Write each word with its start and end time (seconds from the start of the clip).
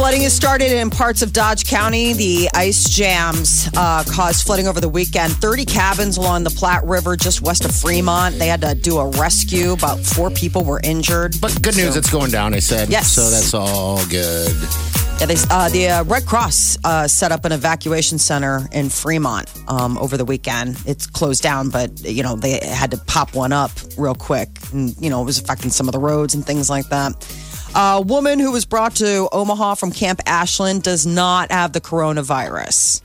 Flooding 0.00 0.22
has 0.22 0.32
started 0.32 0.72
in 0.72 0.88
parts 0.88 1.20
of 1.20 1.30
Dodge 1.30 1.66
County. 1.66 2.14
The 2.14 2.48
ice 2.54 2.88
jams 2.88 3.68
uh, 3.76 4.02
caused 4.04 4.46
flooding 4.46 4.66
over 4.66 4.80
the 4.80 4.88
weekend. 4.88 5.34
30 5.34 5.66
cabins 5.66 6.16
along 6.16 6.44
the 6.44 6.50
Platte 6.50 6.84
River 6.86 7.16
just 7.16 7.42
west 7.42 7.66
of 7.66 7.74
Fremont. 7.74 8.38
They 8.38 8.46
had 8.46 8.62
to 8.62 8.74
do 8.74 8.96
a 8.96 9.10
rescue. 9.10 9.72
About 9.72 9.98
four 10.00 10.30
people 10.30 10.64
were 10.64 10.80
injured. 10.82 11.34
But 11.38 11.60
good 11.60 11.76
news, 11.76 11.92
So- 11.92 11.98
it's 11.98 12.10
going 12.10 12.30
down. 12.30 12.52
They 12.52 12.60
said. 12.60 12.88
Yes. 12.88 13.08
So 13.12 13.28
that's 13.28 13.52
all 13.52 14.02
good. 14.06 14.50
Yeah, 15.20 15.26
they, 15.26 15.36
uh, 15.50 15.68
the 15.68 15.88
uh, 15.88 16.04
Red 16.04 16.24
Cross 16.24 16.78
uh, 16.82 17.06
set 17.06 17.30
up 17.30 17.44
an 17.44 17.52
evacuation 17.52 18.16
center 18.16 18.66
in 18.72 18.88
Fremont 18.88 19.52
um, 19.68 19.98
over 19.98 20.16
the 20.16 20.24
weekend. 20.24 20.78
It's 20.86 21.06
closed 21.06 21.42
down, 21.42 21.68
but 21.68 22.00
you 22.00 22.22
know 22.22 22.36
they 22.36 22.58
had 22.66 22.90
to 22.92 22.96
pop 22.96 23.34
one 23.34 23.52
up 23.52 23.70
real 23.98 24.14
quick, 24.14 24.48
and 24.72 24.96
you 24.98 25.10
know 25.10 25.20
it 25.20 25.26
was 25.26 25.38
affecting 25.38 25.68
some 25.68 25.88
of 25.88 25.92
the 25.92 25.98
roads 25.98 26.34
and 26.34 26.42
things 26.46 26.70
like 26.70 26.88
that. 26.88 27.12
A 27.74 28.00
woman 28.02 28.38
who 28.40 28.50
was 28.50 28.64
brought 28.64 28.96
to 28.96 29.28
Omaha 29.32 29.74
from 29.76 29.92
Camp 29.92 30.20
Ashland 30.26 30.82
does 30.82 31.06
not 31.06 31.52
have 31.52 31.72
the 31.72 31.80
coronavirus. 31.80 33.00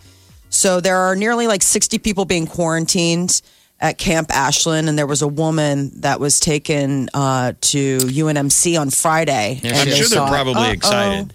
So 0.50 0.80
there 0.82 0.98
are 0.98 1.16
nearly 1.16 1.48
like 1.48 1.62
60 1.62 2.00
people 2.00 2.26
being 2.26 2.48
quarantined 2.48 3.42
at 3.80 3.98
Camp 3.98 4.32
Ashland, 4.32 4.90
and 4.90 4.98
there 4.98 5.06
was 5.06 5.22
a 5.22 5.28
woman 5.28 5.92
that 6.02 6.20
was 6.20 6.40
taken 6.40 7.10
uh, 7.14 7.54
to 7.62 7.98
UNMC 7.98 8.80
on 8.80 8.90
Friday. 8.90 9.60
Yeah, 9.62 9.72
and 9.72 9.80
I'm 9.82 9.90
they 9.90 9.96
sure 9.96 10.08
they're 10.08 10.28
probably 10.28 10.64
Uh-oh. 10.64 10.72
excited. 10.72 11.34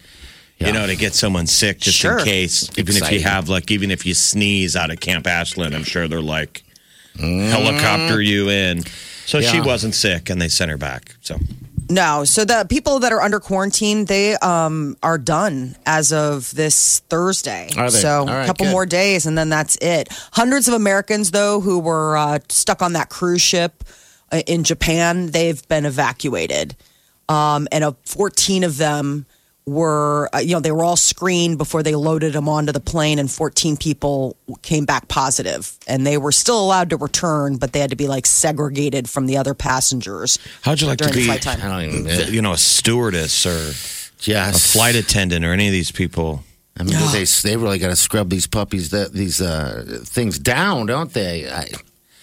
You 0.59 0.73
know, 0.73 0.87
to 0.87 0.97
get 0.97 1.15
someone 1.15 1.47
sick 1.47 1.79
just 1.79 1.97
Sure. 1.97 2.19
in 2.19 2.25
case. 2.25 2.69
Even 2.79 2.97
if 2.97 3.11
you 3.11 3.21
have, 3.21 3.49
like, 3.49 3.71
even 3.71 3.91
if 3.91 4.05
you 4.05 4.13
sneeze 4.13 4.77
out 4.77 4.91
of 4.91 5.01
Camp 5.01 5.27
Ashland, 5.27 5.75
I'm 5.75 5.85
sure 5.85 6.07
they're 6.07 6.21
like, 6.21 6.63
helicopter 7.19 8.21
you 8.21 8.51
in. 8.51 8.83
So 9.27 9.41
she 9.41 9.61
wasn't 9.61 9.95
sick 9.95 10.29
and 10.29 10.41
they 10.41 10.49
sent 10.49 10.71
her 10.71 10.77
back. 10.77 11.15
So 11.23 11.39
No. 11.91 12.25
So 12.25 12.45
the 12.45 12.65
people 12.69 13.01
that 13.01 13.13
are 13.13 13.21
under 13.21 13.41
quarantine, 13.41 14.05
they 14.05 14.35
um, 14.37 14.97
are 15.03 15.19
done 15.19 15.77
as 15.85 16.13
of 16.13 16.55
this 16.55 17.01
Thursday. 17.11 17.69
Are 17.77 17.91
they? 17.91 17.99
So 17.99 18.27
right, 18.27 18.45
a 18.45 18.47
couple 18.47 18.67
good. 18.67 18.73
more 18.73 18.87
days, 18.87 19.27
and 19.27 19.37
then 19.37 19.49
that's 19.49 19.77
it. 19.77 20.09
Hundreds 20.33 20.69
of 20.69 20.75
Americans, 20.75 21.33
though, 21.33 21.61
who 21.61 21.79
were 21.81 22.17
uh, 22.17 22.39
stuck 22.49 22.81
on 22.81 22.93
that 22.93 23.11
cruise 23.11 23.43
ship 23.43 23.85
uh, 24.33 24.43
in 24.47 24.65
Japan, 24.65 25.27
they've 25.29 25.67
been 25.69 25.85
evacuated, 25.85 26.77
um, 27.29 27.67
and 27.73 27.83
uh, 27.83 27.93
14 28.05 28.65
of 28.65 28.77
them 28.77 29.27
were, 29.67 30.29
uh, 30.35 30.39
you 30.39 30.55
know, 30.55 30.61
they 30.61 30.73
were 30.73 30.85
all 30.85 30.97
screened 30.97 31.59
before 31.59 31.83
they 31.83 31.95
loaded 31.95 32.33
them 32.33 32.49
onto 32.49 32.73
the 32.73 32.81
plane, 32.81 33.19
and 33.19 33.31
14 33.31 33.77
people 33.77 34.37
came 34.63 34.85
back 34.85 35.09
positive, 35.09 35.77
and 35.87 36.07
they 36.07 36.19
were 36.19 36.33
still 36.33 36.61
allowed 36.61 36.91
to 36.91 36.97
return, 36.97 37.57
but 37.57 37.73
they 37.73 37.81
had 37.81 37.91
to 37.91 37.97
be 37.97 38.09
like 38.09 38.27
segregated 38.27 39.09
from 39.09 39.27
the 39.27 39.37
other 39.37 39.55
passengers. 39.55 40.39
how'd 40.63 40.81
you 40.81 40.87
like 40.87 40.99
to 40.99 41.05
during 41.05 41.15
the 41.15 41.21
be, 41.21 41.27
flight 41.27 41.43
time. 41.43 41.61
I 41.63 41.85
don't 41.85 42.07
even. 42.07 42.35
you 42.35 42.43
know, 42.43 42.53
a 42.53 42.59
stewardess 42.59 43.47
or 43.47 43.73
yes. 44.23 44.57
a 44.57 44.73
flight 44.73 44.97
attendant 44.97 45.45
or 45.45 45.53
any 45.53 45.67
of 45.67 45.73
these 45.73 45.93
people? 45.93 46.43
I 46.79 46.83
mean, 46.83 46.95
they 47.13 47.25
they 47.25 47.57
really 47.57 47.79
got 47.79 47.89
to 47.89 47.97
scrub 47.97 48.31
these 48.31 48.47
puppies 48.47 48.91
that 48.91 49.13
these 49.13 49.41
uh, 49.41 50.01
things 50.05 50.39
down, 50.39 50.87
don't 50.87 51.13
they? 51.13 51.51
I, 51.51 51.67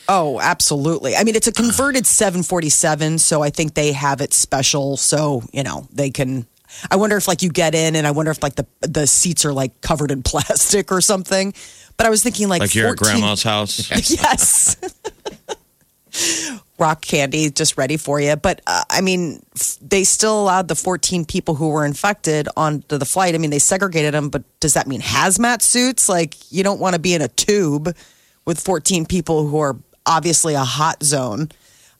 Oh, 0.10 0.40
absolutely. 0.40 1.16
I 1.16 1.24
mean, 1.24 1.36
it's 1.36 1.48
a 1.48 1.52
converted 1.52 2.06
747, 2.06 3.20
so 3.20 3.44
I 3.44 3.50
think 3.50 3.74
they 3.74 3.92
have 3.92 4.22
it 4.22 4.34
special, 4.34 4.98
so 4.98 5.44
you 5.52 5.64
know 5.64 5.88
they 5.92 6.10
can. 6.12 6.48
I 6.92 6.96
wonder 6.96 7.18
if 7.18 7.28
like 7.28 7.42
you 7.42 7.50
get 7.50 7.76
in, 7.76 7.96
and 7.96 8.06
I 8.06 8.12
wonder 8.12 8.32
if 8.32 8.42
like 8.44 8.56
the 8.56 8.66
the 8.82 9.08
seats 9.08 9.46
are 9.46 9.54
like 9.54 9.82
covered 9.82 10.12
in 10.12 10.24
plastic 10.32 10.92
or 10.92 11.02
something. 11.02 11.54
But 11.98 12.06
I 12.06 12.10
was 12.10 12.24
thinking 12.24 12.48
like 12.48 12.62
Like 12.62 12.76
you're 12.76 12.90
at 12.90 12.98
grandma's 12.98 13.44
house? 13.44 13.90
yes. 14.10 14.78
Rock 16.80 17.02
candy 17.02 17.50
just 17.50 17.76
ready 17.78 17.98
for 17.98 18.20
you. 18.20 18.36
But 18.36 18.62
uh, 18.68 18.84
I 18.90 19.02
mean, 19.02 19.42
f- 19.56 19.78
they 19.82 20.04
still 20.04 20.40
allowed 20.40 20.68
the 20.68 20.76
14 20.76 21.26
people 21.26 21.56
who 21.56 21.70
were 21.70 21.86
infected 21.86 22.48
onto 22.56 23.00
the 23.00 23.06
flight. 23.06 23.34
I 23.34 23.40
mean, 23.40 23.50
they 23.50 23.60
segregated 23.60 24.14
them, 24.14 24.30
but 24.30 24.44
does 24.60 24.76
that 24.76 24.86
mean 24.88 25.02
hazmat 25.02 25.64
suits? 25.64 26.08
Like, 26.08 26.36
you 26.52 26.64
don't 26.64 26.80
want 26.80 26.94
to 26.94 27.00
be 27.00 27.16
in 27.16 27.22
a 27.24 27.28
tube 27.30 27.96
with 28.46 28.60
14 28.60 29.08
people 29.08 29.48
who 29.48 29.60
are 29.60 29.76
obviously 30.06 30.54
a 30.54 30.64
hot 30.64 31.02
zone. 31.04 31.50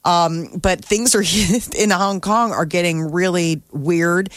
Um, 0.04 0.58
but 0.60 0.84
things 0.84 1.14
are 1.14 1.22
in 1.76 1.90
Hong 1.90 2.20
Kong 2.20 2.52
are 2.52 2.66
getting 2.66 3.12
really 3.12 3.62
weird. 3.72 4.30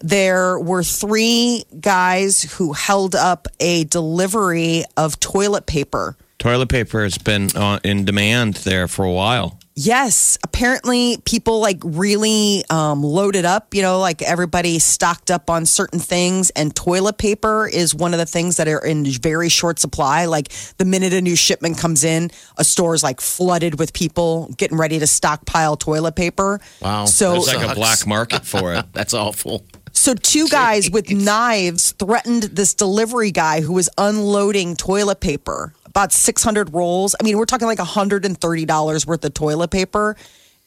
There 0.00 0.58
were 0.58 0.84
three 0.84 1.64
guys 1.80 2.42
who 2.42 2.72
held 2.72 3.14
up 3.14 3.48
a 3.58 3.84
delivery 3.84 4.84
of 4.96 5.18
toilet 5.18 5.66
paper. 5.66 6.16
Toilet 6.38 6.68
paper 6.68 7.02
has 7.02 7.18
been 7.18 7.50
uh, 7.56 7.80
in 7.82 8.04
demand 8.04 8.54
there 8.54 8.86
for 8.86 9.04
a 9.04 9.10
while. 9.12 9.57
Yes, 9.80 10.38
apparently 10.42 11.18
people 11.24 11.60
like 11.60 11.78
really 11.84 12.64
um, 12.68 13.04
loaded 13.04 13.44
up. 13.44 13.74
You 13.76 13.82
know, 13.82 14.00
like 14.00 14.22
everybody 14.22 14.80
stocked 14.80 15.30
up 15.30 15.48
on 15.48 15.66
certain 15.66 16.00
things, 16.00 16.50
and 16.50 16.74
toilet 16.74 17.16
paper 17.16 17.68
is 17.68 17.94
one 17.94 18.12
of 18.12 18.18
the 18.18 18.26
things 18.26 18.56
that 18.56 18.66
are 18.66 18.84
in 18.84 19.04
very 19.04 19.48
short 19.48 19.78
supply. 19.78 20.24
Like 20.24 20.48
the 20.78 20.84
minute 20.84 21.12
a 21.12 21.20
new 21.20 21.36
shipment 21.36 21.78
comes 21.78 22.02
in, 22.02 22.32
a 22.56 22.64
store 22.64 22.92
is 22.96 23.04
like 23.04 23.20
flooded 23.20 23.78
with 23.78 23.92
people 23.92 24.52
getting 24.56 24.76
ready 24.76 24.98
to 24.98 25.06
stockpile 25.06 25.76
toilet 25.76 26.16
paper. 26.16 26.58
Wow. 26.82 27.04
So 27.04 27.34
There's 27.34 27.46
like 27.46 27.70
a 27.70 27.74
black 27.76 28.04
market 28.04 28.44
for 28.44 28.74
it. 28.74 28.84
that's 28.92 29.14
awful. 29.14 29.64
So 30.08 30.14
two 30.14 30.48
guys 30.48 30.90
with 30.90 31.10
knives 31.10 31.92
threatened 31.92 32.44
this 32.44 32.72
delivery 32.72 33.30
guy 33.30 33.60
who 33.60 33.74
was 33.74 33.90
unloading 33.98 34.74
toilet 34.74 35.20
paper, 35.20 35.74
about 35.84 36.12
600 36.12 36.72
rolls. 36.72 37.14
I 37.20 37.24
mean, 37.24 37.36
we're 37.36 37.44
talking 37.44 37.66
like 37.68 37.78
$130 37.78 39.06
worth 39.06 39.24
of 39.24 39.34
toilet 39.34 39.70
paper. 39.70 40.16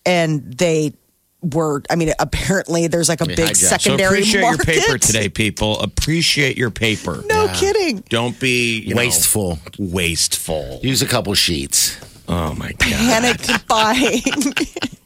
And 0.06 0.54
they 0.54 0.94
were, 1.42 1.82
I 1.90 1.96
mean, 1.96 2.14
apparently 2.20 2.86
there's 2.86 3.10
like 3.10 3.22
a 3.22 3.26
They 3.26 3.36
big 3.36 3.46
hijacked. 3.50 3.56
So 3.56 3.66
So 3.66 3.78
secondary 3.78 4.10
appreciate 4.20 4.42
market. 4.42 4.68
your 4.76 4.84
paper 4.86 4.98
today, 5.00 5.28
people. 5.30 5.80
Appreciate 5.80 6.56
your 6.56 6.70
paper. 6.70 7.24
No 7.26 7.48
kidding. 7.56 8.04
Don't 8.10 8.40
be 8.40 8.80
you 8.82 8.94
know, 8.94 9.00
Wasteful. 9.00 9.58
wasteful. 9.80 10.80
Use 10.84 11.02
a 11.02 11.08
couple 11.08 11.34
sheets. 11.34 11.98
Oh 12.28 12.54
my 12.54 12.74
god. 12.74 12.80
Panic 12.80 13.68
buying. 13.68 14.22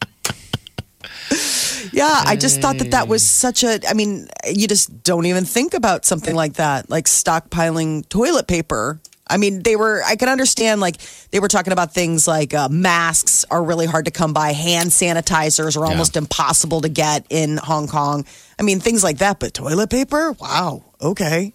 yeah, 1.91 2.23
I 2.25 2.35
just 2.39 2.61
thought 2.61 2.77
that 2.77 2.91
that 2.91 3.07
was 3.07 3.25
such 3.25 3.63
a. 3.63 3.79
I 3.87 3.93
mean, 3.93 4.27
you 4.51 4.67
just 4.67 5.03
don't 5.03 5.25
even 5.25 5.45
think 5.45 5.73
about 5.73 6.05
something 6.05 6.35
like 6.35 6.53
that, 6.53 6.89
like 6.89 7.05
stockpiling 7.05 8.07
toilet 8.09 8.47
paper. 8.47 8.99
I 9.27 9.37
mean, 9.37 9.63
they 9.63 9.75
were. 9.75 10.03
I 10.05 10.15
can 10.15 10.29
understand, 10.29 10.81
like 10.81 10.97
they 11.31 11.39
were 11.39 11.47
talking 11.47 11.73
about 11.73 11.93
things 11.93 12.27
like 12.27 12.53
uh, 12.53 12.69
masks 12.69 13.45
are 13.49 13.63
really 13.63 13.87
hard 13.87 14.05
to 14.05 14.11
come 14.11 14.33
by, 14.33 14.53
hand 14.53 14.91
sanitizers 14.91 15.77
are 15.77 15.85
almost 15.85 16.15
impossible 16.15 16.81
to 16.81 16.89
get 16.89 17.25
in 17.29 17.57
Hong 17.57 17.87
Kong. 17.87 18.25
I 18.59 18.63
mean, 18.63 18.79
things 18.79 19.03
like 19.03 19.19
that. 19.19 19.39
But 19.39 19.53
toilet 19.53 19.89
paper, 19.89 20.33
wow, 20.33 20.83
okay. 21.01 21.53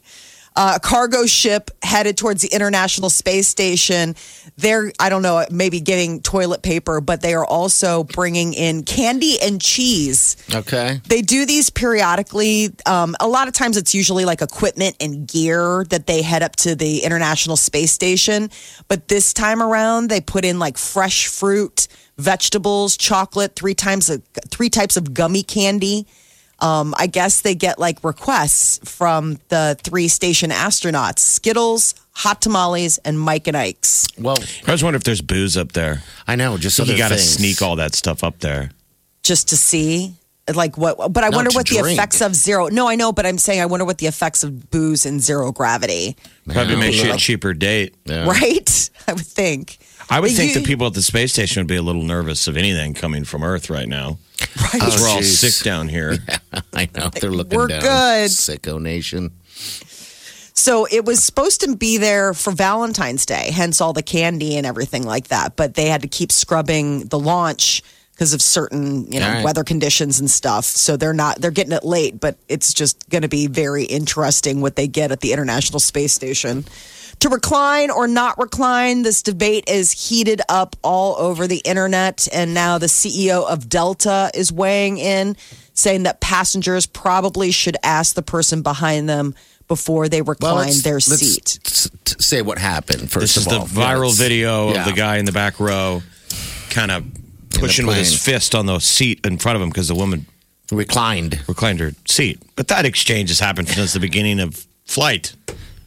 Uh, 0.56 0.72
a 0.76 0.80
cargo 0.80 1.26
ship 1.26 1.70
headed 1.82 2.18
towards 2.18 2.42
the 2.42 2.48
International 2.48 3.08
Space 3.08 3.46
Station. 3.46 4.16
They're, 4.56 4.92
I 4.98 5.08
don't 5.08 5.22
know, 5.22 5.44
maybe 5.50 5.80
getting 5.80 6.20
toilet 6.20 6.62
paper, 6.62 7.00
but 7.00 7.20
they 7.20 7.34
are 7.34 7.46
also 7.46 8.04
bringing 8.04 8.52
in 8.52 8.82
candy 8.82 9.40
and 9.40 9.60
cheese. 9.60 10.36
Okay. 10.52 11.00
They 11.08 11.22
do 11.22 11.46
these 11.46 11.70
periodically. 11.70 12.70
Um, 12.84 13.14
a 13.20 13.28
lot 13.28 13.46
of 13.46 13.54
times 13.54 13.76
it's 13.76 13.94
usually 13.94 14.24
like 14.24 14.42
equipment 14.42 14.96
and 15.00 15.26
gear 15.26 15.84
that 15.90 16.06
they 16.06 16.20
head 16.20 16.42
up 16.42 16.56
to 16.56 16.74
the 16.74 17.04
International 17.04 17.56
Space 17.56 17.92
Station. 17.92 18.50
But 18.88 19.08
this 19.08 19.32
time 19.32 19.62
around, 19.62 20.10
they 20.10 20.20
put 20.20 20.44
in 20.44 20.58
like 20.58 20.78
fresh 20.78 21.28
fruit, 21.28 21.86
vegetables, 22.18 22.96
chocolate, 22.96 23.54
three 23.54 23.74
times 23.74 24.10
of, 24.10 24.22
three 24.48 24.68
types 24.68 24.96
of 24.96 25.14
gummy 25.14 25.44
candy. 25.44 26.06
Um, 26.60 26.94
I 26.98 27.06
guess 27.06 27.40
they 27.40 27.54
get 27.54 27.78
like 27.78 28.02
requests 28.04 28.78
from 28.88 29.38
the 29.48 29.76
three 29.82 30.08
station 30.08 30.50
astronauts 30.50 31.20
Skittles, 31.20 31.94
Hot 32.12 32.42
Tamales, 32.42 32.98
and 32.98 33.18
Mike 33.18 33.46
and 33.46 33.56
Ike's. 33.56 34.06
Well, 34.18 34.36
I 34.66 34.72
was 34.72 34.82
wondering 34.82 35.00
if 35.00 35.04
there's 35.04 35.22
booze 35.22 35.56
up 35.56 35.72
there. 35.72 36.02
I 36.26 36.36
know. 36.36 36.58
Just 36.58 36.76
So 36.76 36.84
you 36.84 36.96
got 36.98 37.08
to 37.08 37.18
sneak 37.18 37.62
all 37.62 37.76
that 37.76 37.94
stuff 37.94 38.22
up 38.22 38.40
there. 38.40 38.70
just 39.22 39.48
to 39.50 39.56
see 39.56 40.14
like 40.54 40.76
what 40.76 41.12
but 41.12 41.22
i 41.22 41.28
No, 41.28 41.36
wonder 41.36 41.50
to 41.52 41.56
what 41.56 41.68
the 41.68 41.76
effects 41.76 42.20
of 42.20 42.34
zero 42.34 42.66
no 42.68 42.88
i 42.88 42.96
know 42.96 43.12
but 43.12 43.24
i'm 43.24 43.38
saying 43.38 43.60
i 43.60 43.66
wonder 43.66 43.84
what 43.84 43.98
the 43.98 44.06
effects 44.08 44.42
of 44.42 44.68
booze 44.70 45.06
and 45.06 45.20
zero 45.20 45.52
gravity 45.52 46.16
Probably 46.48 46.74
makes 46.74 47.00
you 47.00 47.12
a 47.12 47.16
cheaper 47.16 47.54
date. 47.54 47.94
Yeah. 48.04 48.26
right 48.26 48.90
i 49.06 49.12
would 49.12 49.24
think 49.26 49.78
I 50.10 50.18
would 50.18 50.30
But 50.30 50.36
think 50.36 50.54
you- 50.54 50.60
the 50.60 50.66
people 50.66 50.88
at 50.88 50.94
the 50.94 51.02
space 51.02 51.32
station 51.34 51.60
would 51.60 51.68
be 51.68 51.76
a 51.76 51.82
little 51.82 52.02
nervous 52.02 52.48
of 52.48 52.56
anything 52.56 52.94
coming 52.94 53.22
from 53.22 53.44
Earth 53.44 53.70
right 53.70 53.86
now. 53.86 54.18
Right. 54.60 54.72
Because 54.74 55.00
we're 55.00 55.08
oh, 55.08 55.12
all 55.12 55.18
geez. 55.18 55.38
sick 55.38 55.64
down 55.64 55.88
here. 55.88 56.18
I 56.72 56.88
know 56.94 57.10
they're 57.10 57.30
looking 57.30 57.58
We're 57.58 57.68
down. 57.68 57.80
good. 57.82 58.30
Sicko 58.30 58.80
nation. 58.80 59.32
So 60.54 60.86
it 60.90 61.04
was 61.04 61.24
supposed 61.24 61.62
to 61.62 61.74
be 61.74 61.96
there 61.96 62.34
for 62.34 62.52
Valentine's 62.52 63.24
Day, 63.24 63.50
hence 63.50 63.80
all 63.80 63.92
the 63.94 64.02
candy 64.02 64.56
and 64.56 64.66
everything 64.66 65.04
like 65.04 65.28
that. 65.28 65.56
But 65.56 65.74
they 65.74 65.86
had 65.86 66.02
to 66.02 66.08
keep 66.08 66.30
scrubbing 66.30 67.06
the 67.06 67.18
launch 67.18 67.82
because 68.12 68.34
of 68.34 68.42
certain, 68.42 69.10
you 69.10 69.18
know, 69.18 69.26
All 69.26 69.32
right. 69.36 69.44
weather 69.44 69.64
conditions 69.64 70.20
and 70.20 70.30
stuff. 70.30 70.66
So 70.66 70.98
they're 70.98 71.14
not 71.14 71.40
they're 71.40 71.50
getting 71.50 71.72
it 71.72 71.84
late, 71.84 72.20
but 72.20 72.36
it's 72.48 72.74
just 72.74 73.08
going 73.08 73.22
to 73.22 73.28
be 73.28 73.46
very 73.46 73.84
interesting 73.84 74.60
what 74.60 74.76
they 74.76 74.86
get 74.86 75.10
at 75.10 75.20
the 75.20 75.32
International 75.32 75.80
Space 75.80 76.12
Station. 76.12 76.66
To 77.20 77.28
recline 77.28 77.90
or 77.90 78.06
not 78.08 78.38
recline, 78.38 79.02
this 79.02 79.22
debate 79.22 79.64
is 79.68 79.92
heated 79.92 80.40
up 80.48 80.74
all 80.82 81.16
over 81.16 81.46
the 81.46 81.58
internet. 81.58 82.26
And 82.32 82.54
now 82.54 82.78
the 82.78 82.86
CEO 82.86 83.46
of 83.46 83.68
Delta 83.68 84.30
is 84.34 84.50
weighing 84.50 84.96
in, 84.98 85.36
saying 85.74 86.04
that 86.04 86.20
passengers 86.20 86.86
probably 86.86 87.50
should 87.50 87.76
ask 87.82 88.14
the 88.14 88.22
person 88.22 88.62
behind 88.62 89.06
them 89.08 89.34
before 89.68 90.08
they 90.08 90.22
recline 90.22 90.66
let's- 90.68 90.82
their 90.82 90.94
let's 90.94 91.18
seat. 91.20 91.58
s- 91.66 91.90
t- 92.04 92.14
say 92.18 92.42
what 92.42 92.58
happened 92.58 93.10
first 93.10 93.20
This 93.34 93.36
is 93.36 93.46
of 93.52 93.72
the 93.74 93.80
viral 93.80 94.06
Let's- 94.06 94.16
video 94.18 94.72
yeah. 94.72 94.80
of 94.80 94.86
the 94.86 94.92
guy 94.94 95.18
in 95.18 95.26
the 95.26 95.32
back 95.32 95.60
row 95.60 96.02
kind 96.70 96.90
of 96.90 97.04
pushing 97.50 97.86
with 97.86 97.96
his 97.96 98.14
fist 98.20 98.54
on 98.54 98.64
the 98.66 98.78
seat 98.80 99.20
in 99.24 99.36
front 99.38 99.56
of 99.56 99.62
him 99.62 99.68
because 99.68 99.88
the 99.88 99.94
woman 99.94 100.26
reclined. 100.72 101.38
reclined 101.46 101.80
her 101.80 101.92
seat. 102.08 102.38
But 102.56 102.68
that 102.68 102.84
exchange 102.86 103.28
has 103.28 103.40
happened 103.40 103.68
since 103.68 103.92
the 103.92 104.00
beginning 104.00 104.40
of 104.40 104.66
flight. 104.86 105.34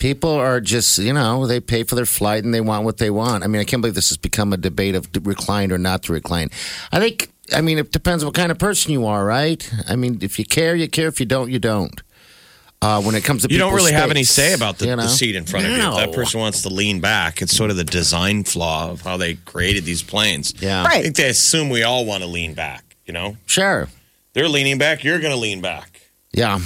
People 0.04 0.32
are 0.32 0.60
just, 0.60 0.98
you 0.98 1.14
know, 1.14 1.48
they 1.48 1.62
pay 1.62 1.84
for 1.84 1.96
their 1.96 2.06
flight 2.06 2.44
and 2.44 2.54
they 2.54 2.60
want 2.60 2.84
what 2.84 2.98
they 2.98 3.10
want. 3.10 3.42
I 3.42 3.48
mean, 3.48 3.62
I 3.62 3.64
can't 3.64 3.82
believe 3.82 3.96
this 3.96 4.10
has 4.10 4.18
become 4.18 4.52
a 4.52 4.58
debate 4.58 4.96
of 4.96 5.08
reclined 5.26 5.72
or 5.72 5.78
not 5.78 6.04
to 6.04 6.12
recline. 6.12 6.50
I 6.92 7.00
think, 7.00 7.32
I 7.56 7.62
mean, 7.62 7.78
it 7.78 7.94
depends 7.94 8.26
what 8.26 8.34
kind 8.34 8.52
of 8.52 8.60
person 8.60 8.92
you 8.92 9.06
are, 9.06 9.24
right? 9.24 9.72
I 9.88 9.96
mean, 9.96 10.20
if 10.22 10.38
you 10.38 10.44
care, 10.44 10.76
you 10.76 10.90
care. 10.90 11.08
If 11.08 11.22
you 11.22 11.26
don't, 11.26 11.50
you 11.50 11.58
don't. 11.58 12.02
Uh, 12.82 13.02
when 13.02 13.16
it 13.16 13.24
comes 13.24 13.44
to 13.44 13.50
You 13.50 13.58
don't 13.58 13.70
people's 13.70 13.92
really 13.92 13.94
have 13.94 14.12
any 14.12 14.26
say 14.26 14.52
about 14.52 14.78
the, 14.78 14.88
you 14.88 14.96
know? 14.98 15.04
the 15.04 15.08
seat 15.08 15.38
in 15.38 15.46
front 15.46 15.68
of 15.68 15.72
you. 15.72 15.78
If 15.78 15.96
that 15.96 16.12
person 16.12 16.42
wants 16.42 16.64
to 16.64 16.70
lean 16.70 17.00
back, 17.00 17.42
it's 17.42 17.56
sort 17.56 17.72
of 17.72 17.78
the 17.78 17.86
design 17.86 18.44
flaw 18.44 18.92
of 18.92 19.04
how 19.04 19.16
they 19.16 19.36
created 19.36 19.86
these 19.86 20.04
planes. 20.04 20.54
Yeah. 20.62 20.84
I 20.86 21.02
think 21.02 21.16
they 21.16 21.30
assume 21.30 21.70
we 21.70 21.84
all 21.84 22.04
want 22.04 22.24
to 22.24 22.28
lean 22.28 22.56
back, 22.56 22.98
you 23.06 23.14
know? 23.14 23.38
Sure. 23.46 23.88
They're 24.34 24.50
leaning 24.50 24.78
back, 24.78 25.06
you're 25.06 25.20
going 25.20 25.34
to 25.34 25.40
lean 25.40 25.62
back. 25.62 26.02
Yeah. 26.34 26.60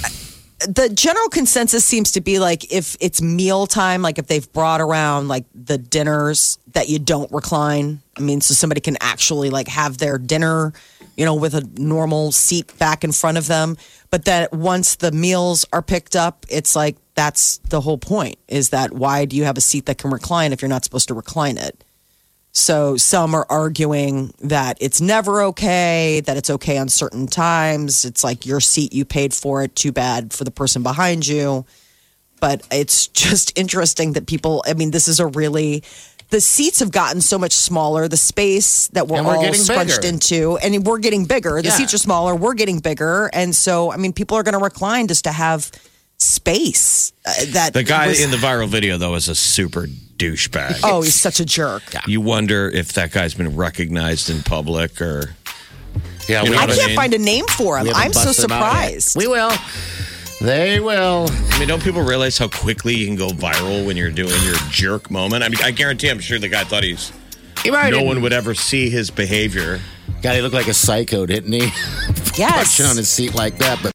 The 0.60 0.88
general 0.88 1.28
consensus 1.28 1.84
seems 1.84 2.12
to 2.12 2.20
be 2.20 2.38
like 2.38 2.72
if 2.72 2.96
it's 3.00 3.22
meal 3.22 3.66
time, 3.66 4.02
like 4.02 4.18
if 4.18 4.26
they've 4.26 4.52
brought 4.52 4.80
around 4.80 5.28
like 5.28 5.44
the 5.54 5.78
dinners 5.78 6.58
that 6.72 6.88
you 6.88 6.98
don't 6.98 7.30
recline. 7.30 8.00
I 8.16 8.20
mean, 8.20 8.40
so 8.40 8.54
somebody 8.54 8.80
can 8.80 8.96
actually 9.00 9.50
like 9.50 9.68
have 9.68 9.98
their 9.98 10.18
dinner, 10.18 10.72
you 11.16 11.24
know, 11.24 11.34
with 11.34 11.54
a 11.54 11.68
normal 11.76 12.32
seat 12.32 12.76
back 12.78 13.04
in 13.04 13.12
front 13.12 13.38
of 13.38 13.46
them. 13.46 13.76
But 14.10 14.24
that 14.24 14.52
once 14.52 14.96
the 14.96 15.12
meals 15.12 15.64
are 15.72 15.82
picked 15.82 16.16
up, 16.16 16.44
it's 16.48 16.74
like 16.74 16.96
that's 17.14 17.58
the 17.58 17.80
whole 17.80 17.98
point 17.98 18.36
is 18.48 18.70
that 18.70 18.92
why 18.92 19.26
do 19.26 19.36
you 19.36 19.44
have 19.44 19.58
a 19.58 19.60
seat 19.60 19.86
that 19.86 19.98
can 19.98 20.10
recline 20.10 20.52
if 20.52 20.62
you're 20.62 20.68
not 20.68 20.84
supposed 20.84 21.08
to 21.08 21.14
recline 21.14 21.56
it? 21.56 21.84
So 22.58 22.96
some 22.96 23.34
are 23.34 23.46
arguing 23.48 24.34
that 24.40 24.76
it's 24.80 25.00
never 25.00 25.42
okay, 25.42 26.20
that 26.26 26.36
it's 26.36 26.50
okay 26.50 26.76
on 26.78 26.88
certain 26.88 27.26
times. 27.28 28.04
It's 28.04 28.24
like 28.24 28.44
your 28.44 28.60
seat, 28.60 28.92
you 28.92 29.04
paid 29.04 29.32
for 29.32 29.62
it. 29.62 29.76
Too 29.76 29.92
bad 29.92 30.32
for 30.32 30.44
the 30.44 30.50
person 30.50 30.82
behind 30.82 31.26
you. 31.26 31.64
But 32.40 32.66
it's 32.72 33.06
just 33.24 33.56
interesting 33.58 34.12
that 34.14 34.26
people, 34.26 34.64
I 34.66 34.74
mean, 34.74 34.90
this 34.90 35.06
is 35.08 35.20
a 35.20 35.26
really, 35.26 35.84
the 36.30 36.40
seats 36.40 36.80
have 36.80 36.90
gotten 36.90 37.20
so 37.20 37.38
much 37.38 37.52
smaller. 37.52 38.08
The 38.08 38.16
space 38.16 38.88
that 38.88 39.06
we're, 39.08 39.22
we're 39.22 39.36
all 39.36 39.54
scrunched 39.54 40.02
bigger. 40.02 40.08
into, 40.14 40.58
and 40.58 40.84
we're 40.84 40.98
getting 40.98 41.26
bigger. 41.26 41.62
The 41.62 41.68
Yeah. 41.68 41.76
seats 41.76 41.94
are 41.94 41.98
smaller, 41.98 42.34
we're 42.34 42.54
getting 42.54 42.80
bigger. 42.80 43.30
And 43.32 43.54
so, 43.54 43.92
I 43.92 43.96
mean, 43.96 44.12
people 44.12 44.36
are 44.36 44.42
going 44.42 44.58
to 44.58 44.62
recline 44.62 45.06
just 45.06 45.24
to 45.24 45.32
have 45.32 45.70
space. 46.18 47.12
Uh, 47.26 47.32
that 47.48 47.72
The 47.72 47.82
guy 47.82 48.08
was- 48.08 48.20
in 48.20 48.30
the 48.30 48.36
viral 48.36 48.68
video, 48.68 48.98
though, 48.98 49.14
is 49.14 49.28
a 49.28 49.34
super 49.34 49.86
douchebag. 50.16 50.80
Oh, 50.82 51.02
he's 51.02 51.14
such 51.14 51.40
a 51.40 51.44
jerk. 51.44 51.82
You 52.06 52.20
wonder 52.20 52.68
if 52.68 52.92
that 52.94 53.12
guy's 53.12 53.34
been 53.34 53.54
recognized 53.56 54.30
in 54.30 54.42
public 54.42 55.00
or. 55.00 55.34
Yeah. 56.28 56.42
You 56.42 56.50
know 56.50 56.58
I 56.58 56.66
can't 56.66 56.86
mean? 56.88 56.96
find 56.96 57.14
a 57.14 57.18
name 57.18 57.46
for 57.46 57.78
him. 57.78 57.88
I'm 57.94 58.12
so 58.12 58.24
busted 58.26 58.44
him 58.46 58.52
out 58.52 58.60
yet. 58.60 59.00
surprised. 59.02 59.16
We 59.16 59.26
will. 59.28 59.50
They 60.40 60.78
will. 60.78 61.28
I 61.52 61.58
mean, 61.58 61.66
don't 61.68 61.82
people 61.82 62.02
realize 62.02 62.36
how 62.38 62.48
quickly 62.48 62.94
you 62.94 63.06
can 63.06 63.16
go 63.16 63.28
viral 63.30 63.84
when 63.86 63.96
you're 63.96 64.10
doing 64.10 64.40
your 64.44 64.54
jerk 64.70 65.10
moment? 65.10 65.42
I 65.42 65.48
mean, 65.48 65.58
I 65.64 65.70
guarantee 65.70 66.10
I'm 66.10 66.20
sure 66.20 66.38
the 66.38 66.48
guy 66.48 66.64
thought 66.64 66.84
he's. 66.84 67.12
He 67.64 67.70
might 67.70 67.90
No 67.90 67.98
have- 67.98 68.06
one 68.06 68.20
would 68.22 68.32
ever 68.32 68.54
see 68.54 68.88
his 68.90 69.10
behavior. 69.10 69.80
God, 70.22 70.34
he 70.36 70.42
looked 70.42 70.54
like 70.54 70.68
a 70.68 70.74
psycho, 70.74 71.26
didn't 71.26 71.52
he? 71.52 71.70
Yes. 72.38 72.52
Punching 72.76 72.86
on 72.86 72.96
his 72.96 73.08
seat 73.08 73.34
like 73.34 73.58
that. 73.58 73.80
But 73.82 73.90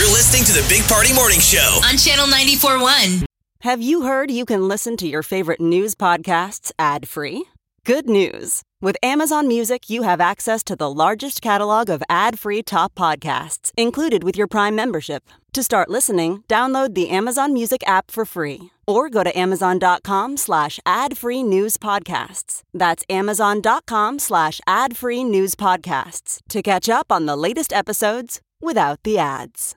You're 0.00 0.08
listening 0.08 0.44
to 0.44 0.52
the 0.54 0.66
Big 0.66 0.88
Party 0.88 1.12
Morning 1.12 1.40
Show. 1.40 1.82
On 1.84 1.94
Channel 1.98 2.24
94.1. 2.24 3.26
Have 3.60 3.82
you 3.82 4.04
heard 4.04 4.30
you 4.30 4.46
can 4.46 4.66
listen 4.66 4.96
to 4.96 5.06
your 5.06 5.22
favorite 5.22 5.60
news 5.60 5.94
podcasts 5.94 6.72
ad 6.78 7.06
free? 7.06 7.44
Good 7.84 8.08
news! 8.08 8.62
With 8.80 8.96
Amazon 9.02 9.46
Music, 9.46 9.90
you 9.90 10.00
have 10.04 10.18
access 10.18 10.62
to 10.64 10.74
the 10.74 10.90
largest 10.90 11.42
catalog 11.42 11.90
of 11.90 12.02
ad 12.08 12.38
free 12.38 12.62
top 12.62 12.94
podcasts 12.94 13.72
included 13.76 14.24
with 14.24 14.38
your 14.38 14.46
Prime 14.46 14.74
membership. 14.74 15.22
To 15.52 15.62
start 15.62 15.90
listening, 15.90 16.44
download 16.48 16.94
the 16.94 17.10
Amazon 17.10 17.52
Music 17.52 17.86
app 17.86 18.10
for 18.10 18.24
free 18.24 18.70
or 18.86 19.10
go 19.10 19.22
to 19.22 19.38
amazon.com 19.38 20.38
slash 20.38 20.80
ad 20.86 21.18
free 21.18 21.42
news 21.42 21.76
podcasts. 21.76 22.62
That's 22.72 23.04
amazon.com 23.10 24.18
slash 24.18 24.62
ad 24.66 24.96
free 24.96 25.24
news 25.24 25.54
podcasts 25.54 26.40
to 26.48 26.62
catch 26.62 26.88
up 26.88 27.12
on 27.12 27.26
the 27.26 27.36
latest 27.36 27.70
episodes 27.70 28.40
without 28.62 29.02
the 29.02 29.18
ads. 29.18 29.76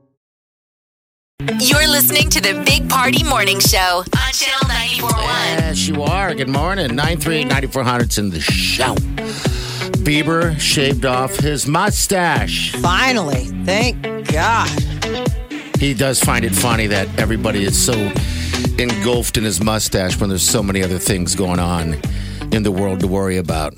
You're 1.59 1.87
listening 1.87 2.29
to 2.29 2.41
the 2.41 2.61
Big 2.65 2.87
Party 2.87 3.23
Morning 3.23 3.59
Show 3.59 4.03
on 4.05 4.31
Channel 4.31 4.69
94.1. 4.69 5.17
yes, 5.17 5.87
you 5.87 6.03
are. 6.03 6.35
Good 6.35 6.49
morning. 6.49 6.89
938-9400's 6.91 8.17
in 8.19 8.29
the 8.29 8.39
show. 8.39 8.93
Bieber 10.03 10.59
shaved 10.59 11.03
off 11.05 11.35
his 11.37 11.65
mustache. 11.67 12.73
Finally, 12.75 13.45
thank 13.65 14.03
God. 14.31 14.69
He 15.79 15.95
does 15.95 16.19
find 16.19 16.45
it 16.45 16.53
funny 16.53 16.85
that 16.87 17.07
everybody 17.19 17.63
is 17.63 17.81
so 17.83 17.93
engulfed 18.77 19.37
in 19.37 19.43
his 19.43 19.63
mustache 19.63 20.19
when 20.19 20.29
there's 20.29 20.47
so 20.47 20.61
many 20.61 20.83
other 20.83 20.99
things 20.99 21.33
going 21.35 21.59
on 21.59 21.95
in 22.51 22.61
the 22.61 22.71
world 22.71 22.99
to 22.99 23.07
worry 23.07 23.37
about. 23.37 23.73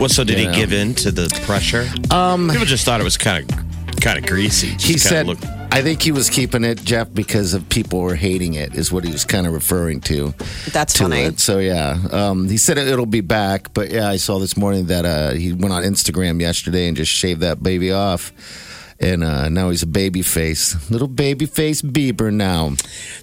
Well, 0.00 0.08
so 0.08 0.24
did 0.24 0.38
You 0.38 0.46
he 0.46 0.46
know. 0.46 0.54
give 0.54 0.72
in 0.72 0.94
to 0.96 1.12
the 1.12 1.28
pressure? 1.46 1.88
Um, 2.10 2.48
People 2.50 2.66
just 2.66 2.84
thought 2.84 3.00
it 3.00 3.04
was 3.04 3.16
kind 3.16 3.48
of 3.50 4.00
kind 4.00 4.18
of 4.18 4.26
greasy. 4.26 4.72
Just 4.72 4.84
He 4.86 4.98
said, 4.98 5.26
looked- 5.26 5.44
I 5.72 5.82
think 5.82 6.00
he 6.02 6.10
was 6.10 6.30
keeping 6.30 6.64
it, 6.64 6.82
Jeff, 6.84 7.12
because 7.12 7.52
of 7.52 7.68
people 7.68 8.00
were 8.00 8.14
hating 8.14 8.54
it, 8.54 8.74
is 8.74 8.90
what 8.90 9.04
he 9.04 9.12
was 9.12 9.24
kind 9.24 9.46
of 9.46 9.52
referring 9.52 10.00
to. 10.02 10.32
That's 10.72 10.94
to 10.94 11.04
funny. 11.04 11.20
it. 11.20 11.38
So, 11.40 11.58
yeah. 11.58 11.98
Um, 12.10 12.48
he 12.48 12.56
said 12.56 12.78
it, 12.78 12.88
it'll 12.88 13.04
be 13.04 13.20
back. 13.20 13.74
But, 13.74 13.90
yeah, 13.90 14.08
I 14.08 14.16
saw 14.16 14.38
this 14.38 14.56
morning 14.56 14.86
that 14.86 15.04
uh, 15.04 15.32
he 15.32 15.52
went 15.52 15.74
on 15.74 15.82
Instagram 15.82 16.40
yesterday 16.40 16.88
and 16.88 16.96
just 16.96 17.12
shaved 17.12 17.42
that 17.42 17.62
baby 17.62 17.92
off. 17.92 18.32
And 18.98 19.22
uh, 19.22 19.50
now 19.50 19.68
he's 19.68 19.82
a 19.82 19.86
baby 19.86 20.22
face. 20.22 20.90
Little 20.90 21.08
baby 21.08 21.44
face 21.44 21.82
Bieber 21.82 22.32
now. 22.32 22.72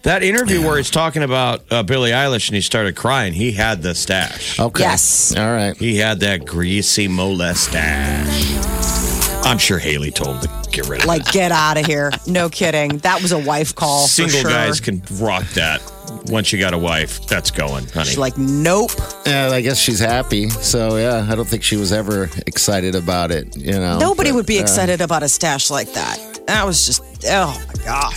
that 0.04 0.22
interview 0.22 0.62
where 0.62 0.78
he's 0.78 0.92
talking 0.92 1.24
about 1.24 1.64
uh, 1.72 1.82
Billie 1.82 2.12
Eilish 2.12 2.50
and 2.50 2.56
he 2.56 2.62
started 2.62 2.96
crying. 2.96 3.34
He 3.34 3.54
had 3.54 3.82
the 3.82 3.96
stash. 3.96 4.60
Okay. 4.60 4.84
Yes. 4.84 5.36
All 5.36 5.52
right. 5.52 5.76
He 5.76 5.98
had 5.98 6.20
that 6.20 6.46
greasy 6.46 7.08
molestache. 7.08 9.03
I'm 9.44 9.58
sure 9.58 9.78
Hailey 9.78 10.12
told 10.12 10.38
him 10.44 10.64
to 10.64 10.70
get 10.70 10.88
rid 10.88 11.02
of 11.02 11.06
Like, 11.06 11.26
get 11.32 11.52
out 11.52 11.78
of 11.78 11.86
here. 11.86 12.12
No 12.28 12.50
kidding. 12.50 12.98
That 13.00 13.22
was 13.22 13.32
a 13.32 13.40
wife 13.40 13.76
call. 13.76 14.08
Single 14.08 14.42
for 14.42 14.42
sure. 14.42 14.52
guys 14.52 14.80
can 14.80 15.02
rock 15.20 15.46
that. 15.50 15.82
Once 16.28 16.54
you 16.54 16.60
got 16.60 16.74
a 16.74 16.78
wife, 16.78 17.26
that's 17.28 17.52
going, 17.52 17.86
honey. 17.88 18.06
She's 18.10 18.18
like, 18.18 18.38
nope. 18.38 18.92
Yeah, 19.26 19.50
I 19.52 19.62
guess 19.62 19.78
she's 19.78 20.00
happy. 20.00 20.50
So, 20.50 20.98
yeah, 20.98 21.28
I 21.30 21.36
don't 21.36 21.48
think 21.48 21.64
she 21.64 21.76
was 21.76 21.92
ever 21.92 22.30
excited 22.48 22.96
about 22.96 23.32
it, 23.32 23.56
you 23.58 23.74
know. 23.74 23.98
Nobody 24.00 24.30
But, 24.32 24.36
would 24.36 24.46
be 24.46 24.60
uh, 24.60 24.62
excited 24.62 25.02
about 25.02 25.24
a 25.24 25.30
stash 25.30 25.70
like 25.70 25.92
that. 25.94 26.42
That 26.48 26.66
was 26.66 26.86
just, 26.86 27.04
oh 27.28 27.62
my 27.68 27.84
God. 27.84 28.14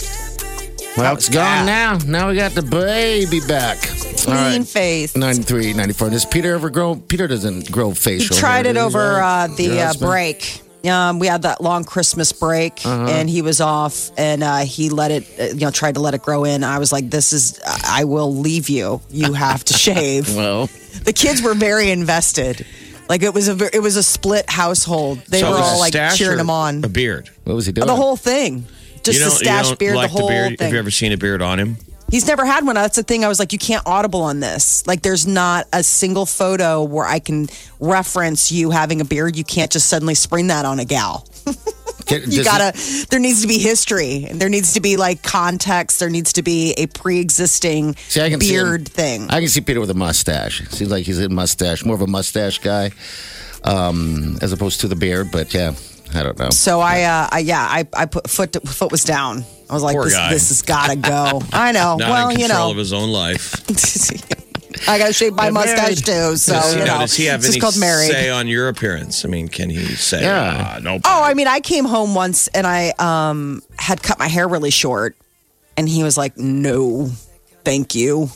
Well, 0.96 1.14
was 1.14 1.26
it's 1.26 1.34
gone 1.34 1.66
bad. 1.66 2.06
now. 2.06 2.06
Now 2.06 2.28
we 2.28 2.36
got 2.36 2.52
the 2.52 2.62
baby 2.62 3.40
back. 3.46 3.78
clean 3.78 4.34
right. 4.36 4.66
face. 4.66 5.16
93, 5.16 5.74
94. 5.74 6.10
Does 6.10 6.24
Peter 6.24 6.54
ever 6.54 6.70
grow? 6.70 6.96
Peter 6.96 7.26
doesn't 7.26 7.70
grow 7.70 7.92
facial. 7.92 8.12
He 8.12 8.18
facial. 8.20 8.36
tried 8.38 8.66
hair, 8.66 8.76
it 8.76 8.78
over 8.78 9.20
uh, 9.20 9.48
the 9.48 9.80
uh, 9.80 9.94
break. 9.98 10.62
Um, 10.88 11.18
we 11.18 11.26
had 11.26 11.42
that 11.42 11.60
long 11.60 11.84
Christmas 11.84 12.32
break, 12.32 12.80
Uh-huh. 12.84 13.06
and 13.08 13.28
he 13.28 13.42
was 13.42 13.60
off, 13.60 14.10
and 14.16 14.42
uh, 14.42 14.58
he 14.58 14.88
let 14.90 15.10
it, 15.10 15.24
uh, 15.40 15.44
you 15.54 15.60
know, 15.60 15.70
tried 15.70 15.94
to 15.94 16.00
let 16.00 16.14
it 16.14 16.22
grow 16.22 16.44
in. 16.44 16.64
I 16.64 16.78
was 16.78 16.92
like, 16.92 17.10
"This 17.10 17.32
is, 17.32 17.60
I 17.84 18.04
will 18.04 18.34
leave 18.34 18.68
you. 18.68 19.00
You 19.10 19.32
have 19.32 19.64
to 19.64 19.74
shave." 19.86 20.34
Well, 20.36 20.68
the 21.04 21.12
kids 21.12 21.42
were 21.42 21.54
very 21.54 21.90
invested. 21.90 22.66
Like 23.08 23.22
it 23.22 23.32
was 23.32 23.48
a, 23.48 23.74
it 23.74 23.80
was 23.80 23.96
a 23.96 24.02
split 24.02 24.50
household. 24.50 25.18
They 25.28 25.40
So 25.40 25.50
were 25.52 25.56
all 25.58 25.78
like 25.78 25.92
cheering 26.16 26.38
him 26.40 26.50
on. 26.50 26.84
A 26.84 26.88
beard. 26.88 27.30
what 27.44 27.54
was 27.54 27.64
he 27.66 27.72
doing? 27.72 27.86
The 27.86 27.94
whole 27.94 28.16
thing, 28.16 28.66
just 29.04 29.22
the 29.22 29.30
stash 29.30 29.70
beard, 29.76 29.94
like 29.94 30.10
the 30.10 30.18
whole 30.18 30.28
beard. 30.28 30.58
thing. 30.58 30.64
Have 30.66 30.72
you 30.72 30.78
ever 30.80 30.90
seen 30.90 31.12
a 31.12 31.16
beard 31.16 31.40
on 31.40 31.58
him? 31.60 31.76
He's 32.10 32.26
never 32.26 32.44
had 32.46 32.64
one. 32.64 32.76
That's 32.76 32.96
the 32.96 33.02
thing. 33.02 33.24
I 33.24 33.28
was 33.28 33.38
like, 33.38 33.52
you 33.52 33.58
can't 33.58 33.82
audible 33.86 34.22
on 34.22 34.38
this. 34.40 34.86
Like, 34.86 35.02
there's 35.02 35.26
not 35.26 35.66
a 35.72 35.82
single 35.82 36.24
photo 36.24 36.82
where 36.82 37.04
I 37.04 37.18
can 37.18 37.48
reference 37.80 38.52
you 38.52 38.70
having 38.70 39.00
a 39.00 39.04
beard. 39.04 39.36
You 39.36 39.44
can't 39.44 39.70
just 39.72 39.88
suddenly 39.88 40.14
spring 40.14 40.46
that 40.48 40.64
on 40.64 40.78
a 40.80 40.84
gal. 40.84 41.26
You 42.08 42.44
gotta. 42.44 42.72
There 43.10 43.18
needs 43.18 43.42
to 43.42 43.48
be 43.48 43.58
history. 43.58 44.26
There 44.30 44.48
needs 44.48 44.74
to 44.74 44.80
be 44.80 44.96
like 44.96 45.24
context. 45.24 45.98
There 45.98 46.08
needs 46.08 46.34
to 46.34 46.42
be 46.44 46.72
a 46.74 46.86
pre-existing 46.86 47.96
See, 47.96 48.20
I 48.20 48.30
can 48.30 48.40
see 48.40 48.54
him- 48.54 48.64
beard 48.64 48.88
thing. 48.88 49.28
I 49.28 49.40
can 49.40 49.48
see 49.48 49.60
Peter 49.60 49.80
with 49.80 49.90
a 49.90 49.94
mustache. 49.94 50.68
Seems 50.68 50.88
like 50.92 51.04
he's 51.04 51.18
a 51.18 51.28
mustache, 51.28 51.84
more 51.84 51.96
of 51.96 52.02
a 52.02 52.06
mustache 52.06 52.60
guy, 52.60 52.92
um, 53.64 54.38
as 54.40 54.52
opposed 54.52 54.82
to 54.82 54.88
the 54.88 54.94
beard. 54.94 55.32
But 55.32 55.52
yeah, 55.52 55.72
I 56.16 56.22
don't 56.22 56.38
know. 56.38 56.50
So 56.50 56.80
I, 56.80 57.02
uh, 57.02 57.28
I 57.30 57.38
yeah, 57.40 57.60
I, 57.60 57.86
I 57.94 58.06
put 58.06 58.28
foot 58.30 58.52
to, 58.54 58.60
foot 58.60 58.90
was 58.90 59.04
down. 59.04 59.44
I 59.68 59.74
was 59.74 59.82
like, 59.82 59.94
Poor 59.94 60.04
this, 60.04 60.14
guy. 60.14 60.30
this 60.32 60.48
has 60.48 60.62
got 60.62 60.90
to 60.90 60.96
go. 60.96 61.42
I 61.52 61.72
know. 61.72 61.96
Not 61.96 62.08
well, 62.08 62.28
in 62.30 62.38
you 62.40 62.46
control 62.46 62.66
know, 62.68 62.70
of 62.72 62.76
his 62.78 62.92
own 62.92 63.10
life. 63.10 63.54
I 64.88 64.98
got 64.98 65.06
to 65.08 65.12
shave 65.12 65.34
my 65.34 65.46
Get 65.46 65.54
mustache 65.54 66.00
too. 66.02 66.36
So 66.36 66.52
does, 66.52 66.74
you 66.74 66.80
he, 66.80 66.86
know, 66.86 66.98
does 66.98 67.14
he 67.14 67.24
have 67.26 67.40
it's 67.40 67.48
any 67.48 67.60
just 67.60 67.62
called 67.62 67.80
married. 67.80 68.10
say 68.10 68.30
on 68.30 68.46
your 68.46 68.68
appearance? 68.68 69.24
I 69.24 69.28
mean, 69.28 69.48
can 69.48 69.70
he 69.70 69.84
say, 69.86 70.22
Yeah. 70.22 70.74
"Ah, 70.76 70.78
no? 70.80 71.00
Oh, 71.04 71.22
I 71.22 71.34
mean, 71.34 71.48
I 71.48 71.60
came 71.60 71.84
home 71.84 72.14
once 72.14 72.48
and 72.48 72.66
I 72.66 72.92
um, 72.98 73.62
had 73.78 74.02
cut 74.02 74.18
my 74.18 74.28
hair 74.28 74.46
really 74.46 74.70
short, 74.70 75.16
and 75.76 75.88
he 75.88 76.02
was 76.02 76.16
like, 76.16 76.36
"No, 76.36 77.08
thank 77.64 77.94
you." 77.94 78.28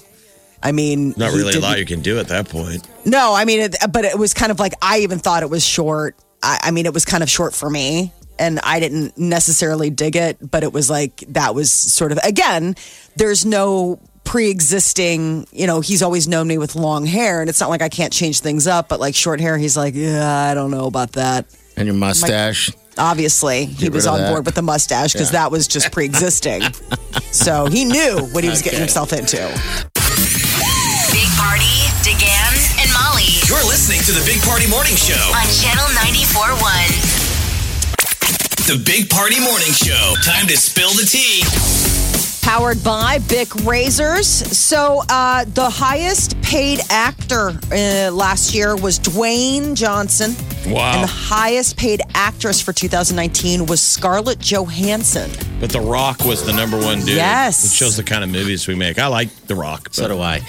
I 0.63 0.73
mean, 0.73 1.15
not 1.17 1.33
really 1.33 1.55
a 1.55 1.61
lot 1.61 1.79
you 1.79 1.87
can 1.87 2.01
do 2.01 2.19
at 2.19 2.29
that 2.29 2.49
point. 2.49 2.87
No, 3.07 3.35
I 3.35 3.45
mean, 3.45 3.61
it, 3.61 3.77
but 3.91 4.05
it 4.05 4.19
was 4.19 4.35
kind 4.35 4.51
of 4.53 4.59
like 4.59 4.75
I 4.83 5.01
even 5.01 5.19
thought 5.19 5.43
it 5.43 5.51
was 5.51 5.65
short. 5.65 6.17
I, 6.43 6.59
I 6.65 6.71
mean, 6.71 6.87
it 6.87 6.95
was 6.95 7.05
kind 7.05 7.23
of 7.23 7.31
short 7.31 7.55
for 7.55 7.69
me, 7.69 8.13
and 8.39 8.61
I 8.61 8.81
didn't 8.81 9.17
necessarily 9.19 9.91
dig 9.91 10.17
it. 10.17 10.39
But 10.41 10.63
it 10.63 10.73
was 10.73 10.91
like 10.91 11.19
that 11.29 11.55
was 11.55 11.71
sort 11.71 12.13
of 12.13 12.19
again. 12.19 12.77
There's 13.17 13.45
no 13.45 14.01
pre-existing. 14.25 15.47
You 15.53 15.67
know, 15.67 15.81
he's 15.81 16.03
always 16.03 16.29
known 16.29 16.47
me 16.49 16.59
with 16.59 16.77
long 16.77 17.07
hair, 17.07 17.41
and 17.41 17.51
it's 17.51 17.61
not 17.61 17.71
like 17.71 17.83
I 17.83 17.89
can't 17.89 18.13
change 18.13 18.41
things 18.41 18.67
up. 18.67 18.89
But 18.89 19.01
like 19.01 19.15
short 19.15 19.41
hair, 19.41 19.59
he's 19.59 19.77
like, 19.77 19.95
yeah, 19.95 20.51
I 20.51 20.55
don't 20.55 20.71
know 20.71 20.87
about 20.87 21.13
that. 21.13 21.47
And 21.77 21.87
your 21.87 21.97
mustache. 21.97 22.71
Obviously, 22.99 23.65
he 23.65 23.89
was 23.89 24.07
on 24.07 24.21
board 24.31 24.45
with 24.45 24.57
the 24.57 24.63
mustache 24.63 25.13
because 25.15 25.31
that 25.31 25.51
was 25.51 25.67
just 25.67 25.91
pre-existing. 25.91 26.63
so 27.31 27.67
he 27.67 27.85
knew 27.85 28.19
what 28.33 28.45
he 28.45 28.51
was 28.51 28.61
getting 28.61 28.81
himself 28.81 29.13
into. 29.13 29.90
You're 33.51 33.67
listening 33.67 33.99
to 34.03 34.13
the 34.13 34.25
Big 34.25 34.41
Party 34.43 34.69
Morning 34.71 34.95
Show. 34.95 35.19
on 35.35 35.43
Channel 35.51 35.85
94.1. 36.07 38.69
The 38.69 38.79
Big 38.79 39.11
Party 39.11 39.41
Morning 39.41 39.73
Show. 39.73 40.15
Time 40.23 40.47
to 40.47 40.57
spill 40.57 40.91
the 40.91 41.05
tea. 41.05 41.90
Powered 42.51 42.83
by 42.83 43.19
Bic 43.29 43.55
Razors. 43.65 44.27
So, 44.27 45.03
uh, 45.09 45.45
the 45.45 45.71
highest 45.71 46.41
paid 46.43 46.81
actor 46.91 47.51
uh, 47.71 48.11
last 48.13 48.53
year 48.57 48.75
was 48.75 48.99
Dwayne 48.99 49.77
Johnson. 49.77 50.35
Wow. 50.67 50.95
And 50.95 51.05
the 51.05 51.07
highest 51.13 51.77
paid 51.77 52.01
actress 52.13 52.61
for 52.61 52.73
2019 52.73 53.67
was 53.67 53.81
Scarlett 53.81 54.41
Johansson. 54.41 55.31
But 55.61 55.71
The 55.71 55.81
Rock 55.81 56.25
was 56.25 56.45
the 56.45 56.53
number 56.53 56.77
one 56.77 56.99
dude. 56.99 57.11
Yes. 57.11 57.65
It 57.65 57.71
shows 57.73 57.97
the 57.97 58.03
kind 58.03 58.25
of 58.25 58.31
movies 58.31 58.67
we 58.67 58.75
make. 58.75 58.99
I 58.99 59.07
like 59.07 59.33
The 59.47 59.55
Rock. 59.55 59.91
So 59.93 60.09
do 60.09 60.19
I. 60.21 60.41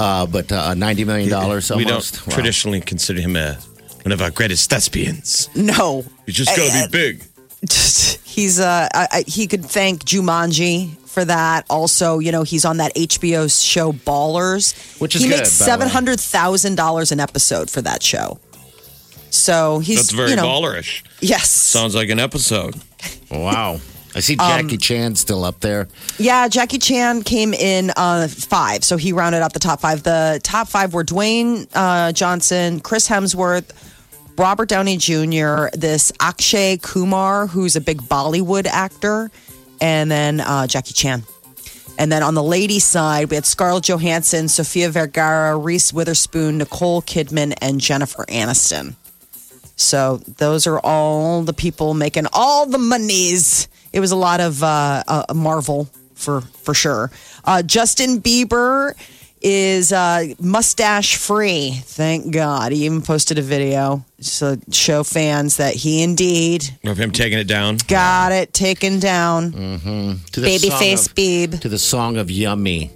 Uh, 0.00 0.24
but 0.24 0.50
uh, 0.50 0.72
$90 0.72 1.04
million 1.04 1.30
almost. 1.34 1.70
We 1.76 1.84
don't 1.84 1.96
Wow. 2.26 2.32
traditionally 2.34 2.80
consider 2.80 3.20
him 3.20 3.36
a, 3.36 3.56
one 4.04 4.12
of 4.12 4.22
our 4.22 4.30
greatest 4.30 4.70
thespians. 4.70 5.50
No. 5.54 6.02
He's 6.24 6.34
just 6.34 6.56
got 6.56 6.70
to 6.72 6.78
Uh, 6.78 6.86
be 6.86 6.90
big. 6.92 7.22
He's 8.24 8.58
uh, 8.58 8.88
I, 8.94 9.08
I, 9.12 9.24
he 9.26 9.46
could 9.46 9.66
thank 9.66 10.04
Jumanji 10.04 10.96
for 11.12 11.24
that. 11.24 11.64
Also, 11.70 12.18
you 12.18 12.32
know, 12.32 12.42
he's 12.42 12.64
on 12.64 12.78
that 12.78 12.94
HBO 12.96 13.46
show 13.48 13.92
Ballers, 13.92 15.00
Which 15.00 15.14
is 15.14 15.22
he 15.22 15.28
good, 15.28 15.38
makes 15.38 15.58
by 15.58 15.64
the 15.64 15.70
way. 15.70 15.72
seven 15.72 15.88
hundred 15.88 16.18
thousand 16.20 16.74
dollars 16.76 17.12
an 17.12 17.20
episode 17.20 17.70
for 17.70 17.82
that 17.82 18.02
show. 18.02 18.38
So 19.30 19.78
he's 19.78 19.96
That's 19.96 20.10
very 20.12 20.30
you 20.30 20.36
know, 20.36 20.44
ballerish. 20.44 21.02
Yes, 21.20 21.48
Sounds 21.50 21.94
like 21.94 22.10
an 22.10 22.18
episode. 22.20 22.74
Wow. 23.30 23.80
I 24.14 24.20
see 24.20 24.36
Um, 24.36 24.46
Jackie 24.62 24.76
Chan 24.76 25.14
still 25.14 25.42
up 25.44 25.60
there. 25.60 25.88
Yeah, 26.18 26.46
Jackie 26.48 26.78
Chan 26.78 27.22
came 27.22 27.54
in 27.54 27.90
uh, 27.96 28.28
five, 28.28 28.84
so 28.84 28.98
he 28.98 29.12
rounded 29.14 29.40
out 29.42 29.54
the 29.54 29.58
top 29.58 29.80
five. 29.80 30.02
The 30.02 30.38
top 30.42 30.68
five 30.68 30.92
were 30.92 31.02
Dwayne 31.04 31.66
uh, 31.74 32.12
Johnson, 32.12 32.80
Chris 32.80 33.08
Hemsworth, 33.08 33.70
Robert 34.36 34.68
Downey 34.68 34.98
Jr., 34.98 35.68
this 35.72 36.12
Akshay 36.20 36.76
Kumar, 36.82 37.46
who's 37.46 37.74
a 37.74 37.80
big 37.80 38.02
Bollywood 38.02 38.66
actor, 38.66 39.30
and 39.82 40.10
then 40.10 40.40
uh, 40.40 40.66
Jackie 40.66 40.94
Chan. 40.94 41.24
And 41.98 42.10
then 42.10 42.22
on 42.22 42.34
the 42.34 42.42
ladies' 42.42 42.84
side, 42.84 43.28
we 43.28 43.34
had 43.34 43.44
Scarlett 43.44 43.84
Johansson, 43.84 44.48
Sofia 44.48 44.88
Vergara, 44.88 45.56
Reese 45.56 45.92
Witherspoon, 45.92 46.56
Nicole 46.56 47.02
Kidman, 47.02 47.54
and 47.60 47.80
Jennifer 47.80 48.24
Aniston. 48.28 48.94
So 49.76 50.18
those 50.38 50.66
are 50.66 50.78
all 50.78 51.42
the 51.42 51.52
people 51.52 51.92
making 51.92 52.26
all 52.32 52.66
the 52.66 52.78
monies. 52.78 53.68
It 53.92 54.00
was 54.00 54.12
a 54.12 54.16
lot 54.16 54.40
of 54.40 54.62
uh, 54.62 55.02
uh, 55.06 55.34
Marvel 55.34 55.88
for 56.14 56.40
for 56.40 56.72
sure. 56.72 57.10
Uh, 57.44 57.62
Justin 57.62 58.22
Bieber 58.22 58.94
is 59.42 59.92
uh, 59.92 60.26
mustache 60.40 61.16
free. 61.16 61.72
Thank 61.72 62.32
God. 62.32 62.72
He 62.72 62.84
even 62.86 63.02
posted 63.02 63.38
a 63.38 63.42
video 63.42 64.04
to 64.38 64.58
show 64.70 65.02
fans 65.02 65.56
that 65.56 65.74
he 65.74 66.02
indeed 66.02 66.64
Of 66.84 66.96
him 66.98 67.10
taking 67.10 67.38
it 67.38 67.48
down. 67.48 67.78
got 67.88 68.30
it 68.32 68.52
taken 68.52 69.00
down. 69.00 69.52
To 69.52 70.40
the 70.40 70.46
Babyface 70.46 70.98
song 70.98 71.08
of- 71.10 71.14
Beeb. 71.14 71.60
To 71.60 71.68
the 71.68 71.78
song 71.78 72.16
of 72.18 72.30
Yummy. 72.30 72.90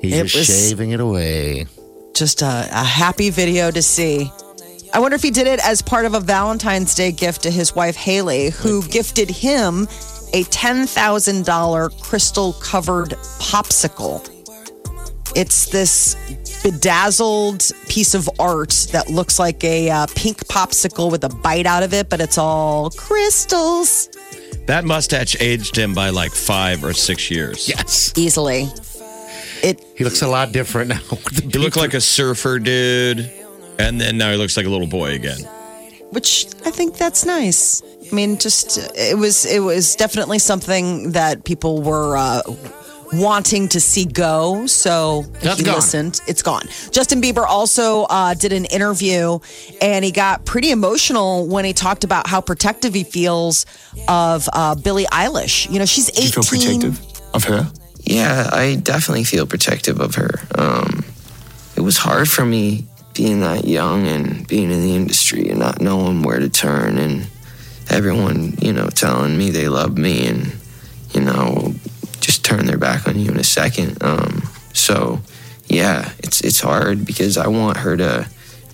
He's 0.00 0.12
It 0.14 0.26
just 0.26 0.50
shaving 0.68 0.90
it 0.90 1.00
away. 1.00 1.66
Just 2.14 2.42
a, 2.42 2.46
a 2.70 2.84
happy 2.84 3.30
video 3.30 3.70
to 3.70 3.80
see. 3.82 4.30
I 4.92 4.98
wonder 5.00 5.14
if 5.16 5.22
he 5.22 5.30
did 5.30 5.46
it 5.46 5.60
as 5.66 5.82
part 5.82 6.04
of 6.06 6.14
a 6.14 6.20
Valentine's 6.20 6.94
Day 6.94 7.10
gift 7.10 7.42
to 7.44 7.50
his 7.50 7.74
wife 7.74 7.96
Hailey, 7.96 8.50
who 8.50 8.82
gifted 8.88 9.28
him 9.30 9.84
a 10.32 10.44
$10,000 10.44 12.00
crystal 12.02 12.52
covered 12.54 13.10
popsicle. 13.40 14.28
It's 15.34 15.66
this 15.66 16.14
bedazzled 16.62 17.70
piece 17.88 18.14
of 18.14 18.28
art 18.38 18.88
that 18.92 19.08
looks 19.10 19.38
like 19.38 19.62
a 19.64 19.90
uh, 19.90 20.06
pink 20.14 20.38
popsicle 20.46 21.10
with 21.10 21.24
a 21.24 21.28
bite 21.28 21.66
out 21.66 21.82
of 21.82 21.92
it, 21.92 22.08
but 22.08 22.20
it's 22.20 22.38
all 22.38 22.90
crystals. 22.90 24.08
That 24.66 24.84
mustache 24.84 25.36
aged 25.40 25.76
him 25.76 25.92
by 25.92 26.10
like 26.10 26.32
five 26.32 26.84
or 26.84 26.92
six 26.94 27.30
years. 27.30 27.68
Yes. 27.68 28.12
Easily. 28.16 28.68
It 29.62 29.84
He 29.96 30.04
looks 30.04 30.22
a 30.22 30.28
lot 30.28 30.52
different 30.52 30.88
now. 30.90 31.00
He 31.52 31.58
looked 31.58 31.76
like 31.76 31.94
a 31.94 32.00
surfer 32.00 32.58
dude, 32.58 33.30
and 33.78 34.00
then 34.00 34.16
now 34.16 34.30
he 34.30 34.36
looks 34.36 34.56
like 34.56 34.66
a 34.66 34.70
little 34.70 34.86
boy 34.86 35.14
again. 35.14 35.38
which 36.10 36.46
I 36.64 36.70
think 36.70 36.96
that's 36.96 37.24
nice. 37.26 37.82
I 38.10 38.14
mean, 38.14 38.38
just 38.38 38.78
it 38.96 39.18
was 39.18 39.44
it 39.46 39.60
was 39.60 39.96
definitely 39.96 40.38
something 40.38 41.12
that 41.12 41.44
people 41.44 41.82
were 41.82 42.16
uh, 42.16 42.42
wanting 43.18 43.68
to 43.68 43.80
see 43.80 44.04
go. 44.04 44.66
So 44.66 45.22
That's 45.40 45.58
he 45.58 45.64
gone. 45.64 45.74
listened. 45.76 46.20
It's 46.26 46.42
gone. 46.42 46.62
Justin 46.90 47.20
Bieber 47.20 47.44
also 47.46 48.04
uh, 48.04 48.34
did 48.34 48.52
an 48.52 48.64
interview, 48.66 49.38
and 49.80 50.04
he 50.04 50.10
got 50.10 50.44
pretty 50.44 50.70
emotional 50.70 51.46
when 51.46 51.64
he 51.64 51.72
talked 51.72 52.04
about 52.04 52.26
how 52.26 52.40
protective 52.40 52.94
he 52.94 53.04
feels 53.04 53.66
of 54.08 54.48
uh, 54.52 54.74
Billie 54.74 55.06
Eilish. 55.06 55.70
You 55.70 55.78
know, 55.78 55.84
she's 55.86 56.10
Do 56.10 56.22
you 56.22 56.28
feel 56.30 56.44
eighteen. 56.44 56.80
protective 56.80 57.34
of 57.34 57.44
her? 57.44 57.70
Yeah, 58.02 58.50
I 58.52 58.76
definitely 58.76 59.24
feel 59.24 59.46
protective 59.46 60.00
of 60.00 60.14
her. 60.16 60.30
Um, 60.56 61.04
it 61.76 61.80
was 61.80 61.96
hard 61.96 62.28
for 62.28 62.44
me 62.44 62.86
being 63.14 63.40
that 63.40 63.64
young 63.64 64.06
and 64.06 64.46
being 64.46 64.70
in 64.70 64.80
the 64.82 64.94
industry 64.94 65.48
and 65.48 65.58
not 65.58 65.80
knowing 65.80 66.22
where 66.22 66.38
to 66.38 66.48
turn 66.48 66.98
and 66.98 67.26
everyone, 67.88 68.54
you 68.60 68.72
know, 68.72 68.88
telling 68.88 69.38
me 69.38 69.50
they 69.50 69.68
love 69.68 69.96
me 69.96 70.26
and, 70.26 70.52
you 71.12 71.20
know, 71.20 71.74
just 72.24 72.44
turn 72.44 72.66
their 72.66 72.78
back 72.78 73.06
on 73.06 73.18
you 73.18 73.30
in 73.30 73.36
a 73.36 73.44
second. 73.44 74.02
Um, 74.02 74.42
so, 74.72 75.20
yeah, 75.66 76.12
it's 76.18 76.40
it's 76.40 76.60
hard 76.60 77.04
because 77.04 77.36
I 77.36 77.48
want 77.48 77.78
her 77.78 77.96
to 77.96 78.28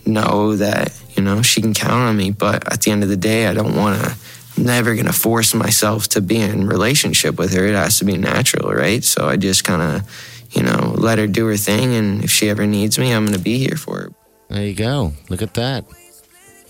know 0.07 0.57
that, 0.57 0.93
you 1.17 1.23
know, 1.23 1.43
she 1.43 1.61
can 1.61 1.75
count 1.75 2.09
on 2.09 2.17
me. 2.17 2.31
But 2.31 2.73
at 2.73 2.83
the 2.83 2.91
end 2.91 3.03
of 3.03 3.09
the 3.09 3.17
day, 3.17 3.47
I 3.47 3.55
don't 3.55 3.77
want 3.77 4.01
to 4.01 4.17
I'm 4.57 4.65
never 4.65 4.95
gonna 4.95 5.13
force 5.13 5.55
myself 5.55 6.09
to 6.09 6.21
be 6.21 6.41
in 6.41 6.67
relationship 6.67 7.39
with 7.39 7.53
her. 7.55 7.67
It 7.67 7.75
has 7.75 7.99
to 7.99 8.05
be 8.05 8.17
natural, 8.17 8.73
right? 8.73 9.03
So 9.05 9.29
I 9.29 9.37
just 9.37 9.65
kind 9.65 9.83
of, 9.83 10.47
you 10.53 10.63
know, 10.63 10.95
let 10.97 11.19
her 11.19 11.27
do 11.27 11.47
her 11.47 11.57
thing. 11.57 11.95
And 11.95 12.25
if 12.25 12.31
she 12.31 12.49
ever 12.51 12.67
needs 12.67 12.99
me, 12.99 13.13
I'm 13.13 13.25
going 13.25 13.37
to 13.37 13.43
be 13.43 13.59
here 13.59 13.77
for 13.77 13.97
her. 13.99 14.13
There 14.49 14.65
you 14.65 14.75
go. 14.75 15.13
Look 15.29 15.43
at 15.43 15.55
that. 15.55 15.85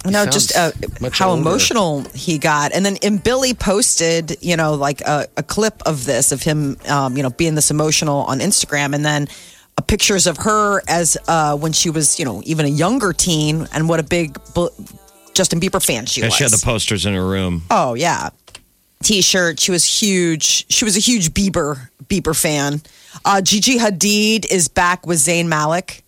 No, 0.06 0.24
just 0.26 0.56
uh, 0.56 0.70
how 1.12 1.30
older. 1.30 1.40
emotional 1.42 2.02
he 2.14 2.38
got, 2.38 2.72
and 2.72 2.84
then 2.86 2.96
and 3.02 3.22
Billie 3.22 3.52
posted, 3.54 4.36
you 4.40 4.56
know, 4.56 4.74
like 4.74 5.00
a, 5.02 5.26
a 5.36 5.42
clip 5.42 5.82
of 5.84 6.06
this 6.06 6.32
of 6.32 6.42
him, 6.42 6.76
um, 6.88 7.16
you 7.16 7.22
know, 7.22 7.30
being 7.30 7.54
this 7.54 7.70
emotional 7.70 8.22
on 8.22 8.38
Instagram, 8.40 8.94
and 8.94 9.04
then 9.04 9.28
uh, 9.76 9.82
pictures 9.82 10.26
of 10.26 10.38
her 10.38 10.80
as 10.88 11.18
uh, 11.28 11.54
when 11.56 11.72
she 11.72 11.90
was, 11.90 12.18
you 12.18 12.24
know, 12.24 12.40
even 12.46 12.64
a 12.64 12.68
younger 12.70 13.12
teen, 13.12 13.66
and 13.74 13.88
what 13.90 14.00
a 14.00 14.02
big 14.02 14.38
Justin 15.34 15.60
Bieber 15.60 15.84
fan 15.84 16.06
she 16.06 16.20
Yeah, 16.22 16.28
was. 16.28 16.34
she 16.34 16.44
had 16.44 16.52
the 16.52 16.62
posters 16.64 17.04
in 17.04 17.12
her 17.14 17.26
room. 17.26 17.62
Oh 17.70 17.92
yeah, 17.94 18.30
T-shirt. 19.02 19.60
She 19.60 19.70
was 19.70 19.84
huge. 19.84 20.64
She 20.72 20.84
was 20.84 20.96
a 20.96 21.00
huge 21.00 21.32
Bieber 21.32 21.88
Bieber 22.06 22.38
fan. 22.38 22.80
Uh, 23.24 23.40
Gigi 23.42 23.78
Hadid 23.78 24.50
is 24.50 24.68
back 24.68 25.06
with 25.06 25.18
Zayn 25.18 25.46
Malik. 25.46 26.04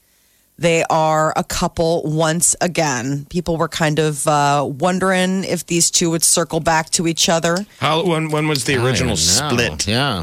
They 0.63 0.85
are 0.89 1.33
a 1.37 1.43
couple 1.43 2.03
once 2.05 2.55
again. 2.61 3.27
People 3.29 3.57
were 3.57 3.67
kind 3.69 3.99
of 3.99 4.25
uh, 4.29 4.65
wondering 4.69 5.43
if 5.43 5.67
these 5.67 5.91
two 5.91 6.11
would 6.11 6.23
circle 6.23 6.61
back 6.61 6.91
to 6.91 7.09
each 7.09 7.29
other. 7.29 7.67
How 7.81 8.05
when 8.07 8.31
when 8.31 8.47
was 8.47 8.63
the 8.65 8.77
original 8.77 9.17
split? 9.17 9.89
Yeah. 9.89 10.23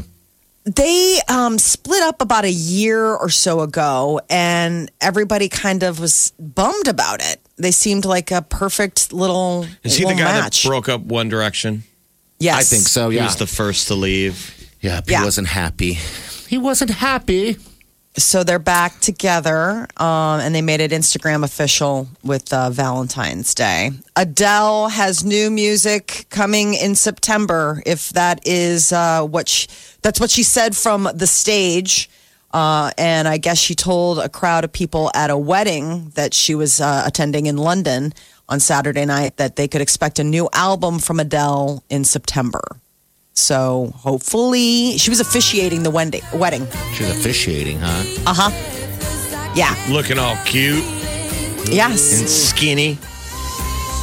They 0.64 1.18
um, 1.28 1.58
split 1.58 2.02
up 2.02 2.22
about 2.22 2.44
a 2.44 2.50
year 2.50 3.04
or 3.14 3.28
so 3.28 3.60
ago, 3.60 4.20
and 4.30 4.90
everybody 5.00 5.48
kind 5.50 5.82
of 5.82 6.00
was 6.00 6.32
bummed 6.38 6.88
about 6.88 7.20
it. 7.22 7.38
They 7.58 7.70
seemed 7.72 8.04
like 8.06 8.30
a 8.30 8.40
perfect 8.40 9.12
little, 9.12 9.66
Is 9.82 9.96
he 9.96 10.04
the 10.04 10.14
guy 10.14 10.24
match. 10.40 10.62
that 10.62 10.68
broke 10.68 10.88
up 10.88 11.00
One 11.02 11.28
Direction? 11.28 11.82
yes, 12.38 12.56
I 12.58 12.62
think 12.62 12.88
so. 12.88 13.10
Yeah, 13.10 13.20
he 13.20 13.26
was 13.26 13.36
the 13.36 13.46
first 13.46 13.88
to 13.88 13.94
leave. 13.94 14.54
yeah. 14.80 15.00
He 15.04 15.12
Yeah. 15.12 15.24
wasn't 15.24 15.48
happy. 15.48 15.98
He 16.48 16.56
wasn't 16.58 16.90
happy. 16.92 17.56
So 18.16 18.42
they're 18.42 18.58
back 18.58 19.00
together 19.00 19.86
um, 19.96 20.40
and 20.40 20.54
they 20.54 20.62
made 20.62 20.80
it 20.80 20.90
instagram 20.90 21.44
official 21.44 22.08
with 22.24 22.52
uh, 22.52 22.70
valentine's 22.70 23.54
day. 23.54 23.90
Adele 24.16 24.88
has 24.88 25.24
new 25.24 25.50
music 25.50 26.26
coming 26.28 26.74
in 26.74 26.94
september 26.94 27.82
if 27.86 28.10
that 28.10 28.46
is 28.46 28.92
uh, 28.92 29.22
what 29.22 29.48
she, 29.48 29.68
that's 30.02 30.18
what 30.20 30.30
she 30.30 30.42
said 30.42 30.76
from 30.76 31.08
the 31.14 31.26
stage. 31.26 32.10
Uh, 32.52 32.90
and 32.98 33.28
i 33.28 33.38
guess 33.38 33.58
she 33.58 33.76
told 33.76 34.18
a 34.18 34.28
crowd 34.28 34.64
of 34.64 34.72
people 34.72 35.08
at 35.14 35.30
a 35.30 35.38
wedding 35.38 36.10
that 36.16 36.34
she 36.34 36.52
was 36.52 36.80
uh, 36.80 37.04
attending 37.06 37.46
in 37.46 37.56
london 37.56 38.12
on 38.48 38.58
saturday 38.58 39.04
night 39.04 39.36
that 39.36 39.54
they 39.54 39.68
could 39.68 39.80
expect 39.80 40.18
a 40.18 40.24
new 40.24 40.48
album 40.52 40.98
from 40.98 41.20
adele 41.20 41.84
in 41.88 42.02
september 42.02 42.60
so 43.40 43.92
hopefully 43.96 44.96
she 44.98 45.10
was 45.10 45.20
officiating 45.20 45.82
the 45.82 45.90
wedding 45.90 46.22
wedding 46.34 46.66
She 46.94 47.02
was 47.04 47.12
officiating, 47.18 47.78
huh? 47.80 48.04
uh-huh 48.26 48.50
yeah 49.56 49.74
Looking 49.88 50.18
all 50.18 50.36
cute 50.44 50.84
Yes, 51.66 52.20
and 52.20 52.28
skinny. 52.28 52.98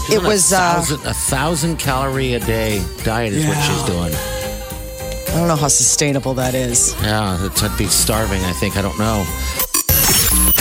it 0.09 0.21
was. 0.23 0.51
a 0.53 0.55
Uh, 0.57 0.59
thousand, 0.73 1.05
a 1.05 1.13
thousand 1.13 1.77
calorie 1.79 2.33
a 2.35 2.39
day 2.39 2.81
diet 3.03 3.33
is 3.33 3.45
what 3.45 3.57
she's 3.65 3.83
doing. 3.83 4.13
I 4.13 5.39
don't 5.39 5.47
know 5.49 5.55
how 5.57 5.67
sustainable 5.67 6.33
that 6.35 6.53
is. 6.55 6.95
Yeah, 7.01 7.45
it's, 7.45 7.61
I'd 7.63 7.77
be 7.77 7.87
starving. 7.87 8.41
I 8.45 8.53
think. 8.53 8.77
I 8.77 8.81
don't 8.81 8.97
know. 8.97 9.25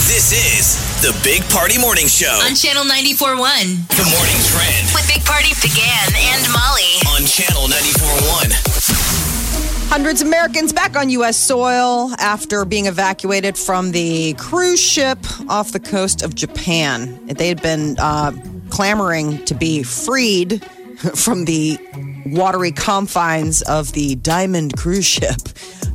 This 0.08 0.32
is 0.32 0.76
the 1.02 1.12
Big 1.22 1.42
Party 1.50 1.76
Morning 1.78 2.06
Show. 2.06 2.32
On 2.48 2.54
Channel 2.54 2.84
94.1 2.84 3.86
The 3.92 4.08
morning 4.08 4.40
trend 4.48 4.88
with 4.94 5.06
Big 5.12 5.22
Party 5.24 5.52
began 5.60 6.08
and 6.16 6.42
Molly. 6.50 6.96
on 7.12 7.26
Channel 7.26 7.68
94.1. 7.68 9.90
Hundreds 9.90 10.22
of 10.22 10.28
Americans 10.28 10.72
back 10.72 10.96
on 10.96 11.10
U.S. 11.10 11.36
soil 11.36 12.10
after 12.18 12.64
being 12.64 12.86
evacuated 12.86 13.58
from 13.58 13.92
the 13.92 14.32
cruise 14.38 14.80
ship 14.80 15.18
off 15.50 15.72
the 15.72 15.80
coast 15.80 16.22
of 16.22 16.34
Japan. 16.34 17.26
They 17.26 17.48
had 17.48 17.60
been 17.60 17.96
uh, 17.98 18.32
clamoring 18.70 19.44
to 19.44 19.54
be 19.54 19.82
freed 19.82 20.64
from 21.14 21.44
the 21.44 21.78
watery 22.26 22.72
confines 22.72 23.62
of 23.62 23.92
the 23.92 24.16
Diamond 24.16 24.76
cruise 24.76 25.06
ship. 25.06 25.36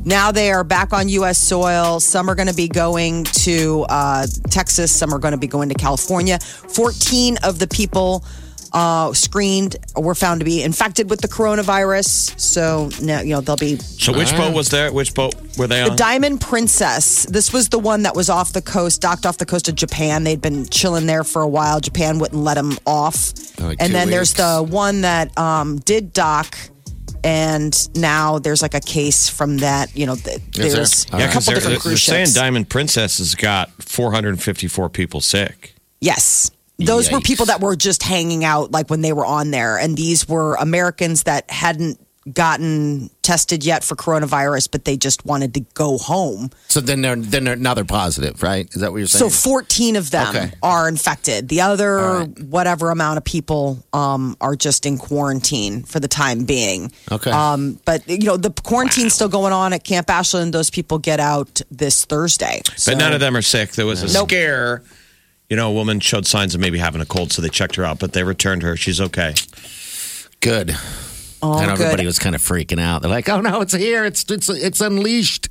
Now 0.04 0.32
they 0.32 0.50
are 0.50 0.64
back 0.64 0.92
on 0.92 1.08
U.S. 1.08 1.38
soil. 1.38 2.00
Some 2.00 2.28
are 2.28 2.34
going 2.34 2.48
to 2.48 2.54
be 2.54 2.68
going 2.68 3.24
to 3.24 3.84
uh, 3.88 4.26
Texas. 4.50 4.90
Some 4.90 5.14
are 5.14 5.18
going 5.18 5.32
to 5.32 5.38
be 5.38 5.46
going 5.46 5.68
to 5.68 5.74
California. 5.74 6.38
14 6.40 7.38
of 7.44 7.58
the 7.58 7.68
people 7.68 8.24
uh, 8.72 9.12
screened 9.12 9.76
were 9.96 10.14
found 10.14 10.40
to 10.40 10.44
be 10.44 10.62
infected 10.62 11.10
with 11.10 11.20
the 11.20 11.28
coronavirus. 11.28 12.38
So 12.40 12.90
now, 13.02 13.20
you 13.20 13.30
know, 13.30 13.40
they'll 13.40 13.56
be 13.56 13.76
So 13.76 14.16
which 14.16 14.30
boat 14.32 14.54
was 14.54 14.70
there? 14.70 14.92
Which 14.92 15.14
boat 15.14 15.34
were 15.58 15.66
they 15.66 15.82
on? 15.82 15.90
the? 15.90 15.96
Diamond 15.96 16.40
Princess. 16.40 17.26
This 17.26 17.52
was 17.52 17.68
the 17.68 17.78
one 17.78 18.02
that 18.04 18.16
was 18.16 18.30
off 18.30 18.52
the 18.52 18.62
coast, 18.62 19.00
docked 19.00 19.26
off 19.26 19.38
the 19.38 19.46
coast 19.46 19.68
of 19.68 19.74
Japan. 19.74 20.24
They'd 20.24 20.40
been 20.40 20.66
chilling 20.66 21.06
there 21.06 21.24
for 21.24 21.42
a 21.42 21.48
while. 21.48 21.80
Japan 21.80 22.18
wouldn't 22.18 22.42
let 22.42 22.54
them 22.54 22.76
off. 22.86 23.32
Like 23.60 23.78
and 23.80 23.88
two 23.88 23.92
then 23.92 24.10
there's 24.10 24.34
the 24.34 24.66
one 24.66 25.02
that 25.02 25.36
um, 25.38 25.78
did 25.78 26.12
dock. 26.12 26.56
And 27.24 27.76
now 27.96 28.40
there's 28.40 28.62
like 28.62 28.74
a 28.74 28.80
case 28.80 29.28
from 29.28 29.58
that. 29.58 29.94
You 29.96 30.06
know, 30.06 30.16
th- 30.16 30.40
there? 30.54 30.68
there's 30.70 31.06
yeah, 31.10 31.18
a 31.18 31.26
couple 31.28 31.40
they're, 31.42 31.54
different 31.54 31.74
they're 31.74 31.78
cruise 31.78 32.02
saying 32.02 32.26
ships. 32.26 32.34
Diamond 32.34 32.68
Princess 32.68 33.18
has 33.18 33.36
got 33.36 33.70
454 33.80 34.88
people 34.88 35.20
sick. 35.20 35.74
Yes. 36.00 36.50
Those 36.86 37.10
were 37.10 37.20
people 37.20 37.46
that 37.46 37.60
were 37.60 37.76
just 37.76 38.02
hanging 38.02 38.44
out 38.44 38.70
like 38.72 38.90
when 38.90 39.00
they 39.00 39.12
were 39.12 39.26
on 39.26 39.50
there. 39.50 39.78
And 39.78 39.96
these 39.96 40.28
were 40.28 40.54
Americans 40.56 41.24
that 41.24 41.50
hadn't 41.50 41.98
gotten 42.32 43.10
tested 43.22 43.64
yet 43.64 43.82
for 43.82 43.96
coronavirus, 43.96 44.68
but 44.70 44.84
they 44.84 44.96
just 44.96 45.26
wanted 45.26 45.54
to 45.54 45.60
go 45.74 45.98
home. 45.98 46.50
So 46.68 46.80
then 46.80 47.02
they're 47.02 47.16
then 47.16 47.42
they're 47.42 47.56
now 47.56 47.74
they're 47.74 47.84
positive, 47.84 48.44
right? 48.44 48.68
Is 48.72 48.80
that 48.80 48.92
what 48.92 48.98
you're 48.98 49.08
saying? 49.08 49.28
So 49.28 49.36
14 49.50 49.96
of 49.96 50.12
them 50.12 50.28
Okay. 50.28 50.52
are 50.62 50.88
infected. 50.88 51.48
The 51.48 51.62
other 51.62 51.98
All 51.98 52.18
right. 52.20 52.42
whatever 52.44 52.90
amount 52.92 53.18
of 53.18 53.24
people 53.24 53.84
um, 53.92 54.36
are 54.40 54.54
just 54.54 54.86
in 54.86 54.98
quarantine 54.98 55.82
for 55.82 55.98
the 55.98 56.06
time 56.06 56.44
being. 56.44 56.92
Okay. 57.10 57.32
Um, 57.32 57.80
but 57.84 58.08
you 58.08 58.18
know 58.26 58.36
the 58.36 58.50
quarantine's 58.50 59.14
still 59.14 59.28
going 59.28 59.52
on 59.52 59.72
at 59.72 59.82
Camp 59.82 60.08
Ashland. 60.08 60.54
Those 60.54 60.70
people 60.70 60.98
get 61.00 61.18
out 61.18 61.60
this 61.72 62.04
Thursday. 62.04 62.62
But 62.86 62.98
none 62.98 63.12
of 63.12 63.18
them 63.18 63.36
are 63.36 63.42
sick. 63.42 63.72
There 63.72 63.84
was 63.86 64.00
a 64.04 64.12
Nope. 64.16 64.28
scare. 64.28 64.84
You 65.52 65.56
know, 65.56 65.68
a 65.68 65.74
woman 65.74 66.00
showed 66.00 66.26
signs 66.26 66.54
of 66.54 66.62
maybe 66.62 66.78
having 66.78 67.02
a 67.02 67.04
cold, 67.04 67.30
so 67.30 67.42
they 67.42 67.50
checked 67.50 67.76
her 67.76 67.84
out, 67.84 67.98
but 67.98 68.14
they 68.14 68.24
returned 68.24 68.62
her. 68.62 68.74
She's 68.74 69.02
okay. 69.02 69.34
Good. 70.40 70.74
All 71.42 71.58
and 71.58 71.70
everybody 71.70 72.04
good. 72.04 72.06
was 72.06 72.18
kind 72.18 72.34
of 72.34 72.40
freaking 72.40 72.80
out. 72.80 73.02
They're 73.02 73.10
like, 73.10 73.28
"Oh 73.28 73.42
no, 73.42 73.60
it's 73.60 73.74
here! 73.74 74.06
It's 74.06 74.24
it's 74.30 74.48
it's 74.48 74.80
unleashed." 74.80 75.50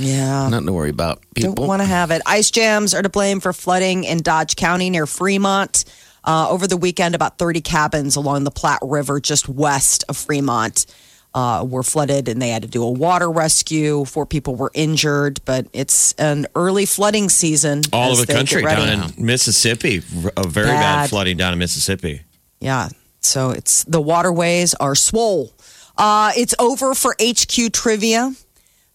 Yeah. 0.00 0.48
Nothing 0.48 0.66
to 0.66 0.72
worry 0.72 0.90
about. 0.90 1.22
People. 1.36 1.54
Don't 1.54 1.68
want 1.68 1.80
to 1.80 1.86
have 1.86 2.10
it. 2.10 2.22
Ice 2.26 2.50
jams 2.50 2.92
are 2.92 3.02
to 3.02 3.08
blame 3.08 3.38
for 3.38 3.52
flooding 3.52 4.02
in 4.02 4.18
Dodge 4.18 4.56
County 4.56 4.90
near 4.90 5.06
Fremont. 5.06 5.84
Uh, 6.24 6.48
over 6.50 6.66
the 6.66 6.76
weekend, 6.76 7.14
about 7.14 7.38
30 7.38 7.60
cabins 7.60 8.16
along 8.16 8.42
the 8.42 8.50
Platte 8.50 8.80
River, 8.82 9.20
just 9.20 9.48
west 9.48 10.02
of 10.08 10.16
Fremont, 10.16 10.86
uh, 11.36 11.62
were 11.68 11.82
flooded, 11.82 12.28
and 12.28 12.40
they 12.40 12.48
had 12.48 12.62
to 12.62 12.68
do 12.68 12.82
a 12.82 12.90
water 12.90 13.30
rescue. 13.30 14.06
Four 14.06 14.24
people 14.24 14.56
were 14.56 14.70
injured, 14.72 15.38
but 15.44 15.66
it's 15.74 16.14
an 16.14 16.46
early 16.54 16.86
flooding 16.86 17.28
season. 17.28 17.82
All 17.92 18.10
as 18.10 18.18
over 18.18 18.26
the 18.26 18.32
country, 18.32 18.62
get 18.62 18.68
ready. 18.78 18.96
down 18.96 19.12
in 19.18 19.26
Mississippi, 19.26 19.98
a 20.34 20.46
very 20.48 20.68
bad. 20.68 21.02
Bad. 21.02 21.10
flooding 21.10 21.36
down 21.36 21.52
in 21.52 21.58
Mississippi. 21.58 22.22
Yeah. 22.58 22.88
So 23.20 23.50
it's 23.50 23.84
the 23.84 24.00
waterways 24.00 24.72
are 24.74 24.94
swole. 24.94 25.52
Uh, 25.98 26.32
it's 26.36 26.54
over 26.58 26.94
for 26.94 27.14
HQ 27.20 27.70
Trivia. 27.72 28.32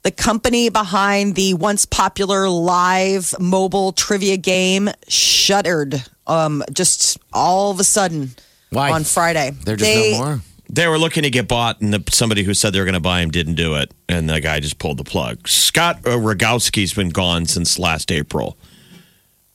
The 0.01 0.11
company 0.11 0.69
behind 0.69 1.35
the 1.35 1.53
once 1.53 1.85
popular 1.85 2.49
live 2.49 3.35
mobile 3.39 3.91
trivia 3.91 4.37
game 4.37 4.89
shuttered 5.07 6.03
um, 6.25 6.63
just 6.73 7.19
all 7.31 7.69
of 7.69 7.79
a 7.79 7.83
sudden 7.83 8.31
Why? 8.71 8.91
on 8.93 9.03
Friday. 9.03 9.51
They're 9.63 9.75
just 9.75 9.91
They- 9.91 10.13
no 10.13 10.17
more. 10.17 10.41
They 10.73 10.87
were 10.87 10.97
looking 10.97 11.23
to 11.23 11.29
get 11.29 11.49
bought, 11.49 11.81
and 11.81 11.93
the, 11.93 12.01
somebody 12.11 12.43
who 12.43 12.53
said 12.53 12.71
they 12.71 12.79
were 12.79 12.85
going 12.85 12.93
to 12.93 13.01
buy 13.01 13.19
him 13.19 13.29
didn't 13.29 13.55
do 13.55 13.75
it, 13.75 13.91
and 14.07 14.29
the 14.29 14.39
guy 14.39 14.61
just 14.61 14.79
pulled 14.79 14.97
the 14.97 15.03
plug. 15.03 15.45
Scott 15.47 15.97
uh, 16.05 16.11
Rogowski's 16.11 16.93
been 16.93 17.09
gone 17.09 17.45
since 17.45 17.77
last 17.77 18.09
April, 18.09 18.57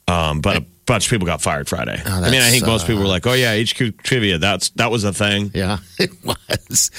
um, 0.09 0.41
but 0.43 0.57
a 0.59 0.61
bunch 0.85 1.07
of 1.07 1.11
people 1.11 1.27
got 1.27 1.41
fired 1.41 1.69
Friday. 1.69 2.01
Oh, 2.05 2.11
I 2.11 2.15
mean, 2.21 2.27
I 2.27 2.31
that's, 2.39 2.51
think 2.51 2.67
most 2.67 2.87
people 2.87 3.01
were 3.01 3.07
uh, 3.07 3.11
like, 3.11 3.27
"Oh 3.27 3.33
yeah, 3.33 3.57
HQ 3.59 4.03
trivia. 4.03 4.37
That's 4.39 4.69
that 4.71 4.91
was 4.91 5.05
a 5.05 5.13
thing." 5.13 5.51
Yeah, 5.55 5.79
it 5.99 6.11
was. 6.23 6.91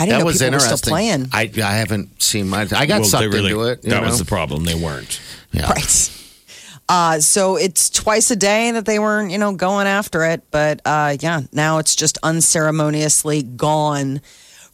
I 0.00 0.04
didn't 0.06 0.14
that 0.14 0.18
know 0.18 0.24
was 0.24 0.38
people 0.38 0.52
were 0.54 0.58
still 0.60 0.76
playing. 0.78 1.28
I 1.32 1.42
I 1.56 1.74
haven't 1.76 2.20
seen 2.20 2.48
my. 2.48 2.62
I 2.74 2.86
got 2.86 3.00
Well, 3.00 3.04
sucked 3.04 3.32
really, 3.32 3.52
into 3.52 3.62
it. 3.68 3.84
you 3.84 3.90
That 3.90 4.02
know? 4.02 4.08
was 4.08 4.18
the 4.18 4.24
problem. 4.24 4.64
They 4.64 4.74
weren't. 4.74 5.20
yeah. 5.52 5.70
Right. 5.70 6.10
Uh, 6.90 7.20
so 7.20 7.54
it's 7.54 7.88
twice 7.88 8.32
a 8.32 8.36
day 8.36 8.72
that 8.72 8.84
they 8.84 8.98
weren't, 8.98 9.30
you 9.30 9.38
know, 9.38 9.54
going 9.54 9.86
after 9.86 10.24
it. 10.24 10.42
But 10.50 10.80
uh, 10.84 11.16
yeah, 11.20 11.42
now 11.52 11.78
it's 11.78 11.94
just 11.94 12.18
unceremoniously 12.24 13.44
gone. 13.44 14.20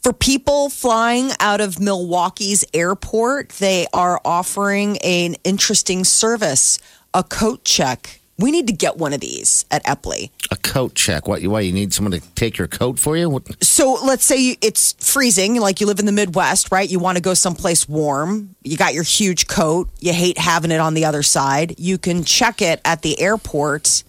For 0.02 0.14
people 0.14 0.70
flying 0.70 1.33
out 1.40 1.61
of 1.61 1.79
Milwaukee's 1.79 2.64
airport, 2.72 3.50
they 3.50 3.87
are 3.92 4.18
offering 4.24 4.96
an 4.98 5.35
interesting 5.44 6.05
service, 6.05 6.79
a 7.12 7.22
coat 7.22 7.64
check 7.64 8.22
We 8.38 8.51
need 8.51 8.66
to 8.66 8.75
get 8.75 8.99
one 8.99 9.14
of 9.14 9.20
these 9.20 9.64
at 9.70 9.83
Eppley. 9.85 10.31
A 10.51 10.57
coat 10.57 10.94
check. 10.94 11.27
What? 11.27 11.42
Why 11.42 11.61
you 11.61 11.72
need 11.72 11.94
someone 11.94 12.12
to 12.12 12.20
take 12.35 12.59
your 12.59 12.68
coat 12.68 12.99
for 12.99 13.16
you? 13.16 13.31
What? 13.31 13.64
So 13.64 13.99
let's 14.05 14.27
say 14.27 14.37
you, 14.37 14.57
it's 14.61 14.92
freezing, 14.99 15.59
like 15.59 15.81
you 15.81 15.87
live 15.87 15.99
in 16.01 16.05
the 16.07 16.12
Midwest, 16.12 16.70
right? 16.70 16.88
You 16.88 16.99
want 16.99 17.16
to 17.16 17.22
go 17.22 17.33
someplace 17.33 17.88
warm. 17.88 18.55
You 18.62 18.77
got 18.77 18.92
your 18.92 19.05
huge 19.05 19.46
coat. 19.46 19.88
You 20.01 20.12
hate 20.12 20.37
having 20.37 20.70
it 20.70 20.81
on 20.81 20.92
the 20.92 21.07
other 21.07 21.22
side. 21.22 21.79
You 21.79 21.96
can 21.96 22.25
check 22.25 22.61
it 22.61 22.81
at 22.85 23.01
the 23.01 23.18
airport, 23.18 24.05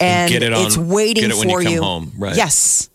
and, 0.00 0.28
get 0.30 0.42
it 0.42 0.52
on- 0.52 0.66
it's 0.66 0.76
waiting 0.76 1.22
get 1.22 1.30
it 1.30 1.36
when 1.36 1.48
for 1.48 1.62
you 1.62 1.76
come 1.76 1.84
home, 1.84 2.12
right. 2.18 2.34
Yes. 2.36 2.90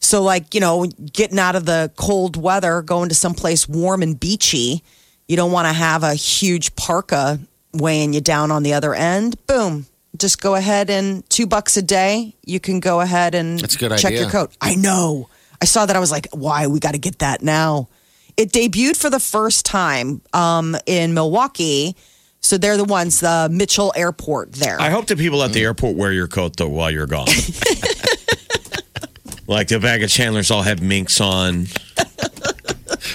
So, 0.00 0.22
like 0.24 0.52
you 0.52 0.60
know, 0.60 0.84
getting 1.12 1.38
out 1.38 1.54
of 1.54 1.64
the 1.64 1.92
cold 1.94 2.36
weather, 2.36 2.82
going 2.82 3.08
to 3.10 3.14
someplace 3.14 3.68
warm 3.68 4.02
and 4.02 4.18
beachy. 4.18 4.82
You 5.28 5.36
don't 5.36 5.52
want 5.52 5.68
to 5.68 5.72
have 5.72 6.02
a 6.02 6.14
huge 6.14 6.74
parka 6.74 7.38
weighing 7.72 8.12
you 8.12 8.20
down 8.20 8.50
on 8.50 8.64
the 8.64 8.72
other 8.74 8.94
end. 8.94 9.36
Boom. 9.46 9.86
Just 10.16 10.42
go 10.42 10.54
ahead 10.54 10.90
and 10.90 11.28
two 11.30 11.46
bucks 11.46 11.76
a 11.76 11.82
day. 11.82 12.34
You 12.44 12.60
can 12.60 12.80
go 12.80 13.00
ahead 13.00 13.34
and 13.34 13.58
That's 13.58 13.76
a 13.76 13.78
good 13.78 13.92
check 13.98 14.12
idea. 14.12 14.22
your 14.22 14.30
coat. 14.30 14.54
I 14.60 14.74
know. 14.74 15.28
I 15.60 15.64
saw 15.64 15.86
that. 15.86 15.96
I 15.96 16.00
was 16.00 16.10
like, 16.10 16.28
why? 16.32 16.66
We 16.66 16.80
got 16.80 16.92
to 16.92 16.98
get 16.98 17.20
that 17.20 17.42
now. 17.42 17.88
It 18.36 18.52
debuted 18.52 18.96
for 18.96 19.10
the 19.10 19.20
first 19.20 19.64
time 19.64 20.20
um, 20.32 20.76
in 20.86 21.14
Milwaukee. 21.14 21.96
So 22.40 22.58
they're 22.58 22.76
the 22.76 22.84
ones, 22.84 23.20
the 23.20 23.48
Mitchell 23.50 23.92
Airport 23.94 24.52
there. 24.52 24.80
I 24.80 24.90
hope 24.90 25.06
the 25.06 25.16
people 25.16 25.42
at 25.44 25.52
the 25.52 25.62
airport 25.62 25.96
wear 25.96 26.12
your 26.12 26.26
coat 26.26 26.56
though 26.56 26.68
while 26.68 26.90
you're 26.90 27.06
gone. 27.06 27.28
like 29.46 29.68
the 29.68 29.78
bag 29.80 30.02
of 30.02 30.10
Chandlers 30.10 30.50
all 30.50 30.62
have 30.62 30.82
minks 30.82 31.20
on. 31.20 31.66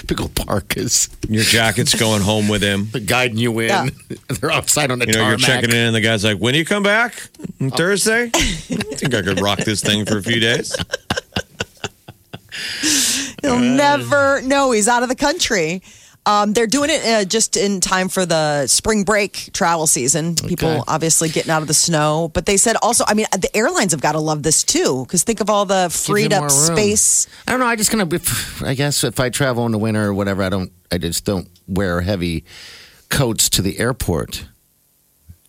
Big 0.06 0.20
old 0.20 0.34
parkas. 0.34 1.08
Your 1.28 1.44
jacket's 1.44 1.98
going 1.98 2.22
home 2.22 2.48
with 2.48 2.62
him. 2.62 2.88
They're 2.92 3.00
guiding 3.04 3.38
you 3.38 3.58
in. 3.60 3.68
Yeah. 3.68 3.88
They're 4.28 4.50
outside 4.50 4.90
on 4.90 4.98
the 4.98 5.06
You 5.06 5.14
know, 5.14 5.28
you're 5.28 5.38
checking 5.38 5.70
in, 5.70 5.76
and 5.76 5.94
the 5.94 6.00
guy's 6.00 6.24
like, 6.24 6.38
"When 6.38 6.52
do 6.52 6.58
you 6.58 6.64
come 6.64 6.82
back? 6.82 7.28
On 7.60 7.72
oh. 7.72 7.76
Thursday? 7.76 8.30
I 8.34 8.38
think 8.38 9.14
I 9.14 9.22
could 9.22 9.40
rock 9.40 9.58
this 9.60 9.82
thing 9.82 10.04
for 10.04 10.18
a 10.18 10.22
few 10.22 10.40
days." 10.40 10.74
He'll 13.42 13.52
uh, 13.52 13.60
never 13.60 14.42
know 14.42 14.72
he's 14.72 14.88
out 14.88 15.02
of 15.02 15.08
the 15.08 15.14
country. 15.14 15.82
Um, 16.28 16.52
they're 16.52 16.66
doing 16.66 16.90
it 16.90 17.04
uh, 17.06 17.24
just 17.24 17.56
in 17.56 17.80
time 17.80 18.10
for 18.10 18.26
the 18.26 18.66
spring 18.66 19.04
break 19.04 19.48
travel 19.54 19.86
season. 19.86 20.34
People 20.34 20.68
Okay. 20.68 20.82
obviously 20.86 21.30
getting 21.30 21.50
out 21.50 21.62
of 21.62 21.68
the 21.68 21.74
snow, 21.74 22.28
but 22.34 22.44
they 22.44 22.58
said 22.58 22.76
also, 22.82 23.02
I 23.08 23.14
mean, 23.14 23.24
the 23.32 23.48
airlines 23.56 23.92
have 23.92 24.02
got 24.02 24.12
to 24.12 24.18
love 24.18 24.42
this 24.42 24.62
too 24.62 25.04
because 25.06 25.22
think 25.24 25.40
of 25.40 25.48
all 25.48 25.64
the 25.64 25.88
freed 25.90 26.34
up 26.34 26.50
space. 26.50 27.26
I 27.46 27.52
don't 27.52 27.60
know. 27.60 27.66
I 27.66 27.76
just 27.76 27.90
kind 27.90 28.02
of, 28.02 28.62
I 28.62 28.74
guess, 28.74 29.04
if 29.04 29.18
I 29.18 29.30
travel 29.30 29.64
in 29.64 29.72
the 29.72 29.78
winter 29.78 30.04
or 30.04 30.12
whatever, 30.12 30.42
I 30.42 30.50
don't. 30.50 30.70
I 30.92 30.98
just 30.98 31.24
don't 31.24 31.48
wear 31.66 32.02
heavy 32.02 32.44
coats 33.08 33.48
to 33.50 33.62
the 33.62 33.78
airport. 33.78 34.44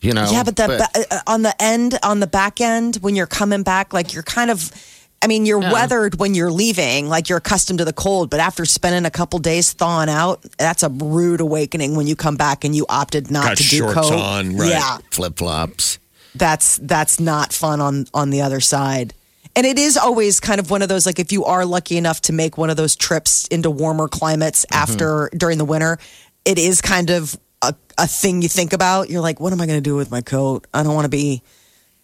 You 0.02 0.14
know. 0.14 0.30
Yeah, 0.32 0.44
but, 0.44 0.56
the, 0.56 0.68
ba- 0.68 1.06
uh, 1.14 1.20
on 1.28 1.42
the 1.42 1.54
end, 1.62 2.00
on 2.04 2.22
the 2.22 2.28
back 2.28 2.62
end, 2.62 2.96
when 3.02 3.16
you're 3.18 3.28
coming 3.28 3.64
back, 3.64 3.94
like 3.94 4.14
you're 4.14 4.24
kind 4.24 4.50
of, 4.50 4.72
I 5.22 5.28
mean, 5.28 5.46
you're 5.46 5.62
Yeah. 5.62 5.74
weathered 5.74 6.18
when 6.18 6.34
you're 6.34 6.52
leaving, 6.52 7.10
like 7.10 7.28
you're 7.28 7.40
accustomed 7.40 7.80
to 7.80 7.86
the 7.86 7.94
cold. 7.94 8.30
But 8.30 8.40
after 8.40 8.64
spending 8.66 9.06
a 9.06 9.12
couple 9.12 9.38
days 9.40 9.74
thawing 9.74 10.10
out, 10.10 10.44
that's 10.58 10.82
a 10.82 10.90
rude 10.90 11.42
awakening 11.42 11.96
when 11.96 12.08
you 12.08 12.16
come 12.16 12.38
back 12.38 12.64
and 12.64 12.74
you 12.76 12.86
opted 12.88 13.30
not 13.30 13.44
Got 13.46 13.58
to 13.58 13.64
do 13.64 13.78
shorts 13.78 13.94
coat. 13.96 14.14
on, 14.14 14.56
right. 14.56 14.70
Yeah, 14.70 14.98
flip 15.12 15.38
flops. 15.38 16.00
that's 16.36 16.80
that's 16.84 17.20
not 17.20 17.52
fun 17.52 17.82
on 17.82 18.06
on 18.14 18.30
the 18.30 18.42
other 18.42 18.62
side. 18.62 19.14
And 19.56 19.66
it 19.66 19.78
is 19.78 19.98
always 19.98 20.40
kind 20.40 20.60
of 20.60 20.70
one 20.70 20.82
of 20.82 20.88
those 20.88 21.06
like 21.06 21.20
if 21.20 21.32
you 21.34 21.44
are 21.44 21.66
lucky 21.66 21.98
enough 21.98 22.22
to 22.22 22.34
make 22.34 22.58
one 22.58 22.70
of 22.70 22.78
those 22.78 22.96
trips 22.96 23.46
into 23.48 23.70
warmer 23.70 24.08
climates 24.08 24.66
mm-hmm. 24.66 24.84
after 24.84 25.30
during 25.36 25.58
the 25.58 25.66
winter, 25.66 25.98
it 26.46 26.58
is 26.58 26.80
kind 26.82 27.10
of 27.10 27.38
a, 27.62 27.76
a 27.98 28.08
thing 28.08 28.42
you 28.42 28.48
think 28.48 28.72
about. 28.72 29.10
You're 29.10 29.22
like, 29.22 29.42
what 29.42 29.52
am 29.52 29.60
I 29.60 29.66
going 29.66 29.78
to 29.78 29.82
do 29.90 29.96
with 29.98 30.12
my 30.12 30.22
coat? 30.22 30.66
I 30.74 30.84
don't 30.84 30.94
want 30.96 31.06
to 31.06 31.10
be 31.10 31.42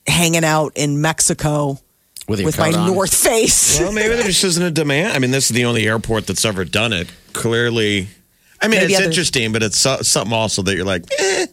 hanging 0.05 0.43
out 0.43 0.73
in 0.75 0.99
Mexico 1.01 1.79
With 2.27 2.43
with 2.43 2.57
my 2.57 2.71
on. 2.71 2.87
North 2.93 3.13
Face. 3.13 3.79
Well, 3.85 3.91
maybe 3.91 4.15
there 4.15 4.23
just 4.23 4.43
isn't 4.43 4.63
a 4.63 4.71
demand. 4.71 5.13
I 5.13 5.19
mean, 5.19 5.31
this 5.31 5.49
is 5.49 5.55
the 5.55 5.65
only 5.65 5.87
airport 5.87 6.25
that's 6.27 6.43
ever 6.45 6.65
done 6.65 6.91
it. 6.93 7.07
Clearly, 7.33 8.07
I 8.61 8.67
mean, 8.67 8.79
Maybe 8.79 8.93
it's 8.93 8.95
others- 9.01 9.07
interesting, 9.09 9.51
but 9.51 9.61
it's 9.63 9.77
so- 9.77 10.01
something 10.01 10.33
also 10.33 10.61
that 10.63 10.75
you're 10.75 10.85
like, 10.85 11.03
eh. 11.19 11.45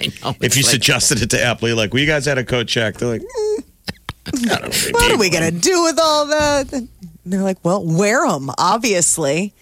I 0.00 0.06
know. 0.22 0.34
if 0.40 0.56
you 0.56 0.62
like- 0.62 0.70
suggested 0.70 1.22
it 1.22 1.30
to 1.30 1.36
Eppley, 1.36 1.76
like, 1.76 1.92
well, 1.92 2.00
you 2.00 2.06
guys 2.06 2.24
had 2.26 2.38
a 2.38 2.44
coat 2.44 2.66
check. 2.68 2.96
They're 2.96 3.08
like, 3.08 3.22
mm, 3.22 3.64
I 4.26 4.30
don't 4.58 4.62
know. 4.62 4.90
what 4.98 5.12
are 5.12 5.18
we 5.18 5.30
going 5.30 5.52
to 5.52 5.58
do 5.60 5.82
with 5.84 5.98
all 6.00 6.26
that? 6.26 6.72
And 6.72 6.88
they're 7.26 7.42
like, 7.42 7.58
well, 7.64 7.84
wear 7.84 8.26
them, 8.28 8.50
obviously. 8.58 9.52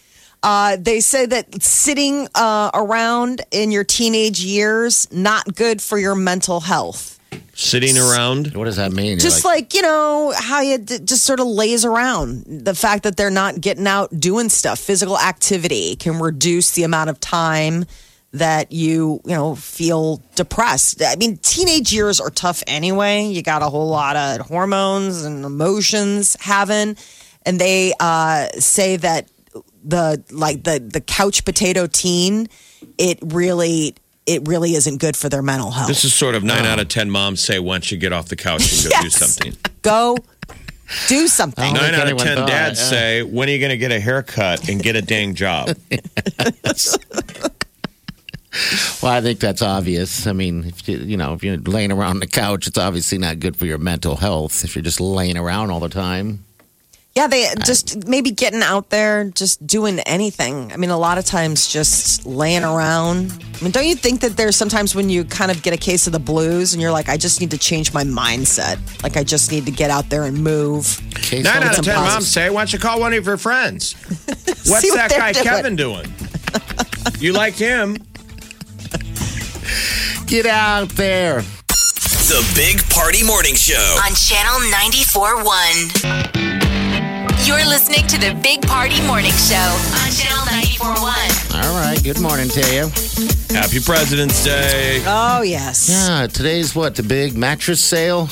Uh, 0.43 0.77
they 0.81 1.01
say 1.01 1.27
that 1.27 1.63
sitting 1.63 2.29
uh, 2.35 2.71
around 2.73 3.43
in 3.51 3.71
your 3.73 3.83
teenage 3.85 4.41
years 4.41 5.09
not 5.13 5.53
good 5.57 5.83
for 5.83 5.99
your 5.99 6.15
mental 6.15 6.61
health. 6.61 7.18
Sitting 7.55 7.99
around. 7.99 8.55
What 8.55 8.67
does 8.67 8.77
that 8.77 8.93
mean? 8.93 9.07
You're 9.07 9.19
Just 9.19 9.45
like, 9.45 9.75
you 9.75 9.83
know 9.83 10.33
how 10.37 10.61
you 10.61 10.79
d- 10.79 11.01
just 11.01 11.25
sort 11.25 11.41
of 11.41 11.47
lays 11.49 11.85
around. 11.85 12.45
The 12.47 12.75
fact 12.75 13.03
that 13.03 13.17
they're 13.17 13.31
not 13.31 13.61
getting 13.61 13.87
out 13.87 14.19
doing 14.19 14.49
stuff, 14.49 14.79
physical 14.79 15.19
activity 15.19 15.97
can 15.97 16.21
reduce 16.21 16.71
the 16.71 16.85
amount 16.85 17.11
of 17.11 17.19
time 17.19 17.85
that 18.33 18.73
you 18.73 19.21
you 19.25 19.35
know 19.35 19.55
feel 19.55 20.23
depressed. 20.37 21.03
I 21.03 21.17
mean, 21.17 21.39
teenage 21.39 21.93
years 21.93 22.21
are 22.21 22.31
tough 22.31 22.63
anyway. 22.67 23.25
You 23.27 23.43
got 23.43 23.63
a 23.63 23.69
whole 23.69 23.89
lot 23.89 24.17
of 24.17 24.47
hormones 24.47 25.25
and 25.25 25.45
emotions 25.45 26.37
having, 26.41 26.97
and 27.45 27.61
they 27.61 27.93
uh, 27.99 28.49
say 28.59 28.97
that 28.97 29.29
the 29.83 30.23
like 30.31 30.65
the 30.65 30.79
the 30.79 31.01
couch 31.01 31.45
potato 31.45 31.87
teen, 31.87 32.49
it 32.99 33.19
really 33.23 33.95
it 34.29 34.47
really 34.47 34.75
isn't 34.75 34.99
good 34.99 35.17
for 35.17 35.29
their 35.29 35.43
mental 35.43 35.71
health. 35.71 35.89
This 35.89 36.05
is 36.05 36.15
sort 36.15 36.35
of 36.35 36.45
nine 36.45 36.61
um, 36.61 36.67
out 36.67 36.81
of 36.81 36.89
10 36.89 37.11
moms 37.11 37.41
say, 37.41 37.59
once 37.59 37.91
you 37.91 37.99
get 37.99 38.13
off 38.13 38.29
the 38.29 38.37
couch 38.37 38.73
and 38.73 38.93
go 38.93 39.03
do 39.03 39.11
something. 39.11 39.57
Go 39.83 40.17
do 41.09 41.29
something. 41.29 41.73
Nine 41.73 41.95
out 41.95 42.11
of 42.11 42.19
10 42.19 42.37
thought, 42.37 42.49
dads 42.49 42.81
yeah. 42.81 42.89
say, 42.89 43.23
when 43.23 43.49
are 43.49 43.53
you 43.53 43.59
going 43.59 43.71
to 43.71 43.79
get 43.79 43.91
a 43.91 43.99
haircut 43.99 44.69
and 44.69 44.83
get 44.83 44.97
a 44.97 45.03
dang 45.03 45.35
job? 45.35 45.77
Well, 49.03 49.13
I 49.13 49.21
think 49.21 49.41
that's 49.41 49.63
obvious. 49.63 50.27
I 50.27 50.33
mean, 50.33 50.65
if 50.65 50.89
you, 50.89 50.99
you 50.99 51.17
know, 51.17 51.35
if 51.35 51.45
you're 51.45 51.59
laying 51.59 51.93
around 51.93 52.21
the 52.21 52.27
couch, 52.27 52.67
it's 52.67 52.79
obviously 52.79 53.19
not 53.19 53.39
good 53.39 53.57
for 53.57 53.67
your 53.67 53.79
mental 53.79 54.17
health. 54.17 54.65
If 54.65 54.75
you're 54.75 54.83
just 54.83 55.01
laying 55.01 55.37
around 55.37 55.71
all 55.71 55.81
the 55.81 55.89
time, 55.89 56.45
Yeah, 57.19 57.27
they 57.27 57.49
just 57.65 58.07
maybe 58.07 58.31
getting 58.31 58.63
out 58.63 58.91
there, 58.91 59.25
just 59.25 59.67
doing 59.67 59.99
anything. 60.07 60.71
I 60.73 60.77
mean, 60.77 60.91
a 60.91 60.97
lot 60.97 61.19
of 61.19 61.25
times 61.25 61.67
just 61.67 62.25
laying 62.25 62.63
around. 62.63 63.33
I 63.59 63.63
mean, 63.65 63.73
don't 63.73 63.89
you 63.89 63.97
think 63.97 64.21
that 64.21 64.37
there's 64.37 64.55
sometimes 64.55 64.95
when 64.95 65.11
you 65.11 65.25
kind 65.25 65.51
of 65.51 65.61
get 65.65 65.75
a 65.75 65.77
case 65.77 66.07
of 66.07 66.13
the 66.13 66.21
blues 66.21 66.75
and 66.75 66.81
you're 66.81 66.93
like, 66.93 67.09
I 67.09 67.17
just 67.17 67.41
need 67.41 67.51
to 67.51 67.59
change 67.59 67.93
my 67.93 68.05
mindset. 68.05 68.79
Like, 69.03 69.17
I 69.17 69.25
just 69.25 69.51
need 69.51 69.67
to 69.67 69.73
get 69.73 69.91
out 69.91 70.09
there 70.11 70.23
and 70.23 70.39
move. 70.45 71.01
case 71.17 71.43
Nine 71.43 71.65
of- 71.65 71.71
out 71.71 71.79
of 71.81 71.85
10 71.87 71.95
positive- 71.97 72.15
moms 72.15 72.29
say, 72.29 72.51
why 72.51 72.61
don't 72.61 72.73
you 72.73 72.79
call 72.79 73.01
one 73.01 73.13
of 73.13 73.27
your 73.27 73.37
friends? 73.37 73.95
What's 74.29 74.81
See 74.83 74.91
what 74.91 74.99
that 74.99 75.11
guy 75.11 75.33
doing. 75.33 75.45
Kevin 75.45 75.75
doing? 75.75 76.07
you 77.19 77.33
like 77.33 77.55
him? 77.55 77.97
get 80.29 80.47
out 80.47 80.91
there. 80.91 81.41
The 82.29 82.47
Big 82.55 82.81
Party 82.91 83.25
Morning 83.25 83.57
Show. 83.57 83.75
on 84.07 84.15
Channel 84.15 84.61
94.1. 84.71 86.48
You're 87.49 87.65
listening 87.67 88.07
to 88.09 88.19
the 88.19 88.39
Big 88.43 88.61
Party 88.67 89.01
Morning 89.07 89.33
Show 89.33 89.57
on 89.57 90.11
Channel 90.13 90.45
94.1. 90.45 91.55
All 91.65 91.81
right. 91.81 91.99
Good 92.05 92.21
morning 92.21 92.49
to 92.51 92.61
you. 92.75 92.89
Happy 93.57 93.81
President's 93.81 94.45
Day. 94.45 95.03
Oh, 95.07 95.41
yes. 95.41 95.89
Yeah, 95.89 96.27
today's 96.27 96.75
what 96.75 96.95
the 96.97 97.03
big 97.03 97.39
mattress 97.39 97.83
sale. 97.83 98.25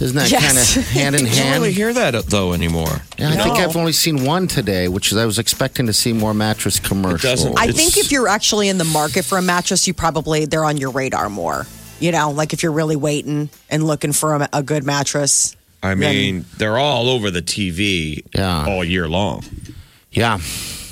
Isn't 0.00 0.14
that 0.14 0.30
Yes. 0.30 0.46
kind 0.46 0.56
of 0.86 0.88
hand 0.92 1.16
in 1.16 1.26
hand? 1.26 1.40
I 1.40 1.42
don't 1.54 1.62
really 1.62 1.72
hear 1.72 1.92
that 1.92 2.14
uh, 2.14 2.22
though 2.24 2.52
anymore. 2.52 3.02
Yeah, 3.18 3.30
I 3.30 3.36
think 3.42 3.56
I've 3.56 3.76
only 3.76 3.90
seen 3.92 4.24
one 4.24 4.46
today, 4.46 4.86
which 4.86 5.10
is 5.10 5.18
I 5.18 5.26
was 5.26 5.40
expecting 5.40 5.86
to 5.86 5.92
see 5.92 6.12
more 6.12 6.32
mattress 6.32 6.78
commercials. 6.78 7.22
doesn't- 7.42 7.58
I 7.58 7.72
think 7.72 7.96
if 7.98 8.12
you're 8.12 8.28
actually 8.28 8.68
in 8.68 8.78
the 8.78 8.84
market 8.84 9.24
for 9.24 9.36
a 9.38 9.42
mattress, 9.42 9.88
you 9.88 9.94
probably, 9.94 10.44
they're 10.44 10.64
on 10.64 10.76
your 10.76 10.90
radar 10.90 11.28
more. 11.28 11.66
You 11.98 12.12
know, 12.12 12.30
like 12.30 12.52
if 12.52 12.62
you're 12.62 12.70
really 12.70 12.94
waiting 12.94 13.50
and 13.68 13.84
looking 13.84 14.12
for 14.12 14.36
a, 14.36 14.48
a 14.52 14.62
good 14.62 14.84
mattress. 14.84 15.56
I 15.82 15.94
mean, 15.94 16.44
they're 16.56 16.78
all 16.78 17.08
over 17.08 17.30
the 17.30 17.42
TV 17.42 18.24
Yeah. 18.34 18.66
all 18.66 18.84
year 18.84 19.08
long. 19.08 19.44
yeah, 20.10 20.38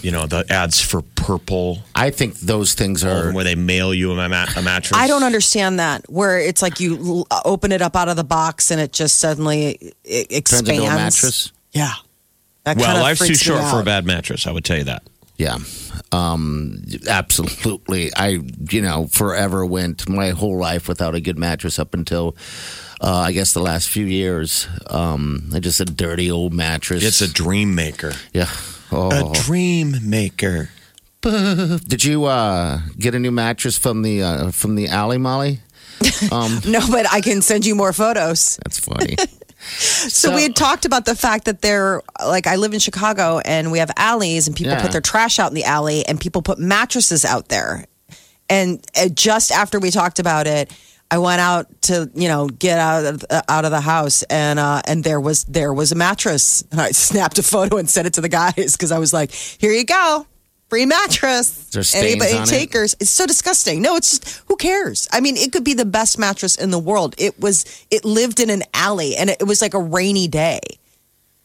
You 0.02 0.12
know, 0.12 0.26
the 0.26 0.44
ads 0.50 0.80
for 0.80 1.02
Purple, 1.02 1.82
I 1.94 2.10
think 2.10 2.38
those 2.38 2.74
things 2.74 3.02
are. 3.02 3.32
where 3.32 3.42
they 3.42 3.56
mail 3.56 3.92
you 3.92 4.12
a, 4.12 4.28
ma- 4.28 4.46
a 4.56 4.62
mattress. 4.62 4.92
I 4.96 5.08
don't 5.08 5.24
understand 5.24 5.80
that. 5.80 6.08
Where 6.08 6.38
it's 6.38 6.62
like 6.62 6.78
you 6.78 7.24
l- 7.30 7.40
open 7.44 7.72
it 7.72 7.82
up 7.82 7.96
out 7.96 8.08
of 8.08 8.14
the 8.16 8.22
box 8.22 8.70
and 8.70 8.80
it 8.80 8.92
just 8.92 9.18
suddenly 9.18 9.92
it 10.04 10.26
expands. 10.30 10.68
Turns 10.68 10.78
into 10.78 10.82
a 10.84 10.94
mattress. 10.94 11.52
Yeah. 11.72 11.92
That 12.62 12.76
Well, 12.76 12.86
kinda 12.86 13.00
life's 13.02 13.18
too 13.20 13.26
freaks 13.26 13.40
me 13.40 13.44
short 13.56 13.62
for 13.70 13.76
a 13.76 13.78
out. 13.80 13.84
bad 13.86 14.04
mattress. 14.06 14.46
I 14.46 14.52
would 14.52 14.64
tell 14.64 14.76
you 14.78 14.84
that. 14.84 15.02
Yeah, 15.38 15.58
um, 16.12 16.82
absolutely. 17.08 18.10
I, 18.16 18.40
you 18.70 18.80
know, 18.82 19.06
forever 19.08 19.66
went 19.66 20.08
my 20.08 20.30
whole 20.30 20.58
life 20.58 20.88
without 20.88 21.14
a 21.14 21.20
good 21.20 21.38
mattress 21.38 21.78
up 21.78 21.92
until, 21.94 22.36
uh, 23.00 23.16
I 23.26 23.32
guess, 23.32 23.52
the 23.52 23.60
last 23.62 23.88
few 23.88 24.06
years. 24.06 24.66
Um, 24.88 25.50
I 25.54 25.60
just 25.60 25.80
a 25.80 25.84
dirty 25.84 26.30
old 26.30 26.52
mattress. 26.54 27.04
It's 27.04 27.20
a 27.20 27.32
dream 27.32 27.74
maker. 27.74 28.12
yeah. 28.32 28.48
Oh. 28.92 29.32
A 29.32 29.34
dream 29.34 29.96
maker. 30.02 30.70
Did 31.22 32.04
you 32.04 32.24
uh, 32.26 32.80
get 32.98 33.14
a 33.14 33.18
new 33.18 33.32
mattress 33.32 33.76
from 33.76 34.02
the 34.02 34.22
uh, 34.22 34.50
from 34.52 34.76
the 34.76 34.86
alley, 34.88 35.18
Molly? 35.18 35.60
Um, 36.30 36.60
No, 36.66 36.80
but 36.90 37.06
I 37.12 37.20
can 37.20 37.42
send 37.42 37.66
you 37.66 37.74
more 37.74 37.92
photos. 37.92 38.58
that's 38.64 38.78
funny. 38.78 39.16
So, 39.68 40.32
we 40.34 40.42
had 40.42 40.54
talked 40.54 40.84
about 40.84 41.06
the 41.06 41.16
fact 41.16 41.46
that 41.46 41.60
they're 41.62 42.00
like 42.24 42.46
I 42.46 42.54
live 42.56 42.72
in 42.74 42.78
Chicago 42.78 43.40
and 43.40 43.72
we 43.72 43.78
have 43.80 43.90
alleys 43.96 44.46
and 44.46 44.54
people 44.54 44.74
Yeah. 44.74 44.82
put 44.82 44.92
their 44.92 45.00
trash 45.00 45.40
out 45.40 45.48
in 45.50 45.54
the 45.54 45.64
alley 45.64 46.06
and 46.06 46.20
people 46.20 46.40
put 46.42 46.58
mattresses 46.60 47.24
out 47.24 47.48
there. 47.48 47.86
And 48.48 48.84
uh, 48.94 49.08
just 49.08 49.50
after 49.50 49.80
we 49.80 49.90
talked 49.90 50.20
about 50.20 50.46
it, 50.46 50.70
I 51.10 51.18
went 51.18 51.40
out 51.40 51.82
to 51.82 52.10
you 52.14 52.28
know 52.28 52.48
get 52.48 52.78
out 52.78 53.04
of 53.04 53.24
uh, 53.30 53.42
out 53.48 53.64
of 53.64 53.70
the 53.70 53.80
house 53.80 54.22
and 54.24 54.58
uh, 54.58 54.82
and 54.86 55.04
there 55.04 55.20
was 55.20 55.44
there 55.44 55.72
was 55.72 55.92
a 55.92 55.94
mattress 55.94 56.62
and 56.70 56.80
I 56.80 56.90
snapped 56.92 57.38
a 57.38 57.42
photo 57.42 57.76
and 57.76 57.88
sent 57.88 58.06
it 58.06 58.14
to 58.14 58.20
the 58.20 58.28
guys 58.28 58.72
because 58.72 58.92
I 58.92 58.98
was 58.98 59.12
like, 59.12 59.32
here 59.32 59.72
you 59.72 59.84
go. 59.84 60.26
Free 60.68 60.84
mattress. 60.84 61.94
Anybody 61.94 62.32
it? 62.32 62.46
takers. 62.46 62.96
It's 62.98 63.10
so 63.10 63.24
disgusting. 63.24 63.82
No, 63.82 63.94
it's 63.94 64.18
just 64.18 64.42
who 64.48 64.56
cares? 64.56 65.08
I 65.12 65.20
mean, 65.20 65.36
it 65.36 65.52
could 65.52 65.62
be 65.62 65.74
the 65.74 65.84
best 65.84 66.18
mattress 66.18 66.56
in 66.56 66.70
the 66.70 66.78
world. 66.78 67.14
It 67.18 67.38
was 67.38 67.86
it 67.90 68.04
lived 68.04 68.40
in 68.40 68.50
an 68.50 68.64
alley 68.74 69.14
and 69.16 69.30
it 69.30 69.46
was 69.46 69.62
like 69.62 69.74
a 69.74 69.80
rainy 69.80 70.26
day. 70.26 70.60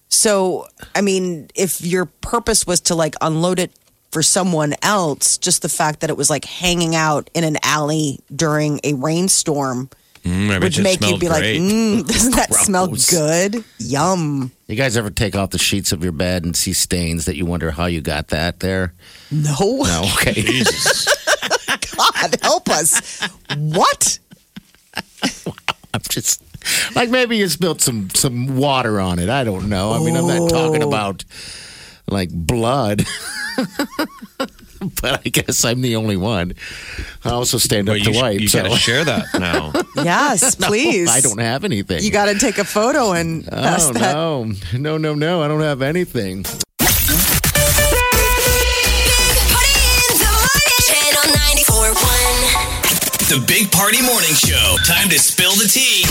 So, 0.08 0.67
I 0.93 1.02
mean, 1.02 1.50
if 1.56 1.82
your 1.82 2.06
purpose 2.06 2.67
was 2.67 2.82
to 2.82 2.95
like 2.95 3.15
unload 3.21 3.60
it 3.60 3.71
for 4.12 4.21
someone 4.21 4.76
else, 4.82 5.38
just 5.38 5.62
the 5.62 5.69
fact 5.69 6.02
that 6.02 6.10
it 6.10 6.17
was 6.17 6.30
like 6.30 6.45
hanging 6.45 6.95
out 6.95 7.30
in 7.34 7.43
an 7.43 7.58
alley 7.63 8.19
during 8.36 8.80
a 8.84 8.93
rainstorm 8.93 9.89
Mm, 10.24 10.62
would 10.62 10.84
make 10.84 11.02
you 11.02 11.08
smelled 11.08 11.19
be 11.19 11.30
like, 11.30 11.43
mm, 11.43 12.08
doesn't 12.08 12.36
that 12.36 12.54
smell 12.54 12.88
good? 13.10 13.63
Yum. 13.80 14.52
You 14.67 14.76
guys 14.76 14.95
ever 14.95 15.10
take 15.10 15.36
off 15.36 15.50
the 15.50 15.58
sheets 15.58 15.91
of 15.91 16.04
your 16.04 16.12
bed 16.12 16.43
and 16.45 16.56
see 16.56 16.74
stains 16.74 17.26
that 17.26 17.36
you 17.36 17.45
wonder 17.45 17.71
how 17.71 17.88
you 17.88 18.02
got 18.02 18.28
that 18.28 18.60
there? 18.60 18.93
No. 19.32 19.56
No, 19.60 20.12
okay. 20.17 20.34
Jesus. 20.34 21.08
God, 21.97 22.36
help 22.41 22.69
us. 22.69 23.28
What? 23.58 24.19
I'm 25.93 26.02
just 26.08 26.43
like 26.95 27.10
maybe 27.10 27.38
you 27.38 27.47
spilled 27.47 27.82
some 27.82 28.10
some 28.12 28.58
water 28.58 29.00
on 29.00 29.17
it. 29.19 29.30
I 29.30 29.43
don't 29.43 29.69
know. 29.69 29.91
I 29.93 30.00
mean, 30.00 30.15
I'm 30.15 30.28
not 30.28 30.50
talking 30.50 30.84
about 30.84 31.26
like 32.12 32.30
blood. 32.32 33.04
but 35.02 35.26
I 35.26 35.30
guess 35.30 35.63
I'm 35.65 35.82
the 35.82 35.95
only 35.95 36.17
one. 36.17 36.54
I 37.24 37.30
also 37.32 37.58
stand 37.58 37.89
up 37.89 37.93
Well, 37.95 38.04
to 38.06 38.12
you, 38.12 38.19
wipe. 38.21 38.39
you 38.39 38.47
so. 38.47 38.62
got 38.63 38.71
to 38.71 38.78
share 38.78 39.04
that 39.06 39.26
now. 39.39 39.71
Yes, 39.95 40.56
please. 40.56 41.10
I 41.10 41.21
don't 41.21 41.39
have 41.39 41.63
anything. 41.63 42.04
You 42.04 42.12
got 42.12 42.26
to 42.26 42.38
take 42.38 42.58
a 42.58 42.63
photo 42.65 43.13
and 43.13 43.47
oh, 43.52 43.56
pass 43.56 43.89
Oh 43.89 43.93
that. 43.93 44.13
no, 44.13 44.43
no, 44.78 44.97
no, 44.97 45.13
no! 45.15 45.41
I 45.41 45.47
don't 45.47 45.62
have 45.62 45.82
anything. 45.82 46.43
Party 46.43 46.58
in 49.97 50.17
the 50.17 50.28
morning. 50.34 50.78
Channel 50.88 51.26
94.1. 51.36 53.30
The 53.30 53.45
Big 53.47 53.71
Party 53.71 54.02
Morning 54.02 54.34
Show. 54.34 54.76
Time 54.86 55.10
to 55.10 55.19
spill 55.19 55.52
the 55.54 55.67
tea. 55.67 56.06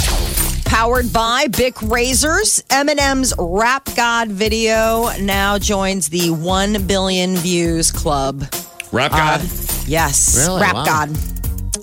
Powered 0.70 1.12
by 1.12 1.48
Bic 1.48 1.82
Razors, 1.82 2.62
Eminem's 2.68 3.34
Rap 3.36 3.88
God 3.96 4.28
video 4.28 5.10
now 5.20 5.58
joins 5.58 6.08
the 6.08 6.30
1 6.30 6.86
billion 6.86 7.34
views 7.36 7.90
club. 7.90 8.44
Rap 8.92 9.10
God. 9.10 9.40
Yes, 9.88 10.46
Really? 10.46 10.60
Rap 10.62 10.74
Wow. 10.76 10.84
God. 10.84 11.18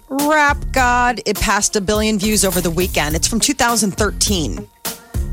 Rap 0.08 0.58
God. 0.72 1.20
It 1.26 1.38
passed 1.38 1.76
a 1.76 1.82
billion 1.82 2.18
views 2.18 2.46
over 2.46 2.62
the 2.62 2.72
weekend. 2.72 3.18
It's 3.18 3.28
from 3.28 3.42
2013. 3.42 4.66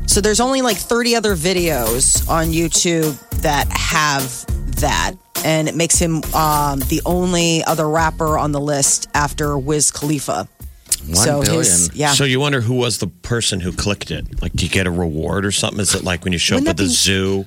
So 0.05 0.19
there's 0.19 0.41
only 0.41 0.61
like 0.61 0.75
30 0.75 1.15
other 1.15 1.33
videos 1.37 2.27
on 2.27 2.47
YouTube 2.47 3.17
that 3.41 3.69
have 3.71 4.45
that. 4.81 5.13
And 5.45 5.69
it 5.69 5.75
makes 5.75 5.97
him 5.97 6.15
um, 6.33 6.79
the 6.89 7.01
only 7.05 7.63
other 7.63 7.87
rapper 7.89 8.37
on 8.37 8.51
the 8.51 8.59
list 8.59 9.07
after 9.13 9.57
Wiz 9.57 9.91
Khalifa. 9.91 10.49
One 11.07 11.15
so 11.15 11.41
billion. 11.41 11.59
his 11.59 11.91
yeah. 11.93 12.13
So 12.13 12.23
you 12.23 12.39
wonder 12.39 12.61
who 12.61 12.73
was 12.75 12.97
the 12.97 13.07
person 13.07 13.59
who 13.59 13.71
clicked 13.71 14.11
it? 14.11 14.41
Like, 14.41 14.53
do 14.53 14.65
you 14.65 14.71
get 14.71 14.87
a 14.87 14.91
reward 14.91 15.45
or 15.45 15.51
something? 15.51 15.79
Is 15.79 15.93
it 15.93 16.03
like 16.03 16.23
when 16.23 16.33
you 16.33 16.39
show 16.39 16.55
Wouldn't 16.55 16.67
up 16.69 16.71
at 16.71 16.77
that 16.77 16.83
the 16.83 16.89
be- 16.89 16.93
zoo? 16.93 17.45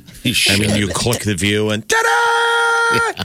I 0.53 0.59
mean, 0.59 0.77
you 0.77 0.89
click 0.89 1.23
the 1.25 1.35
view 1.35 1.71
and 1.71 1.87
ta-da! 1.89 3.25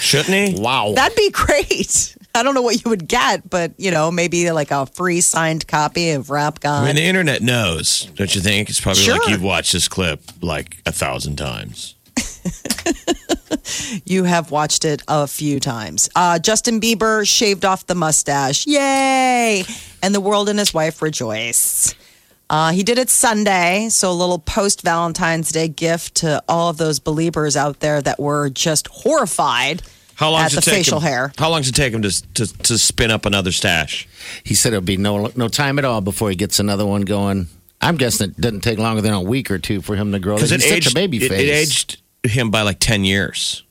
Shouldn't 0.00 0.56
he? 0.56 0.60
wow. 0.60 0.92
That'd 0.94 1.16
be 1.16 1.30
great. 1.30 2.16
I 2.34 2.42
don't 2.42 2.54
know 2.54 2.62
what 2.62 2.82
you 2.82 2.88
would 2.90 3.06
get, 3.06 3.48
but 3.48 3.72
you 3.78 3.90
know, 3.90 4.10
maybe 4.10 4.50
like 4.50 4.70
a 4.70 4.86
free 4.86 5.20
signed 5.20 5.68
copy 5.68 6.10
of 6.10 6.30
Rap 6.30 6.60
God. 6.60 6.82
I 6.82 6.86
mean, 6.86 6.96
the 6.96 7.02
internet 7.02 7.42
knows, 7.42 8.06
don't 8.14 8.34
you 8.34 8.40
think? 8.40 8.70
It's 8.70 8.80
probably 8.80 9.06
like 9.06 9.28
you've 9.28 9.42
watched 9.42 9.72
this 9.72 9.86
clip 9.86 10.22
like 10.40 10.78
a 10.86 10.92
thousand 10.92 11.36
times. 11.36 11.94
you 14.04 14.24
have 14.24 14.50
watched 14.50 14.84
it 14.84 15.02
a 15.08 15.26
few 15.26 15.60
times. 15.60 16.08
Uh, 16.14 16.38
Justin 16.38 16.80
Bieber 16.80 17.26
shaved 17.28 17.64
off 17.64 17.86
the 17.86 17.94
mustache. 17.94 18.66
Yay! 18.66 19.64
And 20.02 20.14
the 20.14 20.20
world 20.20 20.48
and 20.48 20.58
his 20.58 20.72
wife 20.74 21.02
rejoice. 21.02 21.94
Uh, 22.50 22.70
he 22.72 22.82
did 22.82 22.98
it 22.98 23.08
Sunday, 23.08 23.88
so 23.88 24.10
a 24.10 24.12
little 24.12 24.38
post 24.38 24.82
Valentine's 24.82 25.50
Day 25.52 25.68
gift 25.68 26.16
to 26.16 26.42
all 26.48 26.68
of 26.68 26.76
those 26.76 26.98
believers 26.98 27.56
out 27.56 27.80
there 27.80 28.02
that 28.02 28.18
were 28.20 28.50
just 28.50 28.88
horrified 28.88 29.80
How 30.16 30.30
long 30.30 30.42
at 30.42 30.52
the 30.52 30.60
take 30.60 30.74
facial 30.74 30.98
him? 31.00 31.06
hair. 31.08 31.32
How 31.38 31.48
long 31.48 31.60
does 31.62 31.70
it 31.70 31.74
take 31.74 31.94
him 31.94 32.02
to, 32.02 32.32
to 32.34 32.46
to 32.64 32.76
spin 32.76 33.10
up 33.10 33.24
another 33.24 33.52
stash? 33.52 34.06
He 34.44 34.54
said 34.54 34.74
it'll 34.74 34.82
be 34.82 34.98
no 34.98 35.30
no 35.34 35.48
time 35.48 35.78
at 35.78 35.86
all 35.86 36.02
before 36.02 36.28
he 36.28 36.36
gets 36.36 36.58
another 36.60 36.84
one 36.84 37.02
going. 37.02 37.46
I'm 37.80 37.96
guessing 37.96 38.30
it 38.30 38.36
doesn't 38.40 38.60
take 38.60 38.78
longer 38.78 39.00
than 39.00 39.14
a 39.14 39.22
week 39.22 39.50
or 39.50 39.58
two 39.58 39.80
for 39.80 39.96
him 39.96 40.12
to 40.12 40.18
grow. 40.18 40.34
Because 40.36 40.50
He's 40.50 40.62
it 40.64 40.68
such 40.68 40.76
aged 40.76 40.90
a 40.92 40.94
baby 40.94 41.16
it, 41.24 41.28
face. 41.30 41.40
it 41.40 41.50
aged 41.50 42.02
him 42.24 42.50
by 42.50 42.62
like 42.62 42.78
ten 42.78 43.04
years. 43.04 43.62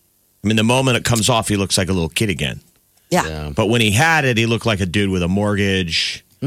I 0.44 0.48
mean, 0.48 0.58
the 0.58 0.64
moment 0.64 0.98
it 0.98 1.06
comes 1.06 1.30
off, 1.30 1.48
he 1.48 1.56
looks 1.56 1.78
like 1.78 1.90
a 1.90 1.94
little 1.94 2.10
kid 2.10 2.30
again. 2.30 2.62
Yeah. 3.10 3.28
Yeah. 3.28 3.50
But 3.56 3.68
when 3.68 3.82
he 3.82 3.92
had 3.92 4.26
it, 4.26 4.38
he 4.38 4.46
looked 4.46 4.66
like 4.66 4.80
a 4.80 4.86
dude 4.86 5.10
with 5.10 5.22
a 5.22 5.28
mortgage. 5.28 6.26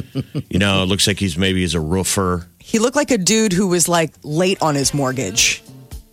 you 0.51 0.59
know, 0.59 0.83
it 0.83 0.87
looks 0.87 1.07
like 1.07 1.19
he's 1.19 1.39
maybe 1.39 1.61
he's 1.61 1.75
a 1.75 1.81
roofer. 1.81 2.49
He 2.59 2.79
looked 2.79 2.97
like 2.97 3.11
a 3.11 3.19
dude 3.19 3.53
who 3.53 3.69
was 3.69 3.89
like 3.89 4.13
late 4.23 4.61
on 4.61 4.75
his 4.75 4.93
mortgage. 4.93 5.63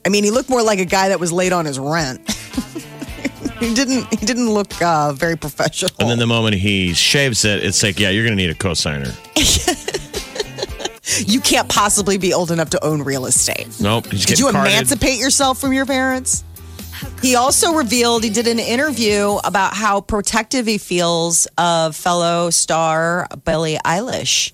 I 0.06 0.10
mean, 0.10 0.24
he 0.24 0.32
looked 0.32 0.50
more 0.50 0.62
like 0.62 0.80
a 0.80 0.86
guy 0.86 1.10
that 1.10 1.20
was 1.20 1.32
late 1.32 1.54
on 1.54 1.66
his 1.66 1.80
rent. 1.80 2.30
he 3.60 3.74
didn't. 3.74 4.08
He 4.10 4.26
didn't 4.26 4.50
look 4.50 4.80
uh, 4.82 5.14
very 5.14 5.38
professional. 5.38 5.92
And 6.00 6.10
then 6.10 6.20
the 6.20 6.28
moment 6.28 6.56
he 6.56 6.94
shaves 6.94 7.46
it, 7.46 7.64
it's 7.64 7.82
like, 7.82 8.00
yeah, 8.00 8.10
you're 8.10 8.26
going 8.26 8.38
to 8.38 8.44
need 8.44 8.52
a 8.52 8.56
cosigner. 8.56 9.16
you 11.20 11.42
can't 11.42 11.70
possibly 11.70 12.18
be 12.18 12.34
old 12.34 12.52
enough 12.52 12.72
to 12.72 12.84
own 12.84 13.04
real 13.04 13.26
estate. 13.26 13.68
Nope. 13.80 14.10
Did 14.10 14.40
you 14.40 14.52
carded. 14.52 14.72
emancipate 14.72 15.20
yourself 15.20 15.60
from 15.60 15.74
your 15.74 15.86
parents? 15.86 16.44
He 17.22 17.36
also 17.36 17.74
revealed 17.74 18.24
he 18.24 18.30
did 18.30 18.48
an 18.48 18.60
interview 18.60 19.38
about 19.44 19.74
how 19.74 20.02
protective 20.02 20.66
he 20.66 20.78
feels 20.78 21.48
of 21.58 21.96
fellow 21.96 22.50
star 22.50 23.28
Billie 23.44 23.78
Eilish. 23.86 24.54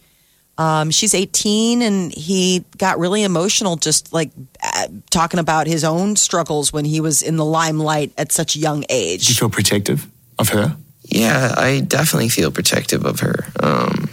Um, 0.57 0.89
she's 0.89 1.13
18 1.13 1.81
and 1.81 2.11
he 2.11 2.65
got 2.77 2.97
really 2.97 3.23
emotional 3.23 3.75
just 3.75 4.11
like 4.11 4.31
uh, 4.63 4.87
talking 5.11 5.39
about 5.39 5.67
his 5.67 5.83
own 5.83 6.15
struggles 6.15 6.73
when 6.73 6.83
he 6.83 6.99
was 6.99 7.21
in 7.21 7.37
the 7.37 7.45
limelight 7.45 8.11
at 8.17 8.31
such 8.31 8.55
a 8.55 8.59
young 8.59 8.83
age. 8.89 9.27
Do 9.27 9.33
you 9.33 9.37
feel 9.37 9.49
protective 9.49 10.07
of 10.39 10.49
her? 10.49 10.75
Yeah, 11.03 11.53
I 11.55 11.81
definitely 11.81 12.29
feel 12.29 12.51
protective 12.51 13.05
of 13.05 13.19
her. 13.19 13.45
Um, 13.61 14.09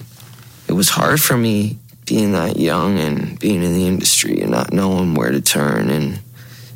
it 0.69 0.73
was 0.75 0.91
hard 0.91 1.21
for 1.21 1.37
me 1.37 1.79
being 2.05 2.33
that 2.33 2.57
young 2.57 2.99
and 2.99 3.39
being 3.39 3.63
in 3.63 3.75
the 3.75 3.87
industry 3.87 4.41
and 4.41 4.51
not 4.51 4.73
knowing 4.73 5.15
where 5.15 5.31
to 5.31 5.41
turn 5.41 5.91
and 5.91 6.21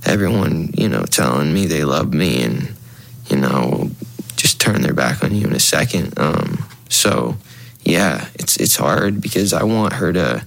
everyone, 0.05 0.71
you 0.75 0.89
know, 0.89 1.03
telling 1.03 1.53
me 1.53 1.67
they 1.67 1.85
love 1.85 2.13
me 2.13 2.43
and, 2.43 2.75
you 3.29 3.37
know, 3.37 3.91
just 4.37 4.61
turn 4.61 4.83
their 4.83 4.95
back 4.95 5.23
on 5.23 5.35
you 5.35 5.47
in 5.47 5.53
a 5.53 5.61
second. 5.61 6.19
Um, 6.19 6.65
so, 6.89 7.37
yeah, 7.83 8.29
it's 8.35 8.57
it's 8.57 8.77
hard 8.77 9.21
because 9.21 9.53
I 9.53 9.65
want 9.65 9.95
her 9.95 10.13
to 10.13 10.45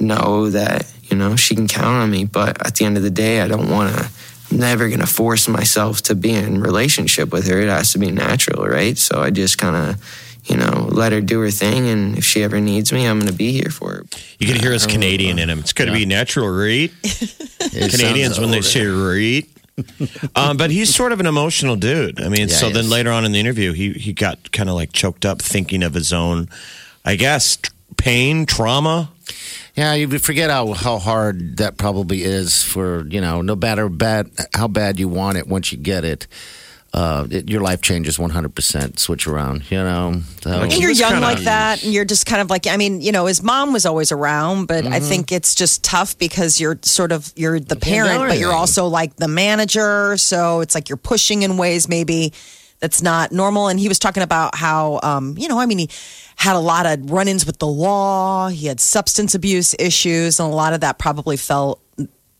know 0.00 0.50
that, 0.50 0.92
you 1.04 1.16
know, 1.16 1.36
she 1.36 1.54
can 1.54 1.68
count 1.68 2.02
on 2.02 2.10
me. 2.10 2.24
But 2.24 2.64
at 2.66 2.76
the 2.76 2.84
end 2.84 2.96
of 2.96 3.02
the 3.02 3.10
day, 3.10 3.40
I 3.40 3.48
don't 3.48 3.70
want 3.70 3.94
to 3.94 4.10
I'm 4.52 4.58
never 4.58 4.88
to 4.90 5.06
force 5.06 5.48
myself 5.48 6.02
to 6.02 6.14
be 6.14 6.32
in 6.32 6.60
relationship 6.60 7.32
with 7.32 7.48
her. 7.48 7.58
It 7.58 7.68
has 7.68 7.92
to 7.92 7.98
be 7.98 8.10
natural, 8.10 8.66
right? 8.66 8.98
So 8.98 9.22
I 9.22 9.30
just 9.30 9.56
kind 9.56 9.76
of, 9.76 10.31
you 10.44 10.56
know, 10.56 10.88
let 10.90 11.12
her 11.12 11.20
do 11.20 11.40
her 11.40 11.50
thing. 11.50 11.88
And 11.88 12.18
if 12.18 12.24
she 12.24 12.42
ever 12.42 12.60
needs 12.60 12.92
me, 12.92 13.06
I'm 13.06 13.18
going 13.18 13.30
to 13.30 13.36
be 13.36 13.52
here 13.52 13.70
for 13.70 13.90
her. 13.92 14.04
You 14.38 14.46
can 14.46 14.60
hear 14.60 14.72
his 14.72 14.86
Canadian 14.86 15.38
in 15.38 15.48
him. 15.48 15.60
It's 15.60 15.72
going 15.72 15.88
to 15.88 15.94
be 15.94 16.06
natural, 16.06 16.48
right? 16.48 16.90
Canadians, 17.70 18.38
when 18.40 18.50
they 18.50 18.60
say 18.60 18.86
right. 18.86 19.48
um, 20.36 20.56
but 20.56 20.70
he's 20.70 20.94
sort 20.94 21.12
of 21.12 21.20
an 21.20 21.26
emotional 21.26 21.76
dude. 21.76 22.20
I 22.20 22.28
mean, 22.28 22.48
Yeah, 22.48 22.54
so 22.54 22.68
then 22.70 22.84
is. 22.84 22.90
later 22.90 23.10
on 23.10 23.24
in 23.24 23.32
the 23.32 23.40
interview, 23.40 23.72
he, 23.72 23.92
he 23.92 24.12
got 24.12 24.52
kind 24.52 24.68
of 24.68 24.74
like 24.74 24.92
choked 24.92 25.24
up 25.24 25.40
thinking 25.40 25.82
of 25.82 25.94
his 25.94 26.12
own, 26.12 26.48
I 27.04 27.16
guess, 27.16 27.56
t- 27.56 27.70
pain, 27.96 28.44
trauma. 28.44 29.10
Yeah, 29.74 29.94
you 29.94 30.18
forget 30.18 30.50
how, 30.50 30.74
how 30.74 30.98
hard 30.98 31.56
that 31.56 31.78
probably 31.78 32.22
is 32.22 32.62
for, 32.62 33.06
you 33.08 33.20
know, 33.22 33.40
no 33.40 33.56
matter 33.56 33.88
bad 33.88 34.30
how 34.52 34.68
bad 34.68 34.98
you 35.00 35.08
want 35.08 35.38
it 35.38 35.48
once 35.48 35.72
you 35.72 35.78
get 35.78 36.04
it. 36.04 36.26
Uh, 36.94 37.26
it, 37.30 37.48
your 37.48 37.62
life 37.62 37.80
changes 37.80 38.18
100% 38.18 38.98
switch 38.98 39.26
around, 39.26 39.70
you 39.70 39.78
know. 39.78 40.20
So, 40.42 40.50
And 40.50 40.76
you're 40.76 40.90
young 40.90 41.12
kinda- 41.12 41.26
like 41.26 41.38
that, 41.44 41.82
and 41.82 41.90
you're 41.94 42.04
just 42.04 42.26
kind 42.26 42.42
of 42.42 42.50
like, 42.50 42.66
I 42.66 42.76
mean, 42.76 43.00
you 43.00 43.12
know, 43.12 43.24
his 43.24 43.42
mom 43.42 43.72
was 43.72 43.86
always 43.86 44.12
around, 44.12 44.66
but 44.66 44.86
I 44.86 45.00
think 45.00 45.32
it's 45.32 45.54
just 45.54 45.82
tough 45.82 46.18
because 46.18 46.60
you're 46.60 46.78
sort 46.82 47.10
of 47.10 47.32
you're 47.34 47.58
the 47.58 47.76
parent, 47.76 48.28
but 48.28 48.38
you're 48.38 48.52
also 48.52 48.88
like 48.88 49.16
the 49.16 49.26
manager, 49.28 50.18
so 50.18 50.60
it's 50.60 50.74
like 50.74 50.90
you're 50.90 50.98
pushing 50.98 51.42
in 51.44 51.56
ways 51.56 51.88
maybe 51.88 52.34
that's 52.80 53.00
not 53.00 53.32
normal. 53.32 53.68
And 53.68 53.80
he 53.80 53.88
was 53.88 53.98
talking 53.98 54.22
about 54.22 54.54
how, 54.54 55.00
um, 55.02 55.34
you 55.38 55.48
know, 55.48 55.58
I 55.60 55.64
mean, 55.66 55.78
he 55.78 55.88
had 56.36 56.56
a 56.56 56.58
lot 56.58 56.84
of 56.84 57.10
run 57.10 57.26
ins 57.26 57.46
with 57.46 57.58
the 57.58 57.66
law, 57.66 58.48
he 58.48 58.66
had 58.66 58.80
substance 58.80 59.34
abuse 59.34 59.74
issues, 59.78 60.38
and 60.40 60.52
a 60.52 60.54
lot 60.54 60.74
of 60.74 60.80
that 60.80 60.98
probably 60.98 61.38
fell, 61.38 61.78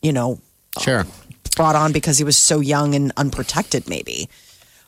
you 0.03 0.13
know, 0.13 0.41
Sure. 0.81 1.07
Brought 1.55 1.77
on 1.77 1.93
because 1.93 2.19
he 2.19 2.25
was 2.25 2.37
so 2.37 2.61
young 2.61 2.95
and 2.95 3.13
unprotected, 3.17 3.89
maybe. 3.89 4.29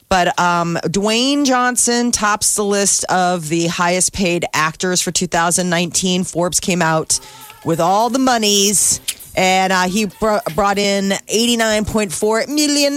But 0.08 0.38
um, 0.38 0.78
Dwayne 0.84 1.44
Johnson 1.44 2.12
tops 2.12 2.54
the 2.56 2.64
list 2.64 3.04
of 3.10 3.48
the 3.48 3.66
highest 3.68 4.12
paid 4.12 4.44
actors 4.52 5.00
for 5.00 5.10
2019. 5.10 6.24
Forbes 6.24 6.60
came 6.60 6.82
out 6.82 7.18
with 7.64 7.80
all 7.80 8.10
the 8.10 8.18
monies, 8.18 9.00
and 9.34 9.72
uh, 9.72 9.84
he 9.88 10.04
br- 10.06 10.36
brought 10.54 10.78
in 10.78 11.10
$89.4 11.10 12.48
million. 12.48 12.94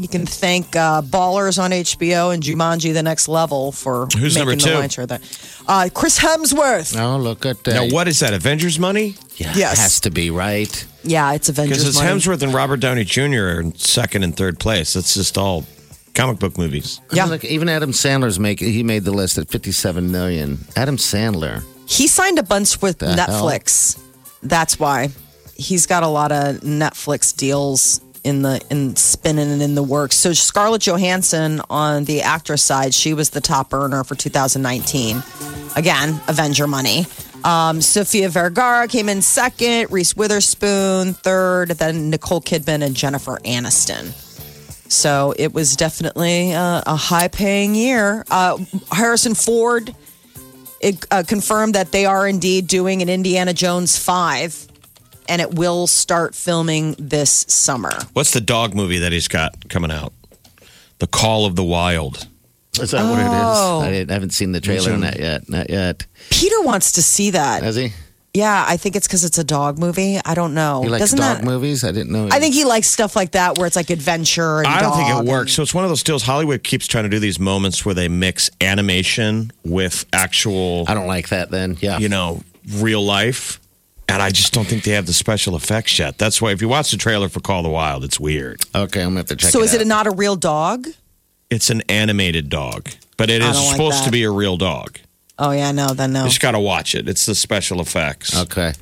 You 0.00 0.06
can 0.08 0.26
thank 0.26 0.76
uh, 0.76 1.02
Ballers 1.02 1.60
on 1.60 1.72
HBO 1.72 2.32
and 2.32 2.40
Jumanji: 2.42 2.92
The 2.92 3.02
Next 3.02 3.26
Level 3.26 3.72
for 3.72 4.06
Who's 4.16 4.34
making 4.36 4.38
number 4.38 4.54
the 4.54 4.60
two? 4.70 4.74
line 4.74 4.88
sure 4.90 5.06
that. 5.06 5.62
Uh, 5.66 5.88
Chris 5.92 6.18
Hemsworth. 6.20 6.96
Oh, 7.00 7.16
look 7.18 7.44
at 7.44 7.64
that. 7.64 7.74
Now, 7.74 7.88
what 7.88 8.06
is 8.06 8.20
that? 8.20 8.32
Avengers 8.32 8.78
money? 8.78 9.16
Yeah, 9.36 9.52
Yes. 9.56 9.78
Has 9.80 10.00
to 10.00 10.10
be, 10.10 10.30
right? 10.30 10.86
Yeah, 11.08 11.32
it's 11.32 11.48
Avengers. 11.48 11.78
Because 11.78 11.88
it's 11.88 11.98
money. 11.98 12.10
Hemsworth 12.10 12.42
and 12.42 12.52
Robert 12.52 12.80
Downey 12.80 13.04
Jr. 13.04 13.20
are 13.22 13.60
in 13.60 13.74
second 13.74 14.22
and 14.22 14.36
third 14.36 14.58
place. 14.58 14.92
That's 14.92 15.14
just 15.14 15.38
all 15.38 15.64
comic 16.14 16.38
book 16.38 16.58
movies. 16.58 17.00
Yeah. 17.12 17.24
Look, 17.24 17.44
even 17.44 17.68
Adam 17.68 17.92
Sandler's 17.92 18.38
make 18.38 18.60
he 18.60 18.82
made 18.82 19.04
the 19.04 19.12
list 19.12 19.38
at 19.38 19.48
57 19.48 20.10
million. 20.10 20.58
Adam 20.76 20.96
Sandler. 20.96 21.64
He 21.88 22.06
signed 22.06 22.38
a 22.38 22.42
bunch 22.42 22.82
with 22.82 22.98
The 22.98 23.06
Netflix. 23.06 23.98
That's 24.42 24.78
why 24.78 25.08
he's 25.56 25.86
got 25.86 26.02
a 26.02 26.08
lot 26.08 26.30
of 26.32 26.56
Netflix 26.56 27.34
deals 27.34 28.00
in 28.24 28.42
the 28.42 28.62
in 28.70 28.94
spinning 28.96 29.50
and 29.50 29.62
in 29.62 29.74
the 29.74 29.82
works. 29.82 30.16
So 30.16 30.32
Scarlett 30.32 30.82
Johansson 30.82 31.62
on 31.70 32.04
the 32.04 32.22
actress 32.22 32.62
side, 32.62 32.92
she 32.92 33.14
was 33.14 33.30
the 33.30 33.40
top 33.40 33.72
earner 33.72 34.04
for 34.04 34.14
2019. 34.14 35.22
Again, 35.76 36.20
Avenger 36.28 36.66
money. 36.66 37.06
Um, 37.44 37.80
Vergara 37.80 38.88
came 38.88 39.08
in 39.08 39.22
second, 39.22 39.90
Reese 39.90 40.16
Witherspoon 40.16 41.14
third, 41.14 41.70
then 41.70 42.10
Nicole 42.10 42.40
Kidman 42.40 42.84
and 42.84 42.94
Jennifer 42.94 43.38
Aniston. 43.44 44.12
So 44.90 45.34
it 45.38 45.52
was 45.52 45.76
definitely 45.76 46.54
uh, 46.54 46.82
a 46.86 46.96
high 46.96 47.28
paying 47.28 47.74
year. 47.74 48.24
Uh, 48.30 48.58
Harrison 48.90 49.34
Ford 49.34 49.94
it 50.80 51.04
uh, 51.10 51.24
confirmed 51.26 51.74
that 51.74 51.92
they 51.92 52.06
are 52.06 52.26
indeed 52.26 52.66
doing 52.66 53.02
an 53.02 53.08
Indiana 53.08 53.52
Jones 53.52 53.98
5 53.98 54.68
and 55.28 55.42
it 55.42 55.54
will 55.54 55.86
start 55.86 56.34
filming 56.34 56.94
this 56.98 57.30
summer. 57.48 57.90
What's 58.12 58.32
the 58.32 58.40
dog 58.40 58.74
movie 58.74 58.98
that 58.98 59.12
he's 59.12 59.28
got 59.28 59.68
coming 59.68 59.90
out? 59.90 60.12
The 61.00 61.06
Call 61.06 61.46
of 61.46 61.54
the 61.56 61.64
Wild. 61.64 62.27
Is 62.80 62.90
that 62.92 63.08
what 63.08 63.18
it 63.18 63.26
Oh. 63.28 63.80
is? 63.80 63.86
I, 63.86 63.90
didn't, 63.90 64.10
I 64.10 64.14
haven't 64.14 64.30
seen 64.30 64.52
the 64.52 64.60
trailer 64.60 64.92
on 64.92 65.00
that 65.00 65.18
yet. 65.18 65.48
Not 65.48 65.70
yet. 65.70 66.06
Peter 66.30 66.60
wants 66.62 66.92
to 66.92 67.02
see 67.02 67.30
that. 67.30 67.62
Has 67.62 67.76
he? 67.76 67.92
Yeah, 68.34 68.64
I 68.68 68.76
think 68.76 68.94
it's 68.94 69.06
because 69.08 69.24
it's 69.24 69.38
a 69.38 69.42
dog 69.44 69.78
movie. 69.78 70.18
I 70.24 70.34
don't 70.34 70.54
know. 70.54 70.82
He 70.82 70.88
likes 70.88 71.00
Doesn't 71.00 71.18
dog 71.18 71.38
that? 71.38 71.44
movies? 71.44 71.82
I 71.82 71.90
didn't 71.92 72.12
know. 72.12 72.28
I 72.30 72.38
think 72.38 72.54
he 72.54 72.64
likes 72.64 72.86
stuff 72.88 73.16
like 73.16 73.32
that 73.32 73.56
where 73.58 73.66
it's 73.66 73.74
like 73.74 73.90
adventure. 73.90 74.58
And 74.58 74.66
I 74.68 74.80
don't 74.80 74.94
think 74.94 75.08
dog 75.08 75.26
it 75.26 75.30
works. 75.30 75.50
and- 75.50 75.56
So 75.56 75.62
it's 75.62 75.74
one 75.74 75.82
of 75.84 75.90
those 75.90 76.02
deals. 76.02 76.22
Hollywood 76.22 76.62
keeps 76.62 76.86
trying 76.86 77.04
to 77.04 77.10
do 77.10 77.18
these 77.18 77.40
moments 77.40 77.84
where 77.84 77.94
they 77.94 78.06
mix 78.06 78.50
animation 78.60 79.50
with 79.64 80.04
actual, 80.12 80.84
I 80.86 80.94
don't 80.94 81.06
like 81.08 81.30
that 81.30 81.50
then. 81.50 81.78
Yeah. 81.80 81.98
you 81.98 82.08
know, 82.08 82.42
real 82.74 83.02
life. 83.04 83.58
And 84.10 84.22
I 84.22 84.30
just 84.30 84.52
don't 84.54 84.66
think 84.66 84.84
they 84.84 84.92
have 84.92 85.06
the 85.06 85.12
special 85.12 85.56
effects 85.56 85.98
yet. 85.98 86.16
That's 86.18 86.40
why 86.40 86.52
if 86.52 86.62
you 86.62 86.68
watch 86.68 86.90
the 86.90 86.96
trailer 86.96 87.28
for 87.28 87.40
Call 87.40 87.58
of 87.58 87.64
the 87.64 87.70
Wild, 87.70 88.04
it's 88.04 88.18
weird. 88.20 88.62
Okay, 88.74 89.00
I'm 89.00 89.14
going 89.14 89.14
to 89.14 89.18
have 89.20 89.26
to 89.26 89.36
check 89.36 89.50
so 89.50 89.60
it 89.60 89.64
is 89.64 89.74
it 89.74 89.80
out. 89.82 89.86
not 89.86 90.06
a 90.06 90.10
real 90.12 90.36
dog? 90.36 90.86
It's 91.50 91.70
an 91.70 91.82
animated 91.88 92.48
dog, 92.50 92.90
but 93.16 93.30
it 93.30 93.40
I 93.42 93.48
is 93.50 93.56
don't 93.56 93.64
like 93.66 93.72
supposed 93.76 93.98
to 94.00 94.04
that. 94.06 94.12
be 94.12 94.24
a 94.24 94.30
real 94.30 94.56
dog. 94.56 94.98
Oh 95.38 95.50
yeah, 95.52 95.72
no, 95.72 95.88
then 95.94 96.12
no. 96.12 96.24
You 96.24 96.28
just 96.28 96.40
got 96.42 96.50
to 96.52 96.60
watch 96.60 96.94
it. 96.94 97.08
It's 97.08 97.24
the 97.26 97.34
special 97.34 97.80
effects. 97.80 98.36
Okay. 98.36 98.72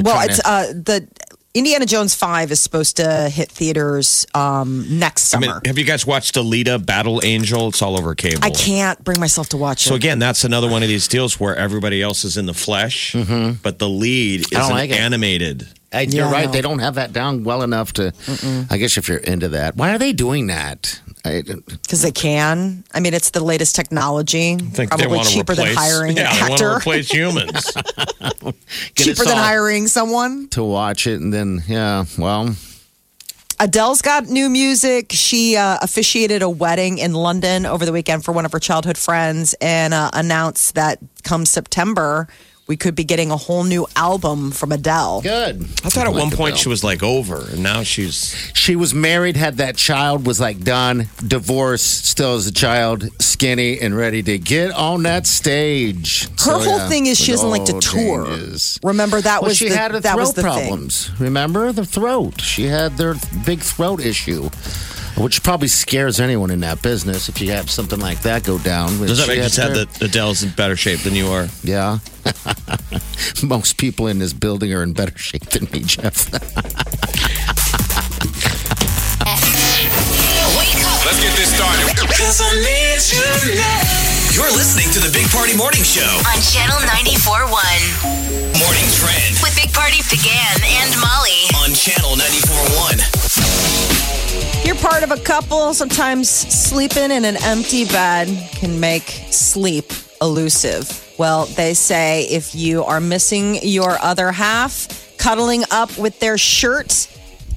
Well, 0.00 0.14
trying 0.14 0.28
it's 0.30 0.38
to- 0.38 0.48
uh 0.48 0.66
the 0.68 1.08
Indiana 1.54 1.84
Jones 1.84 2.14
5 2.14 2.50
is 2.50 2.60
supposed 2.60 2.96
to 2.96 3.28
hit 3.28 3.50
theaters 3.50 4.24
um 4.34 4.86
next 4.98 5.34
I 5.34 5.40
summer. 5.40 5.54
mean, 5.56 5.60
have 5.66 5.76
you 5.78 5.84
guys 5.84 6.06
watched 6.06 6.34
Alita 6.36 6.84
Battle 6.84 7.20
Angel? 7.22 7.68
It's 7.68 7.82
all 7.82 7.98
over 7.98 8.14
cable. 8.14 8.42
I 8.42 8.48
can't 8.50 9.02
bring 9.04 9.20
myself 9.20 9.50
to 9.50 9.58
watch 9.58 9.84
it. 9.84 9.88
So 9.90 9.94
again, 9.94 10.18
that's 10.18 10.44
another 10.44 10.70
one 10.70 10.82
of 10.82 10.88
these 10.88 11.06
deals 11.08 11.38
where 11.38 11.54
everybody 11.54 12.00
else 12.00 12.24
is 12.24 12.38
in 12.38 12.46
the 12.46 12.54
flesh, 12.54 13.14
but 13.62 13.78
the 13.78 13.88
lead 13.88 14.40
is 14.40 14.46
Mm-hmm. 14.46 14.56
I 14.56 14.60
don't 14.60 14.70
like 14.70 14.90
it. 14.90 14.98
animated. 14.98 15.68
Hey, 15.92 16.06
you're 16.06 16.26
I 16.26 16.32
right. 16.32 16.46
know. 16.46 16.52
They 16.52 16.62
don't 16.62 16.78
have 16.78 16.94
that 16.94 17.12
down 17.12 17.44
well 17.44 17.60
enough 17.62 17.92
to. 17.94 18.14
I 18.70 18.78
guess 18.78 18.96
if 18.96 19.08
you're 19.08 19.18
into 19.18 19.48
that, 19.50 19.76
why 19.76 19.94
are 19.94 19.98
they 19.98 20.14
doing 20.14 20.46
that? 20.46 20.98
I, 21.24 21.42
Because 21.42 22.02
they 22.02 22.10
can. 22.10 22.82
I 22.92 23.00
mean, 23.00 23.14
it's 23.14 23.30
the 23.30 23.42
latest 23.44 23.76
technology. 23.76 24.54
I 24.54 24.56
think 24.58 24.90
Probably 24.90 25.06
they 25.06 25.12
want 25.14 25.28
to 25.28 25.34
cheaper 25.34 25.52
replace, 25.52 25.68
than 25.68 25.76
hiring 25.76 26.16
yeah, 26.16 26.30
an 26.30 26.34
they 26.34 26.40
want 26.40 26.52
actor. 26.52 26.70
to 26.70 26.76
replace 26.78 27.10
humans. 27.12 27.64
cheaper 28.96 29.24
than 29.24 29.36
hiring 29.36 29.86
someone. 29.86 30.48
to 30.48 30.64
watch 30.64 31.06
it, 31.06 31.20
and 31.20 31.32
then 31.32 31.62
yeah, 31.68 32.04
well, 32.18 32.56
Adele's 33.60 34.02
got 34.02 34.26
new 34.26 34.48
music. 34.50 35.12
She 35.12 35.56
uh, 35.56 35.78
officiated 35.80 36.42
a 36.42 36.50
wedding 36.50 36.98
in 36.98 37.12
London 37.14 37.66
over 37.66 37.84
the 37.86 37.92
weekend 37.92 38.24
for 38.24 38.32
one 38.32 38.44
of 38.44 38.50
her 38.52 38.58
childhood 38.58 38.98
friends 38.98 39.54
and 39.60 39.94
uh, 39.94 40.10
announced 40.12 40.74
that 40.74 40.98
come 41.22 41.46
September, 41.46 42.26
we 42.68 42.76
could 42.76 42.94
be 42.94 43.04
getting 43.04 43.30
a 43.30 43.36
whole 43.36 43.64
new 43.64 43.86
album 43.96 44.50
from 44.52 44.72
Adele. 44.72 45.20
good. 45.22 45.62
I 45.84 45.90
thought 45.90 46.06
at 46.06 46.12
like 46.12 46.22
one 46.22 46.30
point 46.30 46.54
bill. 46.54 46.62
she 46.62 46.68
was 46.68 46.82
like 46.84 47.02
over, 47.02 47.48
and 47.50 47.62
now 47.62 47.82
she's 47.82 48.34
She 48.54 48.76
was 48.76 48.94
married, 48.94 49.36
had 49.36 49.56
that 49.56 49.76
child, 49.76 50.26
was 50.26 50.40
like 50.40 50.62
done, 50.62 51.08
divorced, 51.26 52.06
still 52.06 52.36
as 52.36 52.46
a 52.46 52.52
child, 52.52 53.08
skinny 53.20 53.80
and 53.80 53.96
ready 53.96 54.22
to 54.22 54.38
get 54.38 54.70
on 54.72 55.02
that 55.02 55.26
stage. 55.26 56.28
Her 56.30 56.36
So, 56.36 56.52
whole 56.60 56.78
yeah, 56.78 56.88
thing 56.88 57.06
is 57.06 57.18
she 57.18 57.32
doesn't 57.32 57.50
like 57.50 57.64
to 57.66 57.80
tour. 57.80 58.26
changes. 58.26 58.78
Remember 58.84 59.20
that 59.20 59.42
Well, 59.42 59.50
was 59.50 59.56
she 59.58 59.68
the, 59.68 59.76
had 59.76 59.90
her 59.90 60.00
that 60.00 60.12
throat 60.14 60.20
was 60.20 60.32
the 60.34 60.42
thing. 60.42 60.50
problems. 60.52 61.10
Remember 61.20 61.72
the 61.72 61.84
throat? 61.84 62.40
She 62.40 62.64
had 62.66 62.96
their 62.96 63.16
big 63.44 63.60
throat 63.60 64.00
issue, 64.00 64.48
which 65.16 65.42
probably 65.42 65.68
scares 65.68 66.20
anyone 66.20 66.50
in 66.50 66.60
that 66.60 66.82
business 66.82 67.28
if 67.28 67.40
you 67.40 67.50
have 67.50 67.70
something 67.70 68.00
like 68.00 68.20
that 68.22 68.44
go 68.44 68.58
down. 68.58 68.88
does 68.98 69.18
that 69.18 69.28
make 69.28 69.36
you 69.36 69.42
had 69.42 69.52
sad 69.52 69.74
that 69.74 70.02
Adele's 70.02 70.42
in 70.42 70.50
better 70.50 70.76
shape 70.76 71.00
than 71.00 71.14
you 71.14 71.28
are? 71.28 71.48
Yeah. 71.62 71.98
Most 73.42 73.78
people 73.78 74.06
in 74.06 74.18
this 74.18 74.32
building 74.32 74.72
are 74.72 74.82
in 74.82 74.92
better 74.92 75.16
shape 75.16 75.44
than 75.50 75.64
me, 75.70 75.80
Jeff. 75.80 76.32
Let's 81.04 81.20
get 81.20 81.36
this 81.36 81.54
started. 81.54 81.92
You're 84.32 84.50
listening 84.50 84.88
to 84.92 84.98
the 85.00 85.10
Big 85.12 85.28
Party 85.30 85.54
Morning 85.54 85.82
Show. 85.82 86.00
on 86.00 86.40
Channel 86.40 86.78
94.1 86.88 87.52
Morning 88.64 88.88
Trend 88.96 89.36
with 89.42 89.54
Big 89.54 89.70
Party 89.74 89.98
DeGan 90.08 90.64
and 90.64 90.98
Molly. 90.98 91.44
on 91.60 91.74
Channel 91.74 92.16
94.1. 92.16 94.64
You're 94.66 94.76
part 94.76 95.02
of 95.02 95.10
a 95.10 95.18
couple. 95.18 95.74
Sometimes 95.74 96.30
sleeping 96.30 97.10
in 97.10 97.26
an 97.26 97.36
empty 97.44 97.84
bed 97.84 98.28
can 98.52 98.80
make 98.80 99.02
sleep 99.30 99.92
elusive. 100.22 101.06
Well, 101.18 101.44
they 101.44 101.74
say 101.74 102.22
if 102.22 102.54
you 102.54 102.84
are 102.84 103.00
missing 103.00 103.56
your 103.62 103.98
other 104.00 104.32
half, 104.32 105.14
cuddling 105.18 105.64
up 105.70 105.98
with 105.98 106.20
their 106.20 106.38
shirt 106.38 107.06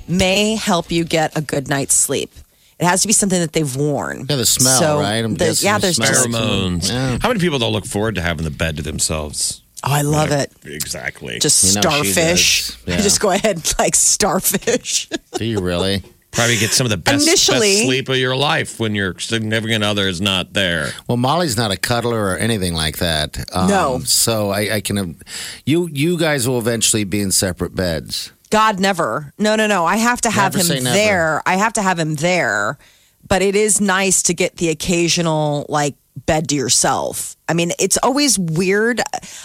may 0.09 0.55
help 0.55 0.91
you 0.91 1.05
get 1.05 1.38
a 1.38 1.41
good 1.41 1.69
night's 1.69 1.95
sleep. 1.95 2.31
It 2.79 2.85
has 2.85 3.01
to 3.03 3.07
be 3.07 3.13
something 3.13 3.39
that 3.39 3.53
they've 3.53 3.75
worn. 3.75 4.25
Yeah, 4.29 4.35
the 4.35 4.45
smell, 4.45 4.79
So, 4.79 4.99
right? 4.99 5.23
I'm 5.23 5.35
the- 5.35 5.45
guessing 5.45 5.65
yeah, 5.67 5.77
there's 5.77 5.95
smell. 5.95 6.07
just. 6.09 6.27
Pheromones. 6.27 6.89
Yeah. 6.89 7.17
How 7.21 7.29
many 7.29 7.39
people 7.39 7.57
don't 7.59 7.71
look 7.73 7.85
forward 7.85 8.15
to 8.15 8.21
having 8.21 8.43
the 8.43 8.51
bed 8.51 8.75
to 8.77 8.83
themselves? 8.83 9.61
Oh, 9.83 9.91
I 9.91 10.01
love 10.01 10.31
it. 10.31 10.51
Exactly. 10.65 11.38
Just 11.39 11.63
You 11.63 11.75
know 11.75 11.81
starfish. 11.81 12.67
does. 12.67 12.77
Yeah. 12.88 13.01
Just 13.01 13.19
go 13.21 13.29
ahead 13.31 13.61
like 13.79 13.95
starfish. 13.95 15.09
Do 15.35 15.45
you 15.45 15.59
really? 15.59 16.03
Probably 16.31 16.57
get 16.57 16.71
some 16.71 16.85
of 16.85 16.89
the 16.91 16.97
best, 16.97 17.25
Initially- 17.25 17.59
best 17.75 17.83
sleep 17.85 18.09
of 18.09 18.17
your 18.17 18.35
life 18.35 18.77
when 18.79 18.93
your 18.93 19.17
significant 19.19 19.83
other 19.85 20.07
is 20.09 20.19
not 20.19 20.51
there. 20.53 20.89
Well, 21.07 21.15
Molly's 21.17 21.55
not 21.55 21.71
a 21.71 21.77
cuddler 21.77 22.25
or 22.25 22.38
anything 22.38 22.73
like 22.73 22.97
that. 22.97 23.38
Um, 23.53 23.69
No. 23.69 23.99
So 24.03 24.49
I, 24.49 24.75
I 24.75 24.81
can. 24.81 25.17
You 25.65 25.88
you 25.93 26.17
guys 26.17 26.45
will 26.45 26.59
eventually 26.59 27.05
be 27.05 27.21
in 27.21 27.31
separate 27.31 27.73
beds. 27.73 28.31
God, 28.49 28.79
never. 28.79 29.34
No, 29.38 29.55
no, 29.55 29.67
no. 29.67 29.86
I 29.86 29.97
have 29.97 30.21
to 30.21 30.29
have 30.29 30.55
Never 30.55 30.73
him 30.73 30.84
there. 30.84 31.41
I 31.45 31.55
have 31.55 31.73
to 31.73 31.81
have 31.81 31.99
him 31.99 32.15
there. 32.15 32.77
But 33.27 33.41
it 33.41 33.55
is 33.55 33.81
nice 33.81 34.23
to 34.23 34.34
get 34.34 34.58
the 34.58 34.69
occasional 34.69 35.65
like 35.67 35.96
bed 36.25 36.50
to 36.50 36.56
yourself. 36.56 37.35
I 37.50 37.54
mean, 37.54 37.71
it's 37.79 37.98
always 37.98 38.37
weird. 38.39 39.02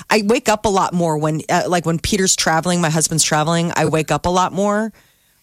I 0.09 0.23
wake 0.25 0.49
up 0.49 0.67
a 0.67 0.69
lot 0.69 0.93
more 0.93 1.19
when, 1.19 1.41
uh, 1.49 1.65
like, 1.67 1.87
when 1.87 1.99
Peter's 1.99 2.37
traveling. 2.37 2.81
My 2.81 2.91
husband's 2.91 3.25
traveling. 3.25 3.73
I 3.77 3.87
wake 3.87 4.11
up 4.11 4.27
a 4.27 4.31
lot 4.31 4.53
more 4.53 4.93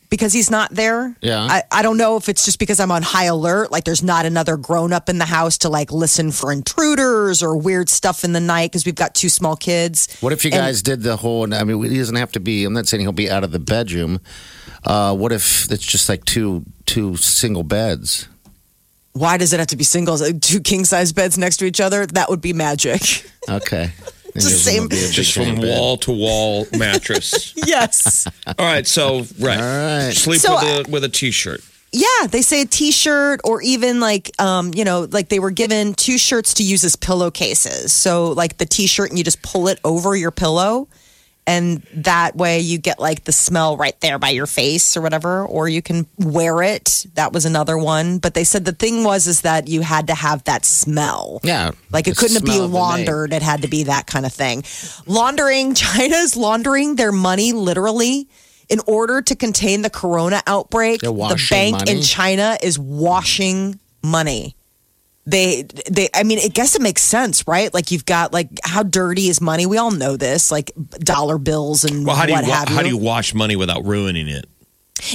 because 0.09 0.31
he's 0.33 0.49
not 0.49 0.71
there. 0.73 1.15
Yeah. 1.21 1.41
I, 1.41 1.63
I 1.71 1.81
don't 1.81 1.97
know 1.97 2.15
if 2.17 2.29
it's 2.29 2.45
just 2.45 2.59
because 2.59 2.79
I'm 2.79 2.91
on 2.91 3.01
high 3.03 3.25
alert. 3.25 3.71
Like, 3.71 3.83
there's 3.83 4.03
not 4.03 4.25
another 4.25 4.57
grown 4.57 4.93
up 4.93 5.09
in 5.09 5.17
the 5.17 5.25
house 5.25 5.57
to 5.59 5.69
like 5.69 5.91
listen 5.91 6.31
for 6.31 6.51
intruders 6.51 7.43
or 7.43 7.57
weird 7.57 7.89
stuff 7.89 8.23
in 8.23 8.33
the 8.33 8.39
night 8.39 8.71
because 8.71 8.85
we've 8.85 8.95
got 8.95 9.15
two 9.15 9.29
small 9.29 9.55
kids. 9.55 10.17
What 10.21 10.33
if 10.33 10.45
you 10.45 10.51
And- 10.51 10.59
guys 10.61 10.81
did 10.81 11.01
the 11.03 11.17
whole? 11.17 11.53
I 11.53 11.63
mean, 11.63 11.83
he 11.83 11.97
doesn't 11.97 12.15
have 12.15 12.31
to 12.33 12.39
be. 12.39 12.63
I'm 12.63 12.73
not 12.73 12.87
saying 12.87 13.01
he'll 13.01 13.11
be 13.11 13.29
out 13.29 13.43
of 13.43 13.51
the 13.51 13.59
bedroom. 13.59 14.19
Uh, 14.83 15.15
what 15.15 15.31
if 15.31 15.69
it's 15.71 15.85
just 15.85 16.07
like 16.07 16.23
two 16.25 16.63
two 16.85 17.17
single 17.17 17.63
beds? 17.63 18.27
Why 19.13 19.37
does 19.37 19.51
it 19.51 19.57
have 19.59 19.67
to 19.69 19.75
be 19.75 19.83
singles? 19.83 20.21
Uh, 20.21 20.31
Two 20.39 20.59
king 20.59 20.85
size 20.85 21.11
beds 21.11 21.39
next 21.39 21.57
to 21.57 21.65
each 21.65 21.81
other? 21.81 22.05
That 22.05 22.29
would 22.29 22.39
be 22.41 22.53
magic. 22.53 23.01
Okay. 23.49 23.91
It's 24.37 24.45
the 24.45 24.59
same- 24.71 24.89
Just 24.89 25.33
from 25.33 25.57
wall 25.57 25.97
to 25.97 26.11
wall 26.11 26.67
mattress. 26.77 27.53
yes. 27.55 28.27
All 28.45 28.53
right, 28.59 28.85
so 28.87 29.25
right, 29.39 29.57
All 29.59 30.05
right. 30.05 30.13
sleep 30.15 30.39
So, 30.41 30.53
with 30.55 30.87
a 30.87 30.91
with 30.91 31.03
a 31.03 31.09
t-shirt. 31.09 31.61
Yeah, 31.93 32.27
they 32.29 32.41
say 32.41 32.61
a 32.61 32.65
t-shirt 32.65 33.39
or 33.45 33.61
even 33.61 33.99
like 33.99 34.29
um, 34.41 34.73
you 34.75 34.83
know, 34.83 35.07
like 35.11 35.29
they 35.29 35.39
were 35.39 35.51
given 35.51 35.93
two 35.93 36.17
shirts 36.17 36.53
to 36.55 36.63
use 36.63 36.83
as 36.83 36.95
pillowcases. 36.95 37.93
So 37.93 38.31
like 38.31 38.57
the 38.57 38.65
t-shirt 38.65 39.09
and 39.09 39.17
you 39.17 39.23
just 39.23 39.41
pull 39.41 39.67
it 39.69 39.79
over 39.83 40.15
your 40.15 40.31
pillow 40.31 40.87
and 41.47 41.81
that 41.93 42.35
way 42.35 42.59
you 42.59 42.77
get 42.77 42.99
like 42.99 43.23
the 43.23 43.31
smell 43.31 43.77
right 43.77 43.99
there 44.01 44.19
by 44.19 44.29
your 44.29 44.45
face 44.45 44.97
or 44.97 45.01
whatever 45.01 45.45
or 45.45 45.69
you 45.69 45.81
can 45.81 46.05
wear 46.17 46.61
it. 46.61 47.05
That 47.13 47.31
was 47.31 47.45
another 47.45 47.77
one, 47.77 48.19
but 48.19 48.33
they 48.33 48.43
said 48.43 48.65
the 48.65 48.73
thing 48.73 49.05
was 49.05 49.27
is 49.27 49.41
that 49.41 49.69
you 49.69 49.79
had 49.79 50.07
to 50.07 50.13
have 50.13 50.43
that 50.43 50.65
smell. 50.65 51.39
Yeah. 51.43 51.71
Like 51.89 52.09
it 52.09 52.17
couldn't 52.17 52.43
be 52.43 52.51
smell 52.51 52.65
of 52.65 52.71
the 52.71 52.77
name. 52.77 52.83
laundered. 52.83 53.33
It 53.33 53.41
had 53.41 53.61
to 53.61 53.69
be 53.69 53.83
that 53.83 54.07
kind 54.07 54.25
of 54.25 54.33
thing. 54.33 54.63
Laundering, 55.05 55.73
China's 55.73 56.35
laundering 56.35 56.97
their 56.97 57.13
money 57.13 57.53
literally 57.53 58.27
in 58.67 58.81
order 58.85 59.21
to 59.21 59.35
contain 59.35 59.83
the 59.83 59.89
corona 59.89 60.41
outbreak. 60.45 60.99
The 60.99 61.47
bank 61.49 61.77
money? 61.79 61.91
in 61.91 62.01
China 62.01 62.57
is 62.61 62.77
washing 62.77 63.79
money. 64.03 64.56
They, 65.29 65.63
they, 65.91 66.07
I 66.15 66.23
mean, 66.23 66.39
I 66.41 66.47
guess 66.47 66.73
it 66.75 66.81
makes 66.81 67.01
sense, 67.01 67.45
right? 67.47 67.73
Like 67.73 67.91
you've 67.91 68.05
got 68.05 68.31
like 68.31 68.47
how 68.63 68.81
dirty 68.83 69.27
is 69.27 69.41
money? 69.41 69.65
We 69.65 69.77
all 69.77 69.91
know 69.91 70.15
this, 70.15 70.51
like 70.51 70.71
dollar 70.99 71.37
bills 71.37 71.83
and 71.83 72.05
Well, 72.07 72.15
how 72.15 72.25
do 72.25 72.31
you, 72.31 72.37
what 72.37 72.47
wa- 72.47 72.53
have 72.55 72.69
you. 72.69 72.75
how 72.77 72.81
do 72.81 72.87
you 72.87 72.97
wash 72.97 73.33
money 73.33 73.57
without 73.57 73.83
ruining 73.85 74.29
it? 74.29 74.45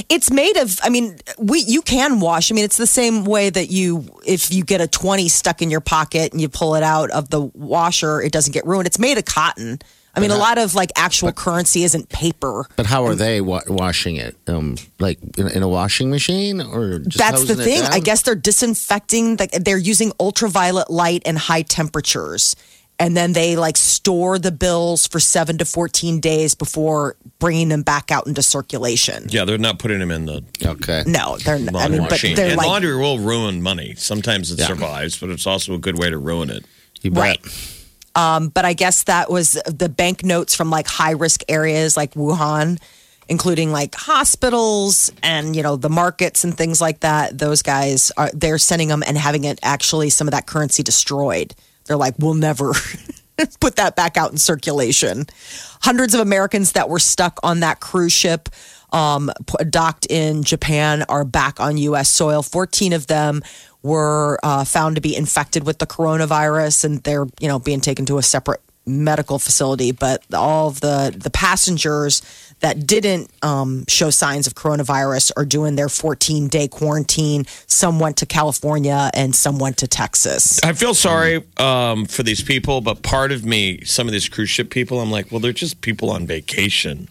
It's 0.09 0.29
made 0.31 0.55
of. 0.57 0.79
I 0.83 0.89
mean, 0.89 1.17
we 1.39 1.59
you 1.59 1.81
can 1.81 2.19
wash. 2.19 2.51
I 2.51 2.55
mean, 2.55 2.63
it's 2.63 2.77
the 2.77 2.87
same 2.87 3.25
way 3.25 3.49
that 3.49 3.69
you 3.71 4.07
if 4.25 4.53
you 4.53 4.63
get 4.63 4.79
a 4.81 4.87
twenty 4.87 5.27
stuck 5.29 5.61
in 5.63 5.69
your 5.71 5.81
pocket 5.81 6.31
and 6.31 6.39
you 6.39 6.47
pull 6.47 6.75
it 6.75 6.83
out 6.83 7.09
of 7.09 7.29
the 7.29 7.41
washer, 7.41 8.21
it 8.21 8.31
doesn't 8.31 8.53
get 8.53 8.65
ruined. 8.65 8.87
It's 8.87 8.99
made 8.99 9.17
of 9.17 9.25
cotton. 9.25 9.79
I 10.15 10.19
mean, 10.19 10.29
a 10.31 10.37
lot 10.37 10.57
of 10.59 10.75
like 10.75 10.91
actual 10.95 11.31
currency 11.31 11.83
isn't 11.83 12.09
paper. 12.09 12.67
But 12.75 12.85
how 12.85 13.05
are 13.05 13.15
they 13.15 13.41
wa- 13.41 13.63
washing 13.67 14.17
it? 14.17 14.35
Um, 14.47 14.75
like 14.99 15.17
in, 15.37 15.47
in 15.47 15.63
a 15.63 15.67
washing 15.67 16.09
machine, 16.11 16.61
or 16.61 16.99
just 16.99 17.17
That's 17.17 17.45
the 17.45 17.55
thing. 17.55 17.81
I 17.81 17.99
guess 17.99 18.21
they're 18.21 18.35
disinfecting. 18.35 19.37
The, 19.37 19.47
they're 19.63 19.77
using 19.77 20.11
ultraviolet 20.19 20.91
light 20.91 21.23
and 21.25 21.37
high 21.37 21.63
temperatures, 21.63 22.55
and 22.99 23.17
then 23.17 23.33
they 23.33 23.55
like 23.55 23.75
store 23.75 24.37
the 24.37 24.51
bills 24.51 25.07
for 25.07 25.19
seven 25.19 25.57
to 25.57 25.65
fourteen 25.65 26.19
days 26.19 26.53
before 26.53 27.15
bringing 27.39 27.69
them 27.69 27.81
back 27.81 28.11
out 28.11 28.27
into 28.27 28.43
circulation. 28.43 29.25
Yeah, 29.29 29.45
they're 29.45 29.57
not 29.57 29.79
putting 29.79 29.97
them 29.97 30.11
in 30.11 30.25
the 30.25 30.43
Okay. 30.63 31.03
No, 31.07 31.37
they're. 31.37 31.57
not. 31.57 31.73
I 31.75 31.87
laundry 31.87 31.99
mean, 31.99 32.07
but 32.07 32.21
they're 32.21 32.47
and 32.49 32.57
like 32.57 32.67
laundry 32.67 32.95
will 32.97 33.17
ruin 33.17 33.63
money. 33.63 33.95
Sometimes 33.97 34.51
it 34.51 34.59
Yeah. 34.59 34.67
survives, 34.67 35.17
but 35.19 35.31
it's 35.31 35.47
also 35.47 35.73
a 35.73 35.79
good 35.79 35.97
way 35.97 36.11
to 36.11 36.19
ruin 36.19 36.51
it. 36.51 36.65
You 37.01 37.09
bet. 37.09 37.19
Right. 37.43 37.79
Um, 38.15 38.49
but 38.49 38.65
I 38.65 38.73
guess 38.73 39.03
that 39.03 39.29
was 39.29 39.53
the 39.65 39.89
banknotes 39.89 40.55
from 40.55 40.69
like 40.69 40.87
high 40.87 41.11
risk 41.11 41.43
areas 41.49 41.97
like 41.97 42.13
Wuhan, 42.13 42.79
including 43.27 43.71
like 43.71 43.95
hospitals 43.95 45.11
and 45.23 45.55
you 45.55 45.63
know 45.63 45.75
the 45.75 45.89
markets 45.89 46.43
and 46.43 46.55
things 46.55 46.79
like 46.79 46.99
that. 46.99 47.37
Those 47.37 47.61
guys 47.61 48.11
are 48.17 48.29
they're 48.33 48.57
sending 48.57 48.87
them 48.87 49.03
and 49.05 49.17
having 49.17 49.45
it 49.45 49.59
actually 49.63 50.09
some 50.09 50.27
of 50.27 50.31
that 50.33 50.45
currency 50.45 50.83
destroyed. 50.83 51.55
They're 51.85 51.97
like, 51.97 52.15
we'll 52.19 52.35
never 52.35 52.73
put 53.59 53.75
that 53.77 53.95
back 53.95 54.15
out 54.15 54.31
in 54.31 54.37
circulation. 54.37 55.25
Hundreds 55.81 56.13
of 56.13 56.21
Americans 56.21 56.73
that 56.73 56.89
were 56.89 56.99
stuck 56.99 57.39
on 57.43 57.61
that 57.61 57.79
cruise 57.79 58.13
ship 58.13 58.49
um, 58.93 59.31
docked 59.69 60.05
in 60.09 60.43
Japan 60.43 61.03
are 61.09 61.25
back 61.25 61.59
on 61.59 61.77
U.S. 61.77 62.09
soil. 62.09 62.41
14 62.43 62.93
of 62.93 63.07
them 63.07 63.41
were 63.81 64.39
uh, 64.43 64.63
found 64.63 64.95
to 64.95 65.01
be 65.01 65.15
infected 65.15 65.65
with 65.65 65.79
the 65.79 65.87
coronavirus, 65.87 66.85
and 66.85 67.03
they're 67.03 67.25
you 67.39 67.47
know 67.47 67.59
being 67.59 67.81
taken 67.81 68.05
to 68.05 68.17
a 68.17 68.23
separate 68.23 68.61
medical 68.85 69.39
facility. 69.39 69.91
But 69.91 70.23
all 70.33 70.69
of 70.69 70.79
the 70.79 71.13
the 71.15 71.29
passengers 71.29 72.21
that 72.63 72.87
didn't 72.87 73.29
um, 73.41 73.83
show 73.89 74.09
signs 74.09 74.47
of 74.47 74.55
coronavirus 74.55 75.31
are 75.35 75.43
doing 75.43 75.75
their 75.75 75.89
14 75.89 76.47
day 76.47 76.69
quarantine. 76.69 77.45
Some 77.67 77.99
went 77.99 78.17
to 78.17 78.25
California, 78.25 79.11
and 79.13 79.35
some 79.35 79.59
went 79.59 79.77
to 79.79 79.87
Texas. 79.87 80.63
I 80.63 80.71
feel 80.71 80.93
sorry 80.93 81.43
um, 81.57 82.05
for 82.05 82.23
these 82.23 82.41
people, 82.41 82.79
but 82.79 83.03
part 83.03 83.33
of 83.33 83.43
me, 83.43 83.83
some 83.83 84.07
of 84.07 84.13
these 84.13 84.29
cruise 84.29 84.49
ship 84.49 84.69
people, 84.69 85.01
I'm 85.01 85.11
like, 85.11 85.29
well, 85.29 85.41
they're 85.41 85.51
just 85.51 85.81
people 85.81 86.09
on 86.09 86.25
vacation. 86.25 87.09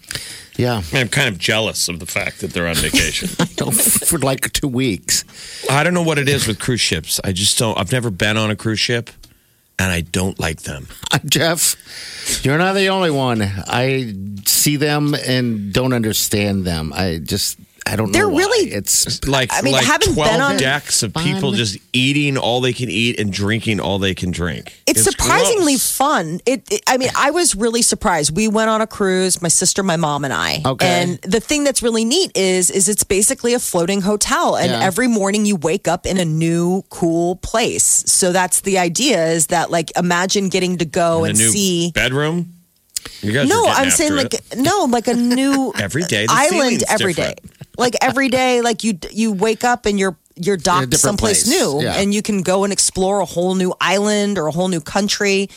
Yeah. 0.56 0.82
I'm 0.92 1.08
kind 1.08 1.28
of 1.28 1.38
jealous 1.38 1.86
of 1.88 1.98
the 1.98 2.06
fact 2.06 2.40
that 2.40 2.54
they're 2.54 2.66
on 2.66 2.76
vacation. 2.76 3.28
For 4.08 4.18
like 4.18 4.52
two 4.52 4.68
weeks. 4.68 5.24
I 5.70 5.84
don't 5.84 5.94
know 5.94 6.02
what 6.02 6.18
it 6.18 6.28
is 6.28 6.46
with 6.46 6.58
cruise 6.60 6.80
ships. 6.80 7.20
I 7.22 7.32
just 7.32 7.58
don't. 7.58 7.78
I've 7.78 7.92
never 7.92 8.10
been 8.10 8.36
on 8.36 8.50
a 8.50 8.56
cruise 8.56 8.80
ship, 8.80 9.10
and 9.82 9.90
I 9.90 10.02
don't 10.02 10.38
like 10.38 10.62
them. 10.62 10.86
Jeff. 11.26 11.76
You're 12.44 12.58
not 12.58 12.74
the 12.74 12.88
only 12.88 13.10
one. 13.10 13.42
I 13.42 14.14
see 14.46 14.76
them 14.76 15.14
and 15.14 15.72
don't 15.72 15.92
understand 15.92 16.64
them. 16.64 16.92
I 16.94 17.18
just 17.18 17.58
I 17.84 17.96
don't 17.96 18.08
know. 18.08 18.12
They're 18.12 18.28
really- 18.28 18.70
it's 18.72 19.26
Like, 19.26 19.50
I 19.52 19.60
mean, 19.62 19.72
like 19.74 19.84
having 19.84 20.14
been 20.14 20.24
12 20.24 20.40
on- 20.40 20.56
decks 20.56 21.02
of 21.02 21.12
people 21.14 21.50
just 21.52 21.76
eating 21.92 22.38
all 22.38 22.60
they 22.60 22.72
can 22.72 22.88
eat 22.88 23.18
and 23.18 23.32
drinking 23.32 23.80
all 23.80 23.98
they 23.98 24.14
can 24.14 24.30
drink. 24.30 24.72
It's, 24.86 25.02
surprisingly 25.02 25.72
gross. 25.74 25.90
fun. 25.90 26.40
It, 26.46 26.62
it- 26.70 26.82
I 26.86 26.96
mean, 26.96 27.10
I 27.16 27.32
was 27.32 27.54
really 27.56 27.82
surprised. 27.82 28.36
We 28.36 28.46
went 28.46 28.70
on 28.70 28.80
a 28.80 28.86
cruise, 28.86 29.42
my 29.42 29.48
sister, 29.48 29.82
my 29.82 29.96
mom, 29.96 30.24
and 30.24 30.32
I. 30.32 30.62
Okay. 30.64 30.86
And 30.86 31.18
the 31.22 31.40
thing 31.40 31.64
that's 31.64 31.82
really 31.82 32.04
neat 32.04 32.30
is, 32.36 32.70
is 32.70 32.88
it's 32.88 33.04
basically 33.04 33.52
a 33.54 33.58
floating 33.58 34.00
hotel, 34.02 34.54
and 34.56 34.70
Yeah. 34.70 34.80
every 34.80 35.08
morning 35.08 35.44
you 35.44 35.56
wake 35.56 35.88
up 35.88 36.06
in 36.06 36.18
a 36.18 36.24
new, 36.24 36.84
cool 36.88 37.36
place. 37.36 38.04
So 38.06 38.32
that's 38.32 38.60
the 38.60 38.78
idea. 38.78 39.26
Is 39.32 39.48
that 39.48 39.70
like 39.72 39.90
imagine 39.96 40.48
getting 40.50 40.78
to 40.78 40.84
go 40.84 41.24
In 41.24 41.30
and 41.32 41.40
a 41.40 41.42
new 41.42 41.50
see. 41.50 41.90
bedroom. 41.92 42.54
You 43.20 43.32
guys 43.32 43.48
No, 43.48 43.62
are 43.62 43.66
getting 43.66 43.80
I'm 43.80 43.86
after 43.88 43.96
saying 43.96 44.12
it. 44.12 44.16
like 44.16 44.56
no, 44.58 44.84
like 44.84 45.08
a 45.08 45.14
new 45.14 45.72
Every 45.78 46.02
day, 46.04 46.26
the 46.26 46.32
island 46.32 46.50
ceiling's 46.52 46.84
every 46.88 47.12
day. 47.14 47.34
Different. 47.76 47.78
Like 47.94 47.94
every 48.02 48.28
day, 48.28 48.60
like 48.62 48.84
you 48.84 48.98
you 49.10 49.32
wake 49.32 49.64
up 49.64 49.86
and 49.86 49.98
you're 49.98 50.16
you're 50.36 50.56
docked 50.56 50.94
someplace 50.94 51.44
place. 51.44 51.60
new, 51.60 51.82
Yeah. 51.82 51.94
and 51.96 52.14
you 52.14 52.22
can 52.22 52.42
go 52.42 52.64
and 52.64 52.72
explore 52.72 53.20
a 53.20 53.26
whole 53.26 53.54
new 53.54 53.74
island 53.80 54.38
or 54.38 54.46
a 54.46 54.52
whole 54.52 54.68
new 54.68 54.80
country. 54.80 55.48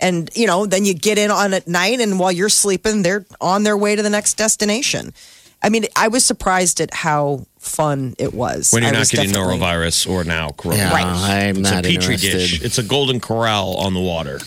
And 0.00 0.30
you 0.34 0.46
know, 0.46 0.66
then 0.66 0.84
you 0.84 0.94
get 0.94 1.18
in 1.18 1.30
on 1.30 1.52
at 1.54 1.66
night, 1.66 2.00
and 2.00 2.18
while 2.20 2.30
you're 2.30 2.48
sleeping, 2.50 3.02
they're 3.02 3.24
on 3.40 3.64
their 3.64 3.76
way 3.76 3.96
to 3.96 4.02
the 4.02 4.10
next 4.10 4.34
destination. 4.34 5.12
I 5.60 5.70
mean, 5.70 5.86
I 5.96 6.06
was 6.06 6.24
surprised 6.24 6.80
at 6.80 6.94
how 6.94 7.46
fun 7.58 8.14
it 8.16 8.32
was. 8.32 8.70
when 8.70 8.82
you're 8.84 8.90
I 8.90 8.92
not 8.92 8.98
was 9.00 9.10
getting 9.10 9.32
definitely- 9.32 9.58
norovirus 9.58 10.08
or 10.08 10.22
now 10.22 10.50
coronavirus. 10.50 10.76
Yeah, 10.76 10.92
Right. 10.92 11.06
I'm 11.48 11.56
It's 11.56 11.70
not 11.70 11.84
a 11.84 11.88
petri 11.88 12.14
interested. 12.14 12.32
dish. 12.32 12.62
It's 12.62 12.78
a 12.78 12.84
golden 12.84 13.18
corral 13.18 13.74
on 13.74 13.92
the 13.92 14.00
water. 14.00 14.40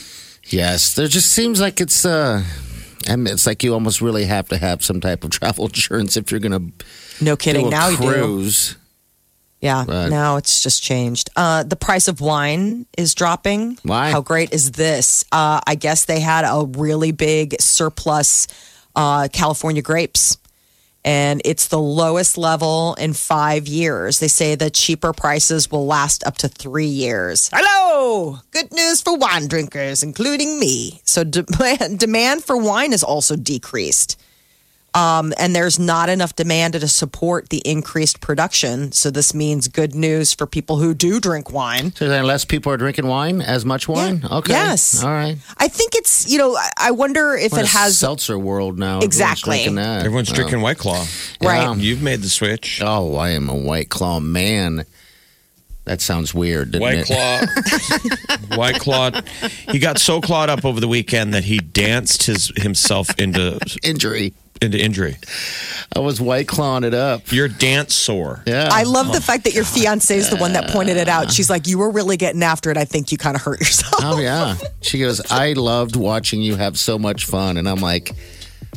Yes, 0.47 0.93
there 0.95 1.07
just 1.09 1.29
seems 1.31 1.59
like 1.59 1.81
it's 1.81 2.05
uh 2.05 2.43
and 3.07 3.27
it's 3.27 3.45
like 3.45 3.61
you 3.63 3.73
almost 3.73 3.99
really 3.99 4.25
have 4.25 4.47
to 4.49 4.57
have 4.57 4.83
some 4.85 5.01
type 5.01 5.25
of 5.25 5.31
travel 5.31 5.65
insurance 5.71 6.15
if 6.15 6.31
you're 6.31 6.39
going 6.39 6.51
to 6.79 6.85
No 7.21 7.35
kidding. 7.37 7.63
do 7.63 7.67
a 7.67 7.71
now 7.71 7.87
you 7.89 7.97
do. 7.97 8.49
Yeah, 9.61 9.83
But- 9.85 10.09
now 10.09 10.37
it's 10.37 10.61
just 10.63 10.81
changed. 10.81 11.29
Uh, 11.35 11.61
the 11.63 11.75
price 11.75 12.07
of 12.07 12.19
wine 12.19 12.87
is 12.97 13.13
dropping. 13.13 13.77
Why? 13.83 14.09
How 14.09 14.21
great 14.21 14.51
is 14.53 14.71
this? 14.71 15.23
Uh, 15.31 15.61
I 15.67 15.75
guess 15.75 16.05
they 16.05 16.19
had 16.19 16.45
a 16.45 16.65
really 16.65 17.11
big 17.11 17.61
surplus 17.61 18.47
uh, 18.95 19.27
California 19.31 19.83
grapes, 19.83 20.37
and 21.05 21.43
it's 21.45 21.67
the 21.67 21.79
lowest 21.79 22.39
level 22.39 22.95
in 22.95 23.13
five 23.13 23.67
years. 23.67 24.19
They 24.19 24.27
say 24.27 24.55
the 24.55 24.71
cheaper 24.71 25.13
prices 25.13 25.69
will 25.69 25.85
last 25.85 26.25
up 26.25 26.37
to 26.39 26.47
three 26.47 26.87
years. 26.87 27.49
Hello! 27.53 28.39
Good 28.49 28.73
news 28.73 29.01
for 29.01 29.15
wine 29.15 29.47
drinkers, 29.47 30.01
including 30.01 30.59
me. 30.59 31.01
So, 31.05 31.23
de- 31.23 31.43
demand 31.97 32.43
for 32.43 32.57
wine 32.57 32.93
is 32.93 33.03
also 33.03 33.35
decreased 33.35 34.19
um, 34.93 35.33
and 35.37 35.55
there's 35.55 35.79
not 35.79 36.09
enough 36.09 36.35
demand 36.35 36.73
to 36.73 36.87
support 36.87 37.49
the 37.49 37.59
increased 37.65 38.19
production. 38.19 38.91
So 38.91 39.09
this 39.09 39.33
means 39.33 39.67
good 39.69 39.95
news 39.95 40.33
for 40.33 40.45
people 40.45 40.77
who 40.77 40.93
do 40.93 41.19
drink 41.21 41.51
wine. 41.51 41.93
So 41.95 42.09
then 42.09 42.25
less 42.25 42.43
people 42.43 42.71
are 42.73 42.77
drinking 42.77 43.07
wine, 43.07 43.41
as 43.41 43.63
much 43.63 43.87
wine? 43.87 44.23
Okay. 44.29 44.51
Yes. 44.51 45.01
All 45.03 45.09
right. 45.11 45.37
I 45.57 45.67
think 45.69 45.95
it's 45.95 46.29
you 46.29 46.37
know 46.37 46.55
I- 46.55 46.69
I 46.77 46.91
wonder 46.91 47.35
if 47.35 47.51
What 47.53 47.61
it 47.61 47.73
a 47.73 47.77
has 47.77 47.97
seltzer 47.97 48.37
world 48.37 48.77
now. 48.77 48.99
Exactly. 48.99 49.11
Everyone's 49.11 49.15
Exactly. 49.15 49.57
drinking 49.57 49.75
that. 49.75 49.99
Everyone's 50.05 50.31
Oh. 50.31 50.35
drinking 50.35 50.61
White 50.61 50.77
Claw. 50.77 51.05
right. 51.41 51.77
You've 51.77 52.01
made 52.01 52.21
the 52.21 52.29
switch. 52.29 52.81
Oh, 52.83 53.15
I 53.15 53.29
am 53.29 53.47
a 53.49 53.55
White 53.55 53.89
Claw 53.89 54.19
man. 54.19 54.85
That 55.85 55.99
sounds 55.99 56.31
weird, 56.33 56.71
doesn't 56.71 56.81
White 56.81 57.09
it? 57.09 58.47
Claw. 58.49 58.55
White 58.57 58.79
Claw. 58.79 59.11
He 59.71 59.79
got 59.79 59.97
so 59.99 60.21
clawed 60.21 60.49
up 60.49 60.63
over 60.63 60.79
the 60.79 60.87
weekend 60.87 61.33
that 61.33 61.45
he 61.45 61.57
danced 61.57 62.23
his 62.23 62.51
himself 62.57 63.09
into 63.17 63.59
Injury. 63.83 64.33
Into 64.61 64.79
injury. 64.79 65.17
I 65.95 65.99
was 65.99 66.21
White 66.21 66.47
Clawing 66.47 66.83
it 66.83 66.93
up. 66.93 67.31
You're 67.31 67.47
dance 67.47 67.93
sore. 67.95 68.43
Yeah. 68.45 68.69
I 68.71 68.83
love 68.83 69.11
the 69.11 69.21
fact 69.21 69.43
that 69.45 69.53
your 69.53 69.65
fiance 69.65 70.15
is 70.15 70.29
the 70.29 70.37
one 70.37 70.53
that 70.53 70.69
pointed 70.69 70.97
it 70.97 71.07
out. 71.07 71.31
She's 71.31 71.49
like, 71.49 71.67
"You 71.67 71.79
were 71.79 71.89
really 71.89 72.17
getting 72.17 72.43
after 72.43 72.69
it. 72.71 72.77
I 72.77 72.85
think 72.85 73.11
you 73.11 73.17
kind 73.17 73.35
of 73.35 73.41
hurt 73.41 73.59
yourself." 73.59 73.95
Oh 74.03 74.19
yeah. 74.19 74.55
She 74.81 74.99
goes, 74.99 75.21
I 75.31 75.53
loved 75.53 75.95
watching 75.95 76.41
you 76.41 76.55
have 76.55 76.77
so 76.77 76.97
much 76.97 77.25
fun. 77.25 77.57
And 77.57 77.67
I'm 77.67 77.81
like, 77.81 78.11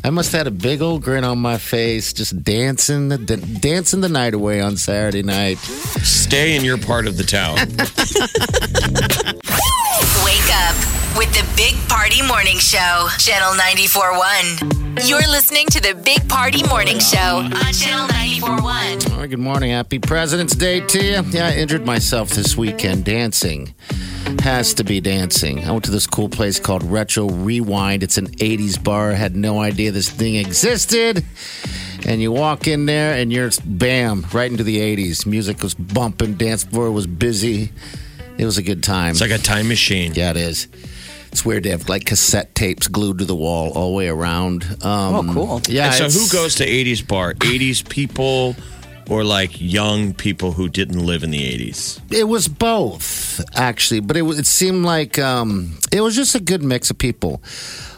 I 0.02 0.10
must 0.10 0.32
have 0.32 0.40
had 0.40 0.46
a 0.46 0.50
big 0.50 0.82
old 0.82 1.02
grin 1.02 1.24
on 1.24 1.38
my 1.38 1.56
face, 1.56 2.12
just 2.12 2.42
dancing 2.42 3.08
the 3.08 3.18
dancing 3.18 4.00
the 4.00 4.08
night 4.08 4.34
away 4.34 4.60
on 4.60 4.76
Saturday 4.76 5.22
night. 5.22 5.58
Stay 5.58 6.56
in 6.56 6.64
your 6.64 6.78
part 6.78 7.06
of 7.06 7.16
the 7.16 7.24
town. 7.24 7.56
Wake 11.16 11.28
up 11.28 11.34
with 11.34 11.34
the 11.34 11.56
Big 11.56 11.74
Party 11.88 12.22
Morning 12.22 12.58
Show, 12.58 13.08
Channel 13.18 13.54
94.1. 13.54 15.08
You're 15.08 15.18
listening 15.20 15.66
to 15.66 15.80
the 15.80 15.94
Big 15.94 16.28
Party 16.28 16.66
Morning 16.68 16.98
Show 16.98 17.18
on 17.18 17.50
Channel 17.50 18.08
94.1. 18.08 19.10
All 19.12 19.20
right, 19.20 19.30
good 19.30 19.38
morning. 19.38 19.70
Happy 19.70 19.98
President's 19.98 20.54
Day 20.54 20.80
to 20.80 21.04
you. 21.04 21.22
Yeah, 21.30 21.48
I 21.48 21.54
injured 21.54 21.84
myself 21.84 22.30
this 22.30 22.56
weekend 22.56 23.04
dancing. 23.04 23.74
Has 24.40 24.74
to 24.74 24.84
be 24.84 25.00
dancing. 25.00 25.64
I 25.64 25.72
went 25.72 25.84
to 25.84 25.90
this 25.90 26.06
cool 26.06 26.28
place 26.28 26.58
called 26.58 26.82
Retro 26.82 27.28
Rewind. 27.28 28.02
It's 28.02 28.18
an 28.18 28.28
80s 28.28 28.82
bar. 28.82 29.12
I 29.12 29.14
had 29.14 29.36
no 29.36 29.60
idea 29.60 29.90
this 29.92 30.10
thing 30.10 30.36
existed. 30.36 31.24
And 32.06 32.20
you 32.20 32.32
walk 32.32 32.66
in 32.66 32.86
there 32.86 33.14
and 33.14 33.32
you're 33.32 33.50
bam, 33.64 34.26
right 34.32 34.50
into 34.50 34.64
the 34.64 34.78
80s. 34.78 35.26
Music 35.26 35.62
was 35.62 35.74
bumping, 35.74 36.34
dance 36.34 36.64
floor 36.64 36.90
was 36.90 37.06
busy. 37.06 37.72
It 38.36 38.44
was 38.44 38.58
a 38.58 38.62
good 38.62 38.82
time. 38.82 39.12
It's 39.12 39.20
like 39.20 39.30
a 39.30 39.38
time 39.38 39.68
machine. 39.68 40.12
Yeah, 40.14 40.30
it 40.30 40.36
is. 40.36 40.68
It's 41.34 41.44
weird 41.44 41.64
to 41.64 41.70
have 41.70 41.88
like 41.88 42.04
cassette 42.04 42.54
tapes 42.54 42.86
glued 42.86 43.18
to 43.18 43.24
the 43.24 43.34
wall 43.34 43.72
all 43.72 43.90
the 43.90 43.96
way 43.96 44.06
around. 44.06 44.62
Um, 44.84 45.30
Oh, 45.30 45.32
cool. 45.34 45.60
Yeah. 45.68 45.86
And 45.92 46.12
so 46.12 46.20
who 46.20 46.28
goes 46.28 46.54
to 46.54 46.64
80s 46.64 47.04
bar? 47.04 47.34
80s 47.34 47.88
people 47.88 48.54
or 49.10 49.24
like 49.24 49.60
young 49.60 50.14
people 50.14 50.52
who 50.52 50.68
didn't 50.68 51.04
live 51.04 51.24
in 51.24 51.32
the 51.32 51.40
80s? 51.40 52.00
It 52.12 52.28
was 52.28 52.46
both, 52.46 53.40
actually, 53.56 53.98
but 53.98 54.16
it 54.16 54.22
it 54.22 54.46
seemed 54.46 54.84
like 54.84 55.18
um, 55.18 55.76
it 55.90 56.02
was 56.02 56.14
just 56.14 56.36
a 56.36 56.40
good 56.40 56.62
mix 56.62 56.88
of 56.90 56.98
people. 56.98 57.42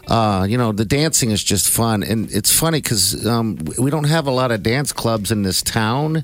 Uh, 0.07 0.47
you 0.49 0.57
know, 0.57 0.71
the 0.71 0.85
dancing 0.85 1.29
is 1.29 1.43
just 1.43 1.69
fun, 1.69 2.01
and 2.01 2.31
it's 2.31 2.51
funny 2.51 2.81
because 2.81 3.23
um, 3.27 3.59
we 3.77 3.91
don't 3.91 4.05
have 4.09 4.25
a 4.25 4.31
lot 4.31 4.51
of 4.51 4.63
dance 4.63 4.91
clubs 4.91 5.31
in 5.31 5.43
this 5.43 5.61
town. 5.61 6.23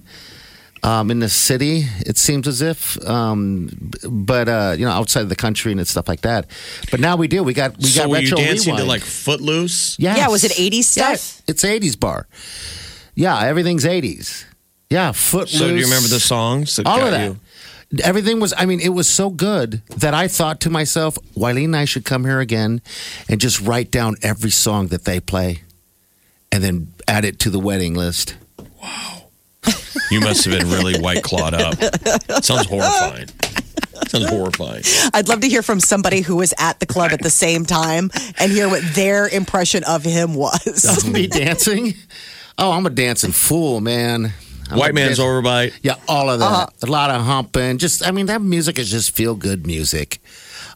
Um, 0.83 1.09
in 1.11 1.19
the 1.19 1.29
city, 1.29 1.85
it 2.05 2.17
seems 2.17 2.45
as 2.45 2.61
if, 2.61 2.97
um, 3.07 3.69
but 4.09 4.49
uh, 4.49 4.75
you 4.77 4.83
know, 4.83 4.91
outside 4.91 5.21
of 5.21 5.29
the 5.29 5.35
country 5.35 5.71
and 5.71 5.87
stuff 5.87 6.09
like 6.09 6.21
that. 6.21 6.45
But 6.91 6.99
now 6.99 7.15
we 7.15 7.29
do. 7.29 7.41
We 7.41 7.53
got 7.53 7.77
we 7.77 7.85
so 7.85 8.01
got 8.01 8.09
were 8.09 8.17
you 8.17 8.31
retro 8.31 8.37
dancing 8.37 8.75
to 8.75 8.83
like 8.83 9.01
Footloose? 9.01 9.97
Yes. 9.97 10.17
Yeah, 10.17 10.27
was 10.27 10.43
it 10.43 10.51
80s 10.51 10.97
Yeah, 10.97 11.15
stuff? 11.15 11.41
it's 11.47 11.63
80s 11.63 11.97
bar. 11.97 12.27
Yeah, 13.15 13.39
everything's 13.39 13.85
80s. 13.85 14.43
Yeah, 14.89 15.11
footloose. 15.13 15.57
So 15.57 15.67
do 15.69 15.75
you 15.75 15.85
remember 15.85 16.09
the 16.09 16.19
songs? 16.19 16.75
That 16.75 16.85
All 16.85 16.97
got 16.97 17.05
of 17.07 17.11
that. 17.13 17.25
You? 17.29 17.39
Everything 18.03 18.39
was, 18.39 18.53
I 18.57 18.65
mean, 18.65 18.79
it 18.79 18.89
was 18.89 19.07
so 19.07 19.29
good 19.29 19.81
that 19.97 20.13
I 20.13 20.27
thought 20.27 20.59
to 20.61 20.69
myself, 20.69 21.17
Wileen 21.37 21.65
and 21.65 21.75
I 21.77 21.85
should 21.85 22.03
come 22.05 22.25
here 22.25 22.39
again 22.39 22.81
and 23.29 23.39
just 23.39 23.61
write 23.61 23.89
down 23.91 24.15
every 24.21 24.49
song 24.51 24.87
that 24.87 25.05
they 25.05 25.19
play 25.19 25.61
and 26.51 26.63
then 26.63 26.91
add 27.07 27.23
it 27.23 27.39
to 27.39 27.49
the 27.49 27.59
wedding 27.59 27.93
list. 27.93 28.35
You 30.11 30.19
must 30.19 30.45
have 30.45 30.57
been 30.57 30.69
really 30.69 30.99
white 30.99 31.23
clawed 31.23 31.53
up. 31.53 31.75
Sounds 32.43 32.67
horrifying. 32.67 33.27
Sounds 34.07 34.29
horrifying. 34.29 34.83
I'd 35.13 35.27
love 35.27 35.41
to 35.41 35.47
hear 35.47 35.63
from 35.63 35.79
somebody 35.79 36.21
who 36.21 36.35
was 36.35 36.53
at 36.59 36.79
the 36.79 36.85
club 36.85 37.11
at 37.11 37.21
the 37.21 37.29
same 37.29 37.65
time 37.65 38.11
and 38.37 38.51
hear 38.51 38.67
what 38.69 38.83
their 38.93 39.27
impression 39.27 39.83
of 39.85 40.03
him 40.03 40.35
was. 40.35 41.05
Me 41.07 41.27
dancing? 41.27 41.93
Oh, 42.57 42.71
I'm 42.71 42.85
a 42.85 42.89
dancing 42.89 43.31
fool, 43.31 43.81
man. 43.81 44.33
I'm 44.69 44.77
White 44.77 44.93
man's 44.93 45.17
dan- 45.17 45.25
overbite. 45.25 45.73
Yeah, 45.81 45.95
all 46.07 46.29
of 46.29 46.39
that. 46.39 46.45
Uh-huh. 46.45 46.67
A 46.83 46.87
lot 46.87 47.09
of 47.09 47.21
humping. 47.21 47.77
Just, 47.77 48.05
I 48.05 48.11
mean, 48.11 48.27
that 48.27 48.41
music 48.41 48.79
is 48.79 48.91
just 48.91 49.15
feel 49.15 49.35
good 49.35 49.65
music. 49.65 50.19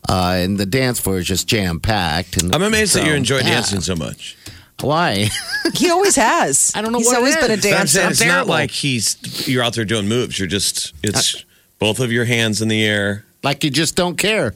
Uh, 0.08 0.38
and 0.38 0.58
the 0.58 0.66
dance 0.66 1.00
floor 1.00 1.18
is 1.18 1.26
just 1.26 1.48
jam 1.48 1.80
packed. 1.80 2.42
I'm 2.42 2.62
amazed 2.62 2.96
that 2.96 3.04
you 3.04 3.12
so, 3.12 3.16
enjoy 3.16 3.38
yeah. 3.38 3.44
dancing 3.44 3.82
so 3.82 3.96
much. 3.96 4.37
Why? 4.82 5.30
he 5.73 5.89
always 5.89 6.15
has. 6.15 6.71
I 6.75 6.82
don't 6.82 6.91
know 6.91 6.99
He's 6.99 7.07
what 7.07 7.13
it 7.15 7.17
always 7.17 7.36
been 7.36 7.51
a 7.51 7.53
is. 7.55 7.65
I'm 7.65 7.71
dancer. 7.71 7.88
saying 7.99 8.11
it's 8.11 8.19
not 8.21 8.25
terrible. 8.28 8.49
like 8.49 8.71
he's 8.71 9.47
you're 9.47 9.63
out 9.63 9.73
there 9.73 9.86
doing 9.86 10.07
moves. 10.07 10.38
You're 10.38 10.47
just 10.47 10.93
it's 11.03 11.36
uh, 11.36 11.39
both 11.80 11.99
of 11.99 12.11
your 12.11 12.25
hands 12.25 12.61
in 12.61 12.67
the 12.67 12.84
air. 12.86 13.25
like 13.43 13.63
you 13.63 13.69
just 13.71 13.95
don't 13.95 14.17
care. 14.17 14.53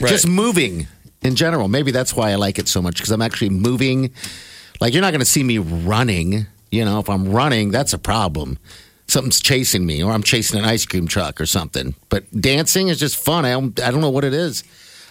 Right. 0.00 0.08
Just 0.10 0.26
moving 0.26 0.86
in 1.22 1.34
general. 1.34 1.68
Maybe 1.68 1.90
that's 1.92 2.14
why 2.14 2.30
I 2.32 2.34
like 2.34 2.58
it 2.58 2.68
so 2.68 2.82
much 2.82 2.96
because 2.96 3.10
I'm 3.10 3.22
actually 3.22 3.50
moving. 3.50 4.12
Like 4.80 4.92
you're 4.92 5.02
not 5.02 5.12
going 5.12 5.20
to 5.20 5.24
see 5.26 5.42
me 5.42 5.58
running. 5.58 6.46
You 6.70 6.84
know, 6.84 6.98
if 6.98 7.08
I'm 7.08 7.28
running, 7.32 7.70
that's 7.70 7.92
a 7.92 7.98
problem. 7.98 8.58
Something's 9.06 9.40
chasing 9.40 9.86
me, 9.86 10.02
or 10.02 10.10
I'm 10.12 10.22
chasing 10.22 10.58
an 10.58 10.64
ice 10.64 10.84
cream 10.86 11.06
truck 11.06 11.40
or 11.40 11.46
something. 11.46 11.94
But 12.08 12.24
dancing 12.38 12.88
is 12.88 12.98
just 12.98 13.16
fun. 13.22 13.44
I 13.44 13.50
don't, 13.52 13.78
I 13.80 13.90
don't 13.90 14.00
know 14.00 14.10
what 14.10 14.24
it 14.24 14.32
is. 14.34 14.64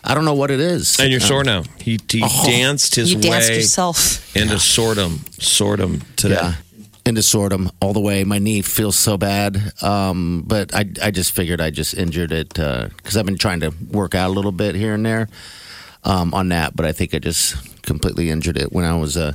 I 0.03 0.13
don't 0.15 0.25
know 0.25 0.33
what 0.33 0.51
it 0.51 0.59
is. 0.59 0.99
And 0.99 1.09
you're 1.11 1.21
Uh, 1.21 1.25
sore 1.25 1.43
now. 1.43 1.63
He, 1.79 1.97
he 2.09 2.19
danced 2.45 2.95
his 2.95 3.13
You 3.13 3.19
danced 3.21 3.49
way 3.49 3.55
yourself. 3.57 4.35
into 4.35 4.59
sortum, 4.59 5.19
sortum 5.39 6.01
today. 6.15 6.35
Yeah. 6.35 6.55
Into 7.05 7.21
sortum 7.21 7.69
all 7.81 7.93
the 7.93 7.99
way. 7.99 8.23
My 8.23 8.37
knee 8.39 8.61
feels 8.61 8.95
so 8.97 9.17
bad. 9.17 9.73
Um, 9.81 10.43
but 10.47 10.73
I, 10.73 10.85
I 11.01 11.11
just 11.11 11.31
figured 11.31 11.59
I 11.61 11.69
just 11.69 11.93
injured 11.93 12.31
it 12.31 12.49
because 12.49 13.17
I've 13.17 13.25
been 13.25 13.37
trying 13.37 13.59
to 13.61 13.73
work 13.91 14.15
out 14.15 14.29
a 14.29 14.33
little 14.33 14.51
bit 14.53 14.75
here 14.75 14.93
and 14.93 15.05
there 15.05 15.27
um, 16.05 16.33
on 16.33 16.49
that. 16.49 16.75
But 16.75 16.85
I 16.85 16.91
think 16.93 17.13
I 17.13 17.19
just 17.19 17.55
completely 17.83 18.29
injured 18.29 18.57
it 18.57 18.71
when 18.71 18.85
I 18.85 18.95
was 18.95 19.17
uh, 19.17 19.33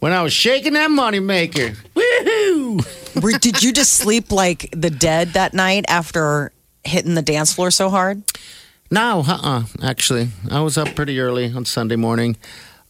when 0.00 0.12
I 0.12 0.22
was 0.22 0.32
shaking 0.32 0.72
that 0.74 0.90
money 0.90 1.20
maker. 1.20 1.72
Woohoo! 1.94 3.22
Were- 3.22 3.38
Did 3.38 3.62
you 3.62 3.72
just 3.72 3.94
sleep 3.94 4.32
like 4.32 4.70
the 4.74 4.90
dead 4.90 5.34
that 5.34 5.52
night 5.52 5.84
after 5.88 6.52
hitting 6.84 7.14
the 7.14 7.22
dance 7.22 7.52
floor 7.52 7.70
so 7.70 7.90
hard? 7.90 8.22
No, 8.90 9.22
uh-uh, 9.26 9.64
actually. 9.82 10.28
I 10.50 10.60
was 10.62 10.76
up 10.76 10.94
pretty 10.96 11.20
early 11.20 11.52
on 11.52 11.64
Sunday 11.64 11.96
morning, 11.96 12.36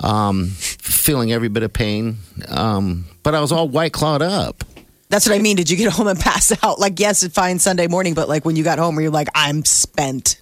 um, 0.00 0.46
feeling 0.48 1.30
every 1.32 1.48
bit 1.48 1.62
of 1.62 1.72
pain. 1.72 2.16
Um, 2.48 3.04
but 3.22 3.34
I 3.34 3.40
was 3.40 3.52
all 3.52 3.68
white 3.68 3.92
clawed 3.92 4.22
up. 4.22 4.64
That's 5.10 5.28
what 5.28 5.34
I 5.34 5.40
mean. 5.40 5.56
Did 5.56 5.68
you 5.68 5.76
get 5.76 5.92
home 5.92 6.06
and 6.06 6.18
pass 6.28 6.52
out? 6.64 6.78
Like, 6.78 6.98
yes, 7.00 7.22
it's 7.22 7.34
fine 7.34 7.58
Sunday 7.58 7.86
morning, 7.86 8.14
but 8.14 8.28
like 8.28 8.44
when 8.44 8.56
you 8.56 8.64
got 8.64 8.78
home, 8.78 8.94
were 8.96 9.02
you 9.02 9.10
like, 9.10 9.28
I'm 9.34 9.64
spent? 9.64 10.40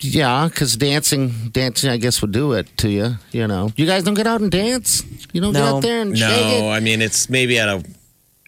Yeah, 0.00 0.48
because 0.48 0.76
dancing, 0.76 1.50
dancing, 1.52 1.90
I 1.90 1.96
guess 1.96 2.22
would 2.22 2.32
do 2.32 2.54
it 2.54 2.74
to 2.78 2.88
you. 2.88 3.16
You 3.32 3.46
know, 3.46 3.70
you 3.76 3.86
guys 3.86 4.02
don't 4.02 4.14
get 4.14 4.26
out 4.26 4.40
and 4.40 4.50
dance. 4.50 5.04
You 5.32 5.40
don't 5.40 5.52
get 5.52 5.60
No. 5.60 5.76
out 5.76 5.82
there 5.82 6.00
and 6.00 6.16
shake 6.18 6.28
No, 6.60 6.70
I 6.70 6.80
mean 6.80 7.00
it's 7.02 7.28
maybe 7.30 7.58
at 7.60 7.68
a 7.68 7.84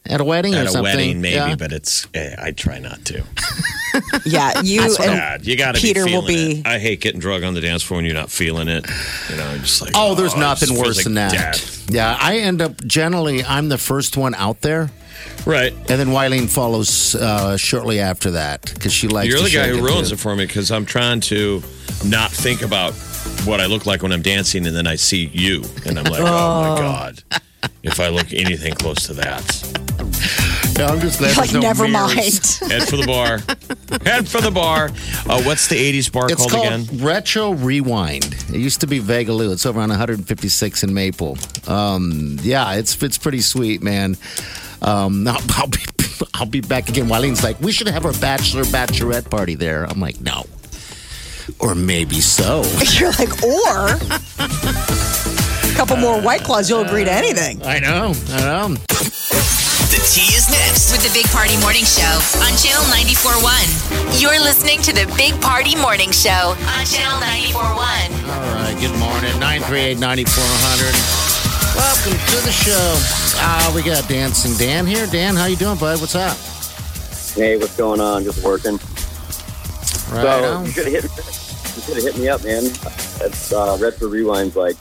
at 0.07 0.21
a 0.21 0.25
wedding 0.25 0.55
or 0.55 0.59
at 0.59 0.67
a 0.67 0.71
something. 0.71 0.83
wedding, 0.97 1.21
maybe, 1.21 1.35
Yeah. 1.37 1.55
but 1.55 1.73
it's 1.73 2.09
eh, 2.15 2.35
I 2.43 2.51
try 2.51 2.79
not 2.81 3.05
to. 3.05 3.23
Yeah, 4.25 4.61
you 4.63 4.83
It's 4.85 4.99
and 4.99 5.07
bad. 5.07 5.47
You 5.47 5.57
got 5.57 5.75
to 5.75 5.81
Peter 5.81 6.05
be 6.05 6.13
will 6.13 6.27
be. 6.27 6.61
it. 6.61 6.67
I 6.67 6.79
hate 6.79 7.01
getting 7.01 7.21
drug 7.21 7.43
on 7.45 7.55
the 7.55 7.61
dance 7.61 7.83
floor 7.83 7.99
when 7.99 8.05
you're 8.05 8.15
not 8.15 8.31
feeling 8.31 8.69
it. 8.69 8.87
You 9.31 9.37
know, 9.37 9.47
I'm 9.47 9.61
just 9.61 9.81
like 9.83 9.93
Oh, 9.95 10.15
there's 10.15 10.37
nothing 10.37 10.77
worse 10.77 10.97
like 10.97 11.05
than 11.05 11.15
that. 11.15 11.33
death. 11.33 11.91
Yeah, 11.91 12.17
I 12.21 12.39
end 12.39 12.61
up 12.63 12.83
generally 12.85 13.45
I'm 13.45 13.69
the 13.69 13.79
first 13.79 14.17
one 14.17 14.35
out 14.35 14.61
there, 14.63 14.91
Right. 15.47 15.73
and 15.73 15.87
then 16.01 16.09
Wileen 16.09 16.49
follows 16.49 17.15
uh, 17.15 17.57
shortly 17.57 18.01
after 18.01 18.33
that 18.33 18.63
because 18.75 18.93
she 18.93 19.07
likes. 19.09 19.29
You're 19.29 19.39
to 19.39 19.45
the 19.45 19.51
guy 19.51 19.67
shake 19.69 19.77
who 19.81 19.85
ruins 19.87 20.09
too. 20.09 20.15
it 20.15 20.19
for 20.21 20.35
me 20.35 20.47
because 20.47 20.71
I'm 20.71 20.87
trying 20.87 21.21
to 21.23 21.63
not 22.05 22.31
think 22.31 22.63
about 22.63 22.95
what 23.45 23.61
I 23.61 23.67
look 23.67 23.85
like 23.87 24.03
when 24.03 24.13
I'm 24.13 24.23
dancing, 24.23 24.67
and 24.67 24.75
then 24.75 24.87
I 24.87 24.97
see 24.97 25.27
you, 25.33 25.63
and 25.87 25.99
I'm 25.99 26.05
like, 26.05 26.21
oh, 26.21 26.25
my 26.75 26.79
god, 26.81 27.23
if 27.83 28.01
I 28.01 28.09
look 28.09 28.33
anything 28.33 28.75
close 28.75 29.07
to 29.07 29.13
that, 29.15 29.45
Yeah, 30.77 30.87
I'm 30.89 31.01
just 31.01 31.19
glad 31.21 31.37
Like, 31.37 31.53
no 31.53 31.61
never 31.61 31.87
mirrors. 31.87 32.61
mind. 32.61 32.73
head 32.73 32.89
for 32.89 32.97
the 32.97 33.07
bar, 33.07 33.39
head 34.05 34.29
for 34.29 34.41
the 34.41 34.51
bar. 34.51 34.87
Uh, 35.29 35.43
what's 35.45 35.69
the 35.69 35.77
'80s 35.77 36.11
bar 36.11 36.27
It's 36.31 36.37
called, 36.37 36.51
called 36.51 36.67
again? 36.67 36.99
Retro 37.05 37.53
Rewind. 37.53 38.25
It 38.49 38.57
used 38.57 38.81
to 38.81 38.87
be 38.89 38.99
Vegaloo. 39.01 39.53
It's 39.53 39.67
over 39.67 39.81
on 39.81 39.89
156 39.91 40.83
in 40.83 40.93
Maple. 40.93 41.39
Um, 41.69 42.39
yeah, 42.43 42.75
it's 42.75 43.01
it's 43.03 43.19
pretty 43.19 43.41
sweet, 43.41 43.83
man. 43.85 44.17
Um, 44.83 45.27
I'll, 45.29 45.41
I'll 45.53 45.69
be 45.69 45.79
I'll 46.35 46.47
be 46.47 46.61
back 46.61 46.89
again. 46.89 47.07
Wileen's 47.07 47.45
like, 47.45 47.61
we 47.61 47.71
should 47.71 47.87
have 47.89 48.05
our 48.05 48.13
bachelor 48.15 48.65
bachelorette 48.65 49.31
party 49.31 49.55
there. 49.55 49.85
I'm 49.85 50.01
like, 50.01 50.21
no, 50.21 50.45
or 51.61 51.77
maybe 51.77 52.21
so. 52.21 52.65
You're 52.99 53.13
like, 53.13 53.43
or 53.45 53.91
a 54.41 55.77
couple 55.77 55.97
more 55.99 56.21
white 56.21 56.43
claws, 56.43 56.69
you'll 56.69 56.83
agree 56.85 57.05
to 57.05 57.13
anything. 57.13 57.63
I 57.63 57.79
know, 57.79 58.13
I 58.31 58.41
know. 58.41 58.77
The 59.95 60.03
tea 60.11 60.35
is 60.35 60.51
next. 60.51 60.91
With 60.91 61.07
the 61.07 61.15
Big 61.15 61.31
Party 61.31 61.55
Morning 61.63 61.87
Show 61.87 62.19
on 62.43 62.51
Channel 62.59 62.83
94.1. 62.91 64.19
You're 64.21 64.43
listening 64.43 64.83
to 64.83 64.93
the 64.93 65.07
Big 65.17 65.41
Party 65.41 65.77
Morning 65.77 66.11
Show 66.11 66.59
on 66.67 66.83
Channel 66.83 67.23
94.1. 67.23 67.55
All 67.55 68.43
right, 68.59 68.75
good 68.83 68.91
morning. 68.99 69.39
938 69.39 70.01
9400. 70.03 70.91
Welcome 71.79 72.19
to 72.19 72.39
the 72.43 72.51
show. 72.51 72.99
Uh, 73.39 73.71
we 73.71 73.85
got 73.85 74.09
Dancing 74.09 74.59
Dan 74.59 74.85
here. 74.85 75.07
Dan, 75.07 75.37
how 75.37 75.47
you 75.47 75.55
doing, 75.55 75.79
bud? 75.79 76.01
What's 76.01 76.17
up? 76.17 76.37
Hey, 77.39 77.57
what's 77.57 77.77
going 77.77 78.01
on? 78.01 78.25
Just 78.25 78.43
working. 78.43 78.75
Right 80.11 80.43
so 80.43 80.55
on. 80.59 80.65
you 80.67 80.73
should 80.73 80.91
have 80.91 81.07
hit. 81.07 81.95
You 81.95 82.03
hit 82.03 82.19
me 82.19 82.29
up, 82.29 82.43
man. 82.43 82.65
That's 83.23 83.53
uh, 83.53 83.79
Retro 83.81 84.09
Rewind's 84.09 84.57
like 84.57 84.75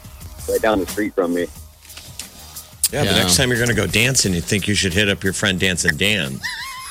right 0.50 0.60
down 0.60 0.80
the 0.80 0.88
street 0.88 1.14
from 1.14 1.36
me. 1.36 1.46
Yeah, 2.94 3.06
the 3.06 3.12
next 3.20 3.38
time 3.38 3.50
you're 3.50 3.58
going 3.58 3.70
to 3.70 3.76
go 3.76 3.88
dancing, 3.88 4.34
you 4.34 4.42
think 4.42 4.68
you 4.68 4.76
should 4.76 4.94
hit 4.94 5.10
up 5.10 5.24
your 5.24 5.34
friend 5.34 5.60
Dancing 5.60 5.98
Dan. 5.98 6.40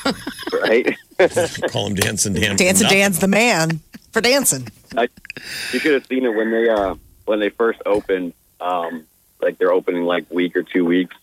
Right? 0.51 0.97
Call 1.69 1.87
him 1.87 1.95
Dancing 1.95 2.33
Dan. 2.33 2.57
Dancing. 2.57 2.87
Dan's 2.89 3.19
the 3.19 3.27
man 3.27 3.79
for 4.11 4.19
dancing. 4.21 4.67
I, 4.97 5.07
you 5.71 5.79
should 5.79 5.93
have 5.93 6.05
seen 6.07 6.25
it 6.25 6.35
when 6.35 6.51
they 6.51 6.69
uh, 6.69 6.95
when 7.25 7.39
they 7.39 7.49
first 7.49 7.81
opened. 7.85 8.33
Um, 8.59 9.05
like 9.41 9.57
their 9.57 9.71
opening 9.71 10.03
like 10.03 10.29
week 10.29 10.55
or 10.55 10.63
two 10.63 10.85
weeks, 10.85 11.15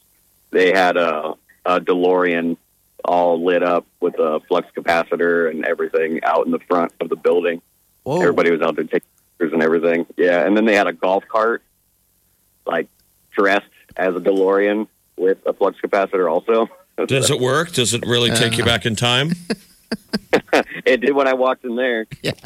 they 0.51 0.73
had 0.73 0.97
a, 0.97 1.35
a 1.65 1.81
DeLorean 1.81 2.57
all 3.05 3.43
lit 3.43 3.63
up 3.63 3.87
with 4.01 4.19
a 4.19 4.41
flux 4.49 4.69
capacitor 4.77 5.51
and 5.51 5.65
everything 5.65 6.23
out 6.23 6.47
in 6.47 6.53
the 6.53 6.59
front 6.61 6.93
of 7.01 7.09
the 7.09 7.17
building. 7.17 7.63
Whoa. 8.03 8.21
Everybody 8.21 8.51
was 8.51 8.63
out 8.63 8.77
there 8.77 8.85
taking 8.85 9.09
pictures 9.39 9.53
and 9.53 9.63
everything. 9.63 10.07
Yeah, 10.17 10.47
and 10.47 10.57
then 10.57 10.65
they 10.65 10.75
had 10.75 10.87
a 10.87 10.93
golf 10.93 11.25
cart, 11.29 11.63
like 12.67 12.89
dressed 13.31 13.67
as 13.97 14.15
a 14.15 14.21
DeLorean 14.21 14.89
with 15.17 15.39
a 15.47 15.53
flux 15.53 15.79
capacitor. 15.81 16.31
Also, 16.31 16.69
Does 17.07 17.31
it 17.31 17.41
work? 17.41 17.73
Does 17.73 17.95
it 17.95 18.05
really 18.07 18.31
take 18.31 18.57
you 18.57 18.65
back 18.65 18.87
in 18.87 18.97
time? 18.97 19.33
it 20.85 21.01
did 21.01 21.15
when 21.15 21.29
I 21.29 21.35
walked 21.35 21.65
in 21.65 21.77
there. 21.77 22.07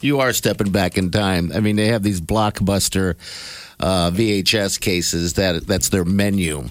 You 0.00 0.20
are 0.20 0.32
stepping 0.32 0.70
back 0.72 0.98
in 0.98 1.10
time. 1.10 1.52
I 1.54 1.60
mean, 1.60 1.76
they 1.76 1.86
have 1.86 2.02
these 2.02 2.20
blockbuster 2.20 3.14
uh, 3.78 4.10
VHS 4.10 4.80
cases 4.80 5.34
that 5.34 5.66
that's 5.66 5.88
their 5.88 6.04
menu. 6.04 6.64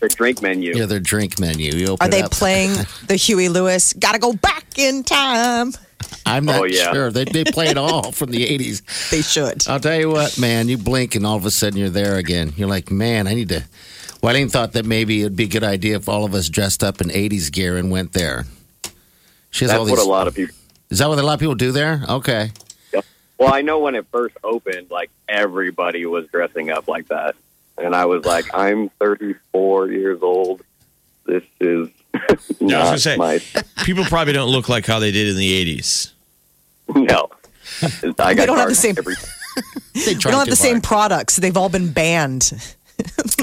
Their 0.00 0.08
drink 0.08 0.42
menu. 0.42 0.72
Yeah, 0.74 0.86
their 0.86 1.00
drink 1.00 1.38
menu. 1.38 1.72
You 1.72 1.88
open 1.88 2.04
Are 2.04 2.08
it 2.08 2.10
they 2.10 2.22
up. 2.22 2.30
playing 2.30 2.72
the 3.08 3.16
Huey 3.16 3.48
Lewis? 3.48 3.92
Gotta 3.92 4.18
go 4.18 4.32
back 4.32 4.78
in 4.78 5.04
time. 5.04 5.72
I'm 6.26 6.44
not 6.44 6.60
Oh, 6.60 6.64
yeah. 6.64 6.92
sure. 6.92 7.10
They 7.10 7.24
they 7.24 7.44
play 7.44 7.68
it 7.68 7.76
all 7.78 8.12
from 8.12 8.30
the 8.30 8.46
'80s. 8.58 9.10
They 9.10 9.22
should. 9.22 9.66
I'll 9.68 9.80
tell 9.80 9.98
you 9.98 10.10
what, 10.10 10.38
man. 10.38 10.68
You 10.68 10.78
blink 10.78 11.14
and 11.14 11.26
all 11.26 11.36
of 11.36 11.44
a 11.44 11.50
sudden 11.50 11.78
you're 11.78 11.90
there 11.90 12.16
again. 12.16 12.52
You're 12.56 12.68
like, 12.68 12.90
man, 12.90 13.26
I 13.26 13.34
need 13.34 13.48
to. 13.50 13.64
Whiting 14.20 14.48
thought 14.48 14.72
that 14.72 14.86
maybe 14.86 15.20
it'd 15.20 15.36
be 15.36 15.44
a 15.44 15.48
good 15.48 15.64
idea 15.64 15.96
if 15.96 16.08
all 16.08 16.24
of 16.24 16.34
us 16.34 16.48
dressed 16.48 16.82
up 16.82 17.00
in 17.00 17.08
'80s 17.08 17.52
gear 17.52 17.76
and 17.76 17.90
went 17.90 18.12
there. 18.12 18.44
She 19.50 19.64
has 19.64 19.70
That's 19.70 19.78
all 19.78 19.84
these. 19.84 19.96
what 19.98 20.04
a 20.06 20.08
lot 20.08 20.26
of 20.26 20.34
people. 20.34 20.54
Is 20.90 20.98
that 20.98 21.08
what 21.08 21.18
a 21.18 21.22
lot 21.22 21.34
of 21.34 21.40
people 21.40 21.54
do 21.54 21.72
there? 21.72 22.02
Okay. 22.08 22.50
Well, 23.36 23.52
I 23.52 23.62
know 23.62 23.80
when 23.80 23.96
it 23.96 24.06
first 24.12 24.36
opened, 24.44 24.90
like 24.92 25.10
everybody 25.28 26.06
was 26.06 26.26
dressing 26.28 26.70
up 26.70 26.86
like 26.86 27.08
that, 27.08 27.34
and 27.76 27.94
I 27.94 28.04
was 28.06 28.24
like, 28.24 28.46
I'm 28.54 28.88
34 29.00 29.88
years 29.90 30.22
old. 30.22 30.62
This 31.26 31.42
is 31.60 31.88
Yeah, 32.60 32.86
I 32.88 32.92
was 32.92 33.04
gonna 33.04 33.18
my 33.18 33.38
say 33.38 33.62
people 33.84 34.04
probably 34.04 34.32
don't 34.32 34.50
look 34.50 34.68
like 34.68 34.86
how 34.86 34.98
they 34.98 35.10
did 35.10 35.28
in 35.28 35.36
the 35.36 35.78
'80s. 35.78 36.12
no. 36.94 37.28
I 38.18 38.34
got 38.34 38.46
don't 38.46 38.58
have 38.58 38.68
the 38.68 38.74
same- 38.74 38.94
every- 38.98 39.14
They 39.94 40.14
don't 40.14 40.32
have 40.32 40.44
too 40.44 40.50
the 40.50 40.56
same 40.56 40.80
products. 40.80 41.36
They've 41.36 41.56
all 41.56 41.68
been 41.68 41.92
banned. 41.92 42.52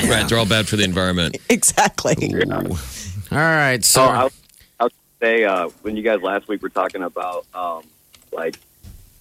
Right? 0.03 0.27
They're 0.27 0.37
all 0.37 0.45
bad 0.45 0.67
for 0.67 0.75
the 0.77 0.83
environment. 0.83 1.37
Exactly. 1.49 2.15
All 2.51 3.37
right, 3.37 3.83
so 3.83 4.01
Oh, 4.03 4.05
I, 4.05 4.23
was- 4.25 4.41
I 4.79 4.83
was 4.85 4.93
gonna 5.19 5.31
say 5.37 5.43
uh, 5.45 5.69
when 5.81 5.95
you 5.97 6.03
guys 6.03 6.21
last 6.21 6.47
week 6.47 6.61
were 6.61 6.69
talking 6.69 7.03
about 7.03 7.45
um, 7.53 7.83
like 8.31 8.57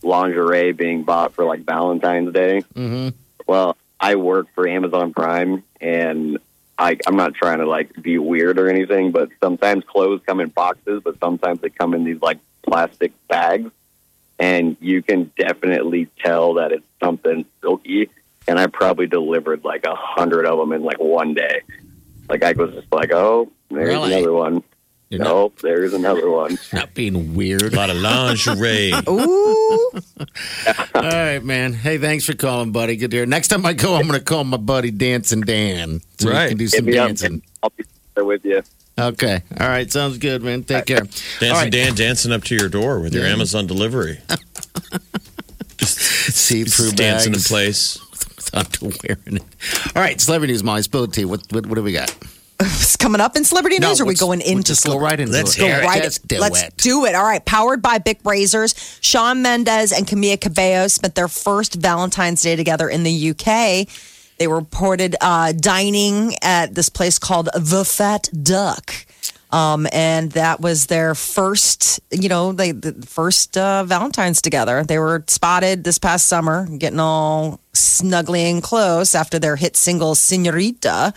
lingerie 0.02 0.72
being 0.72 1.02
bought 1.04 1.34
for 1.34 1.44
like 1.44 1.60
Valentine's 1.60 2.32
Day. 2.32 2.62
Mhm. 2.74 3.14
Well, 3.46 3.76
I 3.98 4.14
work 4.16 4.46
for 4.54 4.66
Amazon 4.68 5.12
Prime, 5.12 5.62
and 5.80 6.38
I, 6.80 6.96
I'm 7.06 7.14
not 7.16 7.34
trying 7.34 7.58
to 7.58 7.66
like 7.66 7.90
be 8.00 8.16
weird 8.16 8.58
or 8.58 8.68
anything, 8.70 9.12
but 9.12 9.28
sometimes 9.42 9.84
clothes 9.84 10.22
come 10.26 10.40
in 10.40 10.48
boxes, 10.48 11.02
but 11.04 11.18
sometimes 11.20 11.60
they 11.60 11.68
come 11.68 11.92
in 11.92 12.04
these 12.04 12.22
like 12.22 12.38
plastic 12.62 13.12
bags, 13.28 13.70
and 14.38 14.78
you 14.80 15.02
can 15.02 15.30
definitely 15.38 16.08
tell 16.24 16.54
that 16.54 16.72
it's 16.72 16.86
something 16.98 17.44
silky. 17.60 18.08
And 18.48 18.58
I 18.58 18.66
probably 18.66 19.06
delivered 19.06 19.62
like 19.62 19.84
a 19.84 19.94
hundred 19.94 20.46
of 20.46 20.58
them 20.58 20.72
in 20.72 20.82
like 20.82 20.98
one 20.98 21.34
day. 21.34 21.60
Like 22.30 22.42
I 22.42 22.52
was 22.52 22.72
just 22.72 22.90
like, 22.90 23.12
oh, 23.12 23.50
there's 23.70 23.86
Really? 23.88 24.14
another 24.14 24.32
one. 24.32 24.62
You're 25.10 25.18
not, 25.18 25.26
Nope, 25.28 25.58
there's 25.60 25.92
another 25.92 26.30
one. 26.30 26.56
not 26.72 26.94
being 26.94 27.34
weird. 27.34 27.62
A 27.74 27.76
lot 27.76 27.90
of 27.90 27.96
lingerie. 27.96 28.92
Ooh. 29.08 29.90
All 30.94 31.02
right, 31.02 31.40
man. 31.42 31.72
Hey, 31.72 31.98
thanks 31.98 32.24
for 32.24 32.34
calling, 32.36 32.70
buddy. 32.70 32.94
Good 32.96 33.10
to 33.10 33.16
hear. 33.18 33.26
Next 33.26 33.48
time 33.48 33.66
I 33.66 33.72
go, 33.72 33.96
I'm 33.96 34.06
going 34.06 34.18
to 34.20 34.24
call 34.24 34.44
my 34.44 34.56
buddy 34.56 34.92
Dancing 34.92 35.40
Dan. 35.40 36.00
So 36.20 36.28
we 36.28 36.34
can 36.48 36.56
do 36.56 36.68
some 36.68 36.84
me 36.84 36.96
up. 36.96 37.08
dancing. 37.08 37.42
I'll 37.60 37.72
be 37.76 37.82
there 38.14 38.24
with 38.24 38.44
you. 38.44 38.62
Okay. 38.98 39.42
All 39.58 39.66
right. 39.68 39.90
Sounds 39.90 40.18
good, 40.18 40.42
man. 40.44 40.62
Take 40.62 40.86
care. 40.86 41.00
Dancing 41.00 41.50
right. 41.50 41.72
Dan 41.72 41.94
dancing 41.96 42.30
up 42.30 42.44
to 42.44 42.54
your 42.54 42.68
door 42.68 43.00
with 43.00 43.12
your 43.12 43.24
Yeah. 43.26 43.32
Amazon 43.32 43.66
delivery. 43.66 44.20
See 45.80 46.62
through 46.64 46.92
dancing 46.92 47.34
in 47.34 47.40
place. 47.40 47.98
with 48.36 48.50
underwear 48.54 49.16
in 49.26 49.38
it. 49.38 49.42
All 49.96 50.02
right. 50.02 50.20
Celebrity 50.20 50.52
news, 50.52 50.62
Molly. 50.62 50.82
Spill 50.82 51.06
the 51.08 51.12
tea. 51.12 51.24
What, 51.24 51.42
what, 51.50 51.66
what 51.66 51.74
do 51.74 51.82
we 51.82 51.92
got? 51.92 52.14
It's 52.60 52.96
coming 52.96 53.20
up 53.20 53.36
in 53.36 53.44
celebrity 53.44 53.78
No, 53.78 53.88
news. 53.88 54.00
or 54.00 54.04
are 54.04 54.06
we 54.06 54.14
going 54.14 54.40
into 54.40 54.68
just 54.74 54.84
go 54.86 54.98
right 54.98 55.18
into 55.18 55.32
Let's 55.32 55.56
it. 55.56 55.60
Go 55.60 55.66
it. 55.66 55.84
right 55.84 56.02
Just 56.02 56.26
do 56.28 56.38
Let's 56.38 56.62
it. 56.62 56.76
do 56.76 57.04
it. 57.06 57.14
All 57.14 57.24
right. 57.24 57.44
Powered 57.44 57.80
by 57.82 57.98
Bic 57.98 58.20
Razors, 58.24 58.98
Shawn 59.00 59.42
Mendes 59.42 59.92
and 59.92 60.06
Camila 60.06 60.40
Cabello 60.40 60.86
spent 60.88 61.14
their 61.14 61.28
first 61.28 61.74
Valentine's 61.76 62.42
Day 62.42 62.56
together 62.56 62.88
in 62.88 63.02
the 63.02 63.30
UK. 63.30 63.88
They 64.38 64.46
were 64.46 64.56
reported 64.60 65.16
uh, 65.20 65.52
dining 65.52 66.34
at 66.42 66.74
this 66.74 66.88
place 66.88 67.18
called 67.18 67.48
The 67.54 67.84
Fat 67.84 68.28
Duck. 68.42 68.94
Um, 69.52 69.88
and 69.92 70.30
that 70.32 70.60
was 70.60 70.86
their 70.86 71.14
first, 71.16 71.98
you 72.12 72.28
know, 72.28 72.52
they, 72.52 72.70
the 72.70 72.92
first 73.06 73.56
uh, 73.58 73.82
Valentine's 73.84 74.40
together. 74.40 74.84
They 74.84 74.98
were 74.98 75.24
spotted 75.26 75.82
this 75.82 75.98
past 75.98 76.26
summer, 76.26 76.66
getting 76.78 77.00
all 77.00 77.58
snuggling 77.72 78.60
close 78.60 79.14
after 79.16 79.38
their 79.40 79.56
hit 79.56 79.76
single 79.76 80.14
"Senorita." 80.14 81.12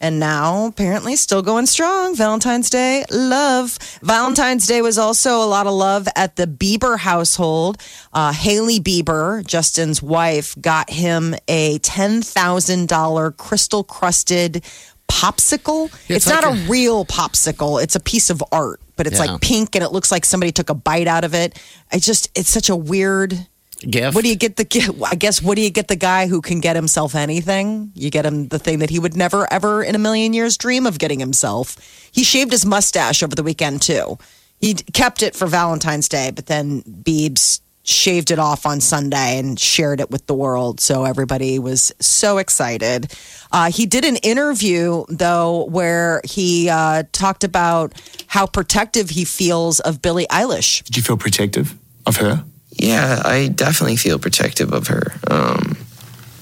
And 0.00 0.18
now, 0.20 0.66
apparently, 0.66 1.16
still 1.16 1.42
going 1.42 1.66
strong. 1.66 2.14
Valentine's 2.14 2.70
Day 2.70 3.04
love. 3.10 3.78
Valentine's 4.02 4.66
Day 4.66 4.82
was 4.82 4.98
also 4.98 5.42
a 5.42 5.46
lot 5.46 5.66
of 5.66 5.72
love 5.74 6.06
at 6.16 6.36
the 6.36 6.46
Bieber 6.46 6.98
household. 6.98 7.80
Uh, 8.12 8.32
Hailey 8.32 8.80
Bieber, 8.80 9.44
Justin's 9.46 10.02
wife, 10.02 10.54
got 10.60 10.90
him 10.90 11.34
a 11.48 11.78
$10,000 11.80 13.36
crystal 13.36 13.84
crusted 13.84 14.64
popsicle. 15.08 15.86
It's, 16.08 16.10
It's 16.10 16.26
not 16.28 16.44
like 16.44 16.58
a, 16.58 16.68
real 16.68 17.04
popsicle, 17.04 17.82
it's 17.82 17.94
a 17.94 18.00
piece 18.00 18.28
of 18.30 18.42
art, 18.52 18.80
but 18.96 19.06
it's 19.06 19.18
Yeah. 19.18 19.32
like 19.32 19.40
pink 19.40 19.74
and 19.76 19.84
it 19.84 19.92
looks 19.92 20.10
like 20.10 20.24
somebody 20.24 20.52
took 20.52 20.68
a 20.70 20.74
bite 20.74 21.06
out 21.06 21.24
of 21.24 21.34
it. 21.34 21.58
I 21.92 21.98
just, 21.98 22.28
it's 22.34 22.50
such 22.50 22.68
a 22.68 22.76
weird. 22.76 23.46
Gift. 23.78 24.14
What 24.14 24.24
do 24.24 24.30
you 24.30 24.36
get 24.36 24.56
the 24.56 25.06
I 25.10 25.16
guess 25.16 25.42
what 25.42 25.56
do 25.56 25.62
you 25.62 25.70
get 25.70 25.88
the 25.88 25.96
guy 25.96 26.28
who 26.28 26.40
can 26.40 26.60
get 26.60 26.76
himself 26.76 27.14
anything? 27.14 27.92
You 27.94 28.10
get 28.10 28.24
him 28.24 28.48
the 28.48 28.58
thing 28.58 28.78
that 28.78 28.88
he 28.88 28.98
would 28.98 29.16
never 29.16 29.50
ever 29.52 29.82
in 29.82 29.94
a 29.94 29.98
million 29.98 30.32
years 30.32 30.56
dream 30.56 30.86
of 30.86 30.98
getting 30.98 31.20
himself. 31.20 31.76
He 32.10 32.24
shaved 32.24 32.52
his 32.52 32.64
mustache 32.64 33.22
over 33.22 33.34
the 33.34 33.42
weekend 33.42 33.82
too. 33.82 34.18
He 34.60 34.74
kept 34.74 35.22
it 35.22 35.36
for 35.36 35.46
Valentine's 35.46 36.08
Day, 36.08 36.30
but 36.34 36.46
then 36.46 36.82
Biebs 36.82 37.60
shaved 37.82 38.30
it 38.30 38.38
off 38.38 38.66
on 38.66 38.80
Sunday 38.80 39.38
and 39.38 39.60
shared 39.60 40.00
it 40.00 40.10
with 40.10 40.26
the 40.26 40.34
world. 40.34 40.80
So 40.80 41.04
everybody 41.04 41.58
was 41.58 41.92
so 42.00 42.38
excited. 42.38 43.12
Uh, 43.52 43.70
he 43.70 43.84
did 43.86 44.04
an 44.04 44.16
interview 44.16 45.04
though 45.08 45.66
where 45.66 46.22
he 46.24 46.70
uh, 46.70 47.04
talked 47.12 47.44
about 47.44 47.92
how 48.26 48.46
protective 48.46 49.10
he 49.10 49.26
feels 49.26 49.80
of 49.80 50.00
Billie 50.00 50.26
Eilish. 50.26 50.82
Did 50.84 50.96
you 50.96 51.02
feel 51.02 51.18
protective 51.18 51.76
of 52.06 52.16
her? 52.16 52.44
Yeah, 52.76 53.22
I 53.24 53.48
definitely 53.48 53.96
feel 53.96 54.18
protective 54.18 54.72
of 54.72 54.88
her. 54.88 55.12
Um, 55.30 55.76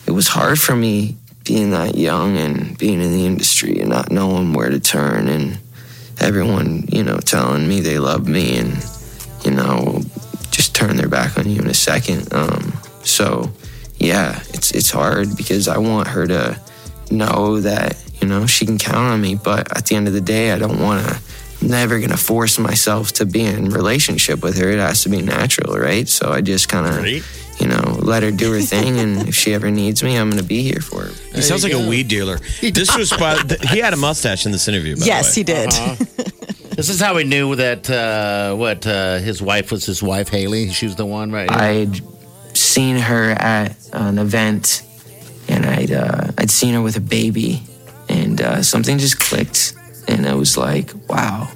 it 0.06 0.10
was 0.10 0.28
hard 0.28 0.60
for 0.60 0.74
me 0.74 1.16
being 1.44 1.70
that 1.70 1.94
young 1.94 2.36
and 2.36 2.76
being 2.76 3.00
in 3.00 3.12
the 3.12 3.26
industry 3.26 3.80
and 3.80 3.90
not 3.90 4.10
knowing 4.10 4.52
where 4.52 4.70
to 4.70 4.80
turn 4.80 5.28
and 5.28 5.58
everyone, 6.18 6.86
you 6.88 7.04
know, 7.04 7.18
telling 7.18 7.68
me 7.68 7.80
they 7.80 7.98
love 7.98 8.26
me 8.26 8.56
and, 8.56 8.84
you 9.44 9.50
know, 9.50 10.00
just 10.50 10.74
turn 10.74 10.96
their 10.96 11.08
back 11.08 11.38
on 11.38 11.48
you 11.48 11.60
in 11.60 11.66
a 11.68 11.74
second. 11.74 12.32
Um, 12.32 12.72
so, 13.02 13.50
yeah, 13.98 14.40
it's 14.50 14.72
it's 14.72 14.90
hard 14.90 15.36
because 15.36 15.68
I 15.68 15.78
want 15.78 16.08
her 16.08 16.26
to 16.26 16.60
know 17.10 17.60
that, 17.60 18.02
you 18.20 18.28
know, 18.28 18.46
she 18.46 18.66
can 18.66 18.78
count 18.78 18.96
on 18.96 19.20
me. 19.20 19.34
But 19.34 19.76
at 19.76 19.86
the 19.86 19.96
end 19.96 20.08
of 20.08 20.14
the 20.14 20.20
day, 20.20 20.52
I 20.52 20.58
don't 20.58 20.80
want 20.80 21.06
to 21.06 21.20
I'm 21.64 21.70
never 21.70 21.98
gonna 21.98 22.16
force 22.18 22.58
myself 22.58 23.12
to 23.14 23.24
be 23.26 23.42
in 23.42 23.70
relationship 23.70 24.42
with 24.42 24.58
her. 24.58 24.68
It 24.70 24.78
has 24.78 25.02
to 25.04 25.08
be 25.08 25.22
natural, 25.22 25.78
right? 25.78 26.06
So 26.06 26.30
I 26.30 26.42
just 26.42 26.68
kind 26.68 26.86
of, 26.86 26.98
Right. 26.98 27.22
you 27.58 27.66
know, 27.66 27.98
let 28.02 28.22
her 28.22 28.30
do 28.30 28.52
her 28.52 28.60
thing, 28.60 28.98
and 28.98 29.26
if 29.28 29.34
she 29.34 29.54
ever 29.54 29.70
needs 29.70 30.02
me, 30.02 30.16
I'm 30.16 30.28
gonna 30.28 30.42
be 30.42 30.62
here 30.62 30.80
for 30.82 31.04
her. 31.04 31.12
He 31.34 31.40
sounds 31.40 31.64
like 31.64 31.72
a 31.72 31.88
weed 31.88 32.08
dealer. 32.08 32.38
This 32.60 32.94
was 32.96 33.10
by, 33.12 33.38
he 33.70 33.78
had 33.78 33.94
a 33.94 33.96
mustache 33.96 34.44
in 34.44 34.52
this 34.52 34.68
interview. 34.68 34.96
By 34.96 35.06
yes, 35.06 35.34
the 35.34 35.42
he 35.42 35.52
way. 35.52 35.66
did. 35.66 36.32
This 36.74 36.88
is 36.90 37.00
how 37.00 37.14
we 37.14 37.22
knew 37.22 37.54
that 37.54 37.88
uh, 37.88 38.56
what 38.56 38.84
uh, 38.84 39.18
his 39.18 39.40
wife 39.40 39.70
was 39.70 39.86
his 39.86 40.02
wife 40.02 40.28
Hailey. 40.28 40.70
She 40.70 40.86
was 40.86 40.96
the 40.96 41.06
one, 41.06 41.30
right? 41.30 41.48
I'd 41.48 42.00
seen 42.56 42.96
her 42.96 43.30
at 43.30 43.76
an 43.92 44.18
event, 44.18 44.82
and 45.48 45.64
I'd 45.64 45.92
uh, 45.92 46.32
I'd 46.36 46.50
seen 46.50 46.74
her 46.74 46.82
with 46.82 46.96
a 46.96 47.00
baby, 47.00 47.62
and 48.08 48.40
uh, 48.42 48.60
something 48.64 48.98
just 48.98 49.20
clicked, 49.20 49.74
and 50.08 50.26
I 50.26 50.34
was 50.34 50.56
like, 50.56 50.92
wow, 51.08 51.48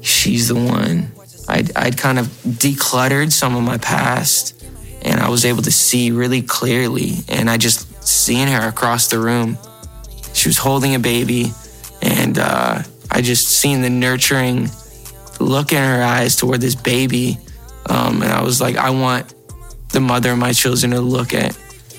she's 0.00 0.48
the 0.48 0.54
one. 0.54 1.12
I'd 1.48 1.76
I'd 1.76 1.98
kind 1.98 2.18
of 2.18 2.26
decluttered 2.26 3.32
some 3.32 3.56
of 3.56 3.62
my 3.62 3.78
past, 3.78 4.62
and 5.02 5.20
I 5.20 5.28
was 5.28 5.44
able 5.44 5.62
to 5.62 5.72
see 5.72 6.10
really 6.10 6.42
clearly, 6.42 7.14
and 7.28 7.50
I 7.50 7.56
just 7.56 8.06
seeing 8.06 8.48
her 8.48 8.68
across 8.68 9.08
the 9.08 9.18
room. 9.18 9.58
She 10.32 10.48
was 10.48 10.58
holding 10.58 10.94
a 10.94 10.98
baby, 10.98 11.52
and 12.02 12.38
uh, 12.38 12.82
I 13.10 13.20
just 13.20 13.48
seen 13.48 13.82
the 13.82 13.90
nurturing 13.90 14.68
look 15.40 15.72
in 15.72 15.82
her 15.82 16.02
eyes 16.02 16.36
toward 16.36 16.60
this 16.60 16.74
baby. 16.74 17.38
Um, 17.86 18.22
and 18.22 18.30
I 18.30 18.42
was 18.42 18.60
like, 18.60 18.76
I 18.76 18.90
want 18.90 19.34
the 19.88 20.00
mother 20.00 20.32
of 20.32 20.38
my 20.38 20.52
children 20.52 20.92
to 20.92 21.00
look 21.00 21.34
at 21.34 21.58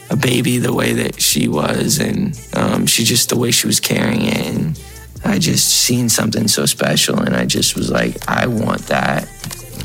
a 0.10 0.16
baby 0.16 0.58
the 0.58 0.74
way 0.74 0.94
that 0.94 1.22
she 1.22 1.48
was, 1.48 2.00
and 2.00 2.40
um, 2.54 2.86
she 2.86 3.04
just 3.04 3.30
the 3.30 3.38
way 3.38 3.52
she 3.52 3.68
was 3.68 3.80
carrying 3.80 4.24
it, 4.24 4.56
and 4.56 4.80
I 5.24 5.40
just 5.40 5.70
seen 5.70 6.10
something 6.10 6.48
so 6.48 6.66
special, 6.66 7.20
and 7.20 7.36
I 7.36 7.46
just 7.46 7.76
was 7.76 7.90
like, 7.92 8.28
I 8.28 8.48
want 8.48 8.88
that, 8.88 9.28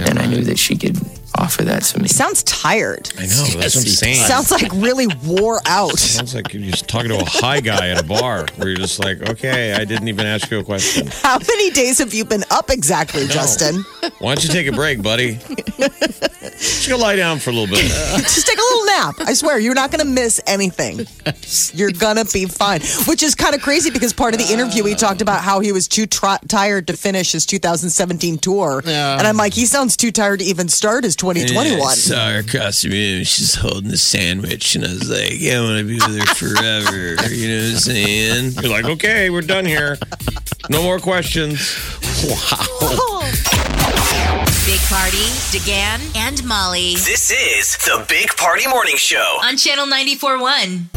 and 0.00 0.18
I 0.18 0.26
knew 0.26 0.42
that 0.44 0.58
she 0.58 0.76
could 0.76 0.96
offer 1.36 1.64
that 1.64 1.82
to 1.82 2.00
me. 2.00 2.08
Sounds 2.08 2.42
tired. 2.44 3.10
I 3.18 3.22
know. 3.22 3.26
That's 3.26 3.76
what 3.76 3.84
I'm 3.84 3.90
saying. 3.90 4.16
Sounds 4.16 4.50
like 4.50 4.70
really 4.72 5.06
wore 5.24 5.60
out. 5.66 5.98
Sounds 5.98 6.34
like 6.34 6.52
you're 6.52 6.62
just 6.62 6.88
talking 6.88 7.10
to 7.10 7.18
a 7.18 7.24
high 7.24 7.60
guy 7.60 7.88
at 7.88 8.00
a 8.00 8.04
bar 8.04 8.46
where 8.56 8.68
you're 8.68 8.76
just 8.76 8.98
like, 8.98 9.28
okay, 9.30 9.72
I 9.74 9.84
didn't 9.84 10.08
even 10.08 10.26
ask 10.26 10.50
you 10.50 10.58
a 10.58 10.64
question. 10.64 11.06
How 11.22 11.38
many 11.38 11.70
days 11.70 11.98
have 11.98 12.14
you 12.14 12.24
been 12.24 12.44
up 12.50 12.70
exactly, 12.70 13.26
Justin? 13.26 13.84
Why 14.18 14.34
don't 14.34 14.44
you 14.44 14.50
take 14.50 14.66
a 14.66 14.72
break, 14.72 15.02
buddy? 15.02 15.38
Just 16.56 16.88
go 16.88 16.96
lie 16.96 17.16
down 17.16 17.38
for 17.38 17.50
a 17.50 17.52
little 17.52 17.66
bit. 17.68 17.82
Just 17.82 18.46
take 18.46 18.56
a 18.56 18.62
little 18.62 18.86
nap. 18.86 19.14
I 19.20 19.34
swear, 19.34 19.58
you're 19.58 19.74
not 19.74 19.90
going 19.90 20.00
to 20.00 20.10
miss 20.10 20.40
anything. 20.46 21.06
You're 21.74 21.90
going 21.92 22.16
to 22.16 22.24
be 22.32 22.46
fine. 22.46 22.80
Which 23.06 23.22
is 23.22 23.34
kind 23.34 23.54
of 23.54 23.60
crazy 23.60 23.90
because 23.90 24.12
part 24.14 24.32
of 24.34 24.40
the 24.40 24.50
interview, 24.52 24.84
he 24.84 24.94
talked 24.94 25.20
about 25.20 25.42
how 25.42 25.60
he 25.60 25.72
was 25.72 25.86
too 25.86 26.06
tr- 26.06 26.26
tired 26.48 26.86
to 26.86 26.96
finish 26.96 27.32
his 27.32 27.44
2017 27.44 28.38
tour. 28.38 28.82
Yeah. 28.86 29.18
And 29.18 29.26
I'm 29.26 29.36
like, 29.36 29.52
he 29.52 29.66
sounds 29.66 29.96
too 29.96 30.10
tired 30.10 30.38
to 30.40 30.46
even 30.46 30.68
start 30.68 31.04
his 31.04 31.14
2021. 31.34 31.80
I 31.88 31.94
saw 31.94 32.28
her 32.30 32.38
across 32.38 32.82
the 32.82 32.90
room. 32.90 33.24
She's 33.24 33.54
holding 33.56 33.90
a 33.92 33.96
sandwich, 33.96 34.76
and 34.76 34.84
I 34.84 34.88
was 34.92 35.08
like, 35.10 35.32
I 35.42 35.60
want 35.60 35.78
to 35.78 35.84
be 35.84 35.94
with 35.94 36.18
her 36.20 36.34
forever. 36.34 37.16
You 37.32 37.48
know 37.48 37.64
what 37.64 37.72
I'm 37.72 37.78
saying? 37.78 38.52
You're 38.62 38.70
like, 38.72 38.84
okay, 38.84 39.30
we're 39.30 39.40
done 39.42 39.64
here. 39.66 39.98
No 40.70 40.82
more 40.82 40.98
questions. 40.98 41.74
Wow. 42.28 43.22
Big 44.66 44.80
Party, 44.88 45.28
DeGan, 45.54 46.00
and 46.16 46.42
Molly 46.44 46.94
This 46.96 47.30
is 47.30 47.76
the 47.84 48.04
Big 48.08 48.28
Party 48.36 48.66
Morning 48.68 48.96
Show. 48.96 49.38
on 49.44 49.56
Channel 49.56 49.86
94.1. 49.86 50.88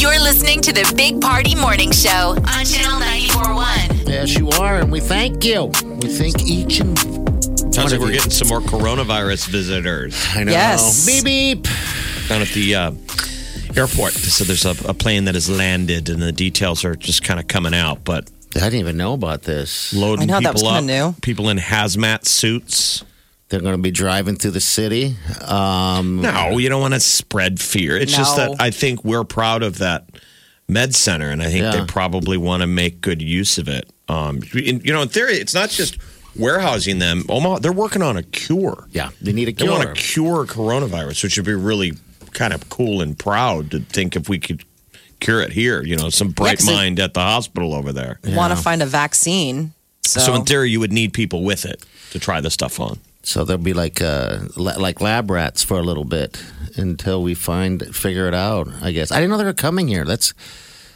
You're 0.00 0.20
listening 0.20 0.60
to 0.62 0.72
the 0.72 0.90
Big 0.96 1.20
Party 1.20 1.54
Morning 1.54 1.92
Show 1.92 2.34
on 2.36 2.64
Channel 2.66 3.00
94.1. 3.00 4.08
Yes, 4.08 4.34
you 4.36 4.48
are, 4.50 4.78
and 4.80 4.90
we 4.92 5.00
thank 5.00 5.44
you. 5.44 5.66
We 6.02 6.08
thank 6.08 6.42
each 6.42 6.80
and 6.80 6.98
Sounds 7.72 7.76
one 7.76 7.90
like 7.92 8.00
we're 8.00 8.06
you. 8.08 8.12
getting 8.18 8.30
some 8.30 8.48
more 8.48 8.60
coronavirus 8.60 9.48
visitors 9.48 10.14
I 10.34 10.44
know. 10.44 10.52
Yes. 10.52 11.06
Beep 11.06 11.24
beep. 11.24 11.66
down 12.28 12.42
at 12.42 12.48
the 12.48 12.74
uh, 12.74 12.90
airport. 13.76 14.12
So 14.12 14.44
there's 14.44 14.64
a, 14.66 14.74
a 14.88 14.94
plane 14.94 15.24
that 15.24 15.34
has 15.34 15.48
landed, 15.48 16.08
and 16.10 16.20
the 16.20 16.32
details 16.32 16.84
are 16.84 16.94
just 16.94 17.22
kind 17.24 17.40
of 17.40 17.48
coming 17.48 17.72
out. 17.74 18.04
But 18.04 18.30
I 18.56 18.60
didn't 18.60 18.80
even 18.80 18.96
know 18.98 19.14
about 19.14 19.42
this. 19.42 19.94
loading 19.94 20.30
I 20.30 20.34
know, 20.40 20.40
that 20.40 20.54
people 20.56 20.68
was 20.68 20.72
up, 20.72 20.78
kinda 20.80 21.06
new. 21.08 21.14
people 21.22 21.48
in 21.48 21.56
hazmat 21.58 22.26
suits. 22.26 23.04
They're 23.48 23.60
going 23.60 23.76
to 23.76 23.82
be 23.82 23.90
driving 23.90 24.36
through 24.36 24.52
the 24.52 24.60
city. 24.62 25.14
Um, 25.42 26.22
No, 26.22 26.56
you 26.58 26.68
don't 26.70 26.80
want 26.80 26.94
to 26.94 27.00
spread 27.00 27.60
fear. 27.60 27.96
It's 27.98 28.14
just 28.16 28.36
No. 28.38 28.50
that 28.54 28.62
I 28.62 28.70
think 28.70 29.04
we're 29.04 29.24
proud 29.24 29.62
of 29.62 29.78
that 29.78 30.06
med 30.68 30.94
center, 30.94 31.30
and 31.30 31.42
I 31.42 31.50
think 31.50 31.70
they 31.74 31.84
probably 31.86 32.36
want 32.38 32.62
to 32.62 32.66
make 32.66 33.00
good 33.02 33.20
use 33.20 33.58
of 33.58 33.68
it. 33.68 33.90
Um, 34.08 34.40
in- 34.54 34.80
you 34.84 34.92
know, 34.92 35.02
in 35.02 35.08
theory, 35.08 35.34
it's 35.34 35.52
not 35.54 35.68
just 35.70 35.96
warehousing 36.36 36.98
them. 36.98 37.24
Omaha, 37.28 37.58
they're 37.58 37.72
working 37.72 38.02
on 38.02 38.16
a 38.16 38.22
cure. 38.22 38.86
Yeah, 38.92 39.10
they 39.20 39.32
need 39.32 39.48
a 39.48 39.52
cure. 39.52 39.68
They 39.78 39.84
want 39.84 39.96
to 39.96 40.02
cure 40.02 40.46
coronavirus, 40.46 41.22
which 41.24 41.36
would 41.36 41.46
be 41.46 41.54
really 41.54 41.92
kind 42.32 42.52
of 42.52 42.68
cool 42.68 43.00
and 43.02 43.18
proud 43.18 43.70
to 43.72 43.80
think 43.80 44.16
if 44.16 44.28
we 44.28 44.38
could 44.38 44.64
cure 45.20 45.40
it 45.40 45.52
here. 45.52 45.82
You 45.82 45.96
know, 45.96 46.08
some 46.10 46.30
bright 46.30 46.60
it- 46.60 46.66
mind 46.66 46.98
at 47.00 47.14
the 47.14 47.20
hospital 47.20 47.74
over 47.74 47.92
there. 47.92 48.18
Want 48.24 48.56
to 48.56 48.62
find 48.62 48.82
a 48.82 48.86
vaccine. 48.86 49.72
So, 50.04 50.20
So 50.20 50.34
in 50.34 50.44
theory, 50.44 50.70
you 50.70 50.80
would 50.80 50.92
need 50.92 51.12
people 51.12 51.44
with 51.44 51.64
it 51.64 51.84
to 52.10 52.18
try 52.18 52.40
the 52.40 52.50
stuff 52.50 52.80
on. 52.80 52.98
So 53.24 53.44
they'll 53.44 53.56
be 53.56 53.72
like 53.72 54.02
uh, 54.02 54.40
like 54.56 55.00
lab 55.00 55.30
rats 55.30 55.62
for 55.62 55.78
a 55.78 55.82
little 55.82 56.04
bit 56.04 56.42
until 56.76 57.22
we 57.22 57.34
find 57.34 57.94
figure 57.94 58.26
it 58.26 58.34
out. 58.34 58.66
I 58.82 58.90
guess 58.90 59.12
I 59.12 59.16
didn't 59.16 59.30
know 59.30 59.38
they 59.38 59.44
were 59.44 59.52
coming 59.52 59.86
here. 59.86 60.04
That's 60.04 60.34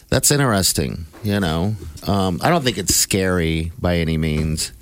that's 0.08 0.32
interesting. 0.32 1.06
You 1.22 1.38
know, 1.38 1.76
um, 2.04 2.40
I 2.42 2.48
don't 2.48 2.64
think 2.64 2.78
it's 2.78 2.96
scary 2.96 3.70
by 3.78 3.98
any 3.98 4.18
means. 4.18 4.72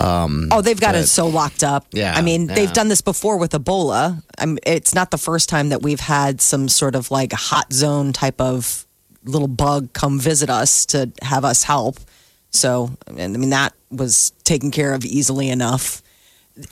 Um, 0.00 0.48
Oh, 0.52 0.60
they've 0.62 0.80
got 0.80 0.92
but- 0.94 1.02
it 1.02 1.06
so 1.08 1.26
locked 1.26 1.64
up. 1.64 1.86
Yeah, 1.92 2.14
I 2.14 2.22
mean, 2.22 2.48
yeah. 2.48 2.54
they've 2.54 2.72
done 2.72 2.88
this 2.88 3.00
before 3.00 3.36
with 3.36 3.50
Ebola. 3.52 4.22
I'm, 4.38 4.58
it's 4.64 4.94
not 4.94 5.10
the 5.10 5.18
first 5.18 5.48
time 5.48 5.70
that 5.70 5.82
we've 5.82 6.00
had 6.00 6.40
some 6.40 6.68
sort 6.68 6.94
of 6.94 7.10
like 7.10 7.32
hot 7.32 7.72
zone 7.72 8.12
type 8.12 8.40
of 8.40 8.86
little 9.24 9.48
bug 9.48 9.92
come 9.92 10.20
visit 10.20 10.48
us 10.50 10.86
to 10.86 11.10
have 11.22 11.44
us 11.44 11.64
help. 11.64 11.98
So, 12.50 12.90
and 13.08 13.34
I 13.34 13.38
mean, 13.38 13.50
that 13.50 13.74
was 13.90 14.30
taken 14.44 14.70
care 14.70 14.94
of 14.94 15.04
easily 15.04 15.50
enough. 15.50 16.00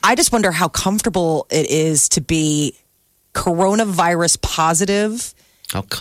I 0.03 0.14
just 0.14 0.33
wonder 0.33 0.53
how 0.53 0.68
comfortable 0.68 1.47
it 1.51 1.68
is 1.68 2.09
to 2.11 2.20
be 2.20 2.74
coronavirus 3.35 4.41
positive 4.41 5.35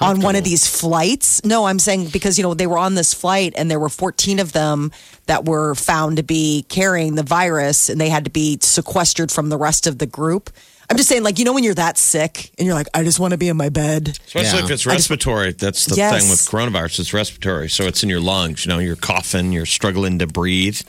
on 0.02 0.22
one 0.22 0.36
of 0.36 0.44
these 0.44 0.68
flights. 0.68 1.44
No, 1.44 1.66
I'm 1.66 1.80
saying 1.80 2.10
because 2.10 2.38
you 2.38 2.44
know 2.44 2.54
they 2.54 2.68
were 2.68 2.78
on 2.78 2.96
this 2.96 3.14
flight 3.14 3.54
and 3.58 3.70
there 3.70 3.80
were 3.80 3.90
14 3.90 4.40
of 4.40 4.52
them 4.54 4.92
that 5.26 5.46
were 5.46 5.76
found 5.76 6.18
to 6.18 6.24
be 6.24 6.66
carrying 6.70 7.16
the 7.16 7.24
virus 7.24 7.90
and 7.90 8.00
they 8.00 8.10
had 8.10 8.26
to 8.26 8.32
be 8.32 8.58
sequestered 8.62 9.32
from 9.32 9.50
the 9.50 9.58
rest 9.58 9.88
of 9.88 9.98
the 9.98 10.06
group. 10.06 10.50
I'm 10.88 10.98
just 10.98 11.10
saying, 11.10 11.24
like 11.24 11.40
you 11.40 11.46
know, 11.46 11.54
when 11.54 11.64
you're 11.64 11.74
that 11.74 11.98
sick 11.98 12.52
and 12.60 12.66
you're 12.68 12.76
like, 12.76 12.88
I 12.94 13.04
just 13.04 13.20
want 13.20 13.32
to 13.32 13.38
be 13.40 13.48
in 13.50 13.58
my 13.58 13.70
bed. 13.70 14.20
Especially 14.28 14.60
Yeah. 14.60 14.66
if 14.66 14.72
it's 14.72 14.86
respiratory. 14.86 15.52
That's 15.54 15.86
the 15.86 15.96
Yes. 15.96 16.22
thing 16.22 16.30
with 16.30 16.40
coronavirus. 16.42 17.00
It's 17.00 17.14
respiratory. 17.14 17.70
So 17.70 17.86
it's 17.86 18.04
in 18.04 18.10
your 18.10 18.20
lungs. 18.22 18.66
You 18.66 18.70
know, 18.70 18.78
you're 18.80 18.96
coughing, 18.96 19.52
you're 19.52 19.66
struggling 19.66 20.20
to 20.20 20.28
breathe. 20.28 20.80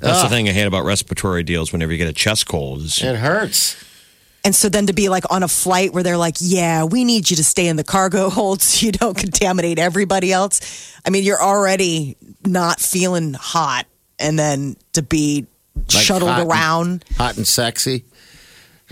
That's 0.00 0.22
the 0.22 0.28
thing 0.28 0.48
I 0.48 0.52
hate 0.52 0.66
about 0.66 0.84
respiratory 0.84 1.42
deals 1.42 1.72
whenever 1.72 1.90
you 1.92 1.96
get 1.98 2.08
a 2.08 2.12
chest 2.12 2.46
cold. 2.46 2.82
It 2.84 3.16
hurts. 3.16 3.76
And 4.46 4.54
so 4.54 4.68
then 4.68 4.86
to 4.86 4.92
be 4.92 5.08
like 5.08 5.24
on 5.28 5.42
a 5.42 5.48
flight 5.48 5.92
where 5.92 6.04
they're 6.04 6.16
like, 6.16 6.36
yeah, 6.38 6.84
we 6.84 7.02
need 7.04 7.28
you 7.28 7.34
to 7.36 7.42
stay 7.42 7.66
in 7.66 7.74
the 7.74 7.82
cargo 7.82 8.30
hold 8.38 8.62
so 8.62 8.86
you 8.86 8.92
don't 8.92 9.16
contaminate 9.18 9.80
everybody 9.80 10.32
else. 10.32 10.94
I 11.04 11.10
mean, 11.10 11.24
you're 11.24 11.42
already 11.42 12.16
not 12.46 12.78
feeling 12.78 13.34
hot, 13.34 13.86
and 14.20 14.38
then 14.38 14.76
to 14.92 15.02
be 15.02 15.46
Like 15.74 15.90
shuttled 16.04 16.30
hot 16.30 16.42
and- 16.42 16.50
around. 16.50 17.04
hot 17.16 17.36
and 17.36 17.46
sexy. 17.46 18.04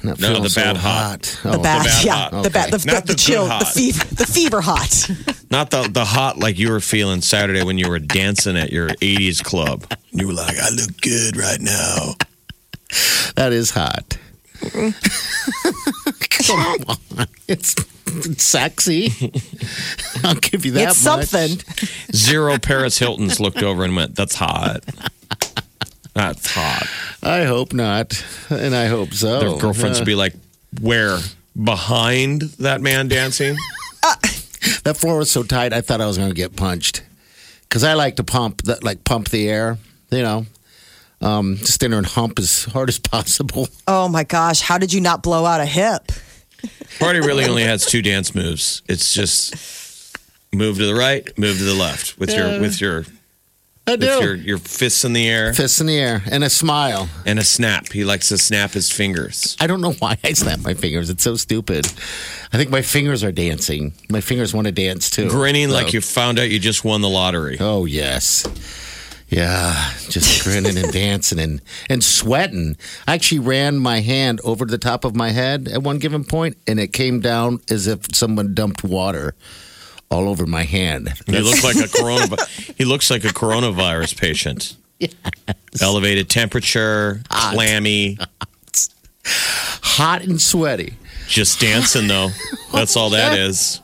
Not 0.02 0.18
No, 0.18 0.26
feeling 0.26 0.42
the 0.42 0.50
so 0.50 0.60
bad 0.60 0.76
hot. 0.76 1.22
The 1.44 1.50
Oh, 1.50 1.62
bad, 1.62 1.84
bad 1.84 2.04
yeah, 2.04 2.14
hot. 2.30 2.42
the 2.42 2.50
bad, 2.50 2.70
the, 2.72 2.76
Okay. 2.76 2.92
Not 2.92 3.06
the, 3.06 3.12
the 3.12 3.18
chill, 3.18 3.46
the 3.46 3.64
fever, 3.64 4.04
the 4.16 4.26
fever 4.26 4.60
hot. 4.60 5.08
not 5.52 5.70
the 5.70 5.82
the 5.88 6.04
hot 6.04 6.36
like 6.36 6.58
you 6.58 6.70
were 6.72 6.80
feeling 6.80 7.20
Saturday 7.22 7.62
when 7.62 7.78
you 7.78 7.88
were 7.88 8.00
dancing 8.00 8.56
at 8.56 8.72
your 8.72 8.88
80s 8.88 9.40
club. 9.44 9.86
You 10.10 10.26
were 10.26 10.32
like, 10.34 10.58
I 10.58 10.70
look 10.70 11.00
good 11.00 11.36
right 11.36 11.60
now. 11.60 12.14
That 13.36 13.52
is 13.52 13.70
hot. 13.70 14.18
Come 14.60 14.94
on, 16.88 16.96
it's, 17.48 17.74
it's 18.06 18.42
sexy. 18.44 19.10
I'll 20.24 20.34
give 20.36 20.64
you 20.64 20.72
that. 20.72 20.90
it's 20.90 21.04
much. 21.04 21.26
something. 21.26 21.58
Zero 22.14 22.58
Paris 22.58 22.98
Hiltons 22.98 23.40
looked 23.40 23.62
over 23.62 23.84
and 23.84 23.96
went, 23.96 24.14
That's 24.14 24.36
hot. 24.36 24.84
That's 26.14 26.52
hot. 26.54 26.86
I 27.22 27.44
hope 27.44 27.72
not, 27.72 28.24
and 28.50 28.74
I 28.74 28.86
hope 28.86 29.12
so. 29.14 29.40
Their 29.40 29.58
girlfriends 29.58 29.98
Uh, 29.98 30.02
would 30.02 30.06
be 30.06 30.14
like, 30.14 30.34
Where? 30.80 31.18
Behind 31.62 32.42
that 32.58 32.80
man 32.80 33.08
dancing? 33.08 33.56
that 34.84 34.96
floor 34.96 35.18
was 35.18 35.30
so 35.30 35.42
tight. 35.42 35.72
I 35.72 35.80
thought 35.80 36.00
I 36.00 36.06
was 36.06 36.16
going 36.18 36.30
to 36.30 36.34
get 36.34 36.56
punched 36.56 37.02
because 37.62 37.84
I 37.84 37.94
like 37.94 38.16
to 38.16 38.24
pump, 38.24 38.62
the, 38.62 38.78
like 38.82 39.04
pump 39.04 39.28
the 39.30 39.48
air. 39.48 39.78
You 40.10 40.22
know, 40.22 40.46
um, 41.24 41.56
just 41.56 41.74
stand 41.74 41.92
there 41.92 41.98
and 41.98 42.06
hump 42.06 42.38
as 42.38 42.64
hard 42.66 42.88
as 42.88 42.98
possible. 43.12 43.68
Oh 43.86 44.08
my 44.08 44.24
gosh, 44.24 44.60
how 44.60 44.78
did 44.78 44.92
you 44.92 45.00
not 45.00 45.22
blow 45.22 45.44
out 45.44 45.60
a 45.60 45.66
hip? 45.66 46.12
Party 46.98 47.20
really 47.20 47.44
only 47.44 47.62
has 47.64 47.84
two 47.84 48.02
dance 48.02 48.34
moves. 48.34 48.82
It's 48.88 49.12
just 49.12 50.16
move 50.52 50.76
to 50.78 50.86
the 50.86 50.94
right, 50.94 51.26
move 51.38 51.58
to 51.58 51.64
the 51.64 51.74
left 51.74 52.18
with 52.18 52.32
your 52.32 52.60
with 52.60 52.80
your 52.80 53.04
I 53.86 53.92
with 53.92 54.00
do. 54.00 54.06
your 54.06 54.34
your 54.34 54.58
fists 54.58 55.04
in 55.04 55.12
the 55.12 55.28
air 55.28 55.52
Fists 55.52 55.78
in 55.80 55.86
the 55.86 55.98
air 55.98 56.22
and 56.30 56.42
a 56.42 56.48
smile. 56.48 57.06
and 57.26 57.38
a 57.38 57.44
snap. 57.44 57.92
He 57.92 58.02
likes 58.04 58.28
to 58.30 58.38
snap 58.38 58.70
his 58.70 58.90
fingers. 58.90 59.58
I 59.60 59.66
don't 59.66 59.82
know 59.82 59.92
why 59.92 60.16
I 60.24 60.32
snap 60.32 60.60
my 60.60 60.72
fingers. 60.72 61.10
It's 61.10 61.22
so 61.22 61.36
stupid. 61.36 61.84
I 62.52 62.56
think 62.56 62.70
my 62.70 62.80
fingers 62.80 63.22
are 63.24 63.32
dancing. 63.32 63.92
My 64.08 64.22
fingers 64.22 64.54
want 64.54 64.66
to 64.68 64.72
dance 64.72 65.10
too. 65.10 65.28
Grinning 65.28 65.68
So- 65.68 65.74
like 65.74 65.92
you 65.92 66.00
found 66.00 66.38
out 66.38 66.48
you 66.48 66.58
just 66.58 66.82
won 66.82 67.02
the 67.02 67.10
lottery. 67.10 67.58
Oh 67.60 67.84
yes. 67.84 68.46
Yeah, 69.34 69.90
just 70.10 70.44
grinning 70.44 70.78
and 70.78 70.92
dancing 70.92 71.40
and, 71.40 71.60
and 71.90 72.04
sweating. 72.04 72.76
I 73.08 73.14
actually 73.14 73.40
ran 73.40 73.78
my 73.78 74.00
hand 74.00 74.40
over 74.44 74.64
the 74.64 74.78
top 74.78 75.04
of 75.04 75.16
my 75.16 75.30
head 75.30 75.66
at 75.66 75.82
one 75.82 75.98
given 75.98 76.24
point, 76.24 76.56
and 76.68 76.78
it 76.78 76.92
came 76.92 77.18
down 77.18 77.60
as 77.68 77.88
if 77.88 78.14
someone 78.14 78.54
dumped 78.54 78.84
water 78.84 79.34
all 80.08 80.28
over 80.28 80.46
my 80.46 80.62
hand. 80.62 81.12
He 81.26 81.40
looks 81.40 81.64
like 81.64 81.76
a 81.76 81.88
corona. 81.98 82.36
he 82.76 82.84
looks 82.84 83.10
like 83.10 83.24
a 83.24 83.28
coronavirus 83.28 84.16
patient. 84.20 84.76
Elevated 85.82 86.30
temperature, 86.30 87.20
clammy, 87.28 88.16
hot 89.26 90.22
and 90.22 90.40
sweaty. 90.40 90.94
just 91.26 91.58
dancing 91.60 92.06
though. 92.06 92.28
That's 92.72 92.96
all 92.96 93.10
that 93.10 93.36
is. 93.36 93.80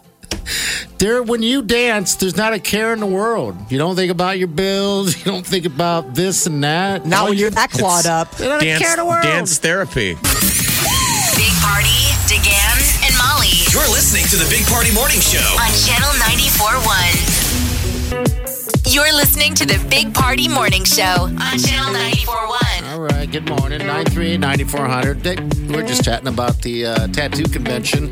There, 0.98 1.22
when 1.22 1.42
you 1.42 1.62
dance, 1.62 2.14
there's 2.16 2.36
not 2.36 2.52
a 2.52 2.58
care 2.58 2.92
in 2.92 3.00
the 3.00 3.06
world. 3.06 3.56
You 3.70 3.78
don't 3.78 3.96
think 3.96 4.10
about 4.10 4.38
your 4.38 4.48
bills. 4.48 5.16
You 5.20 5.24
don't 5.32 5.46
think 5.46 5.64
about 5.66 6.14
this 6.14 6.46
and 6.46 6.62
that. 6.64 7.04
Not 7.06 7.20
All 7.20 7.24
when 7.28 7.34
you- 7.38 7.42
you're 7.42 7.50
that 7.50 7.70
clawed 7.70 8.06
up. 8.06 8.30
There's 8.36 8.48
not 8.50 8.62
a 8.62 8.64
Dance, 8.64 8.82
care 8.82 8.92
in 8.92 8.96
the 8.98 9.04
world. 9.04 9.22
dance 9.22 9.58
therapy. 9.58 10.14
Big 10.14 11.52
Party, 11.60 12.00
DeGan, 12.28 13.06
and 13.06 13.14
Molly 13.16 13.48
You're 13.72 13.88
listening 13.90 14.24
to 14.28 14.36
the 14.36 14.46
Big 14.50 14.66
Party 14.66 14.92
Morning 14.94 15.20
Show. 15.20 15.38
on 15.60 15.70
Channel 15.86 16.10
94.1. 16.20 18.39
You're 18.86 19.12
listening 19.14 19.54
to 19.54 19.66
the 19.66 19.84
Big 19.88 20.12
Party 20.14 20.48
Morning 20.48 20.84
Show 20.84 21.04
on 21.04 21.58
Channel 21.58 21.94
94.1. 21.94 22.92
All 22.92 23.00
right, 23.00 23.30
good 23.30 23.48
morning. 23.48 23.80
938-9400. 23.80 25.70
We're 25.72 25.86
just 25.86 26.04
chatting 26.04 26.28
about 26.28 26.60
the 26.62 26.86
uh, 26.86 27.06
tattoo 27.08 27.44
convention 27.44 28.06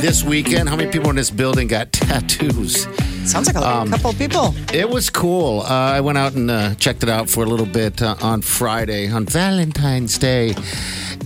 this 0.00 0.22
weekend. 0.24 0.68
How 0.68 0.76
many 0.76 0.90
people 0.90 1.10
in 1.10 1.16
this 1.16 1.30
building 1.30 1.68
got 1.68 1.92
tattoos? 1.92 2.86
Sounds 3.30 3.46
like 3.46 3.56
a 3.56 3.66
Um, 3.66 3.90
couple 3.90 4.10
of 4.10 4.18
people. 4.18 4.54
It 4.72 4.88
was 4.88 5.10
cool. 5.10 5.60
Uh, 5.60 5.68
I 5.68 6.00
went 6.00 6.18
out 6.18 6.34
and 6.34 6.50
uh, 6.50 6.74
checked 6.76 7.02
it 7.02 7.08
out 7.10 7.28
for 7.28 7.42
a 7.44 7.46
little 7.46 7.66
bit 7.66 8.00
uh, 8.02 8.16
on 8.22 8.40
Friday, 8.42 9.10
on 9.10 9.26
Valentine's 9.26 10.16
Day. 10.18 10.54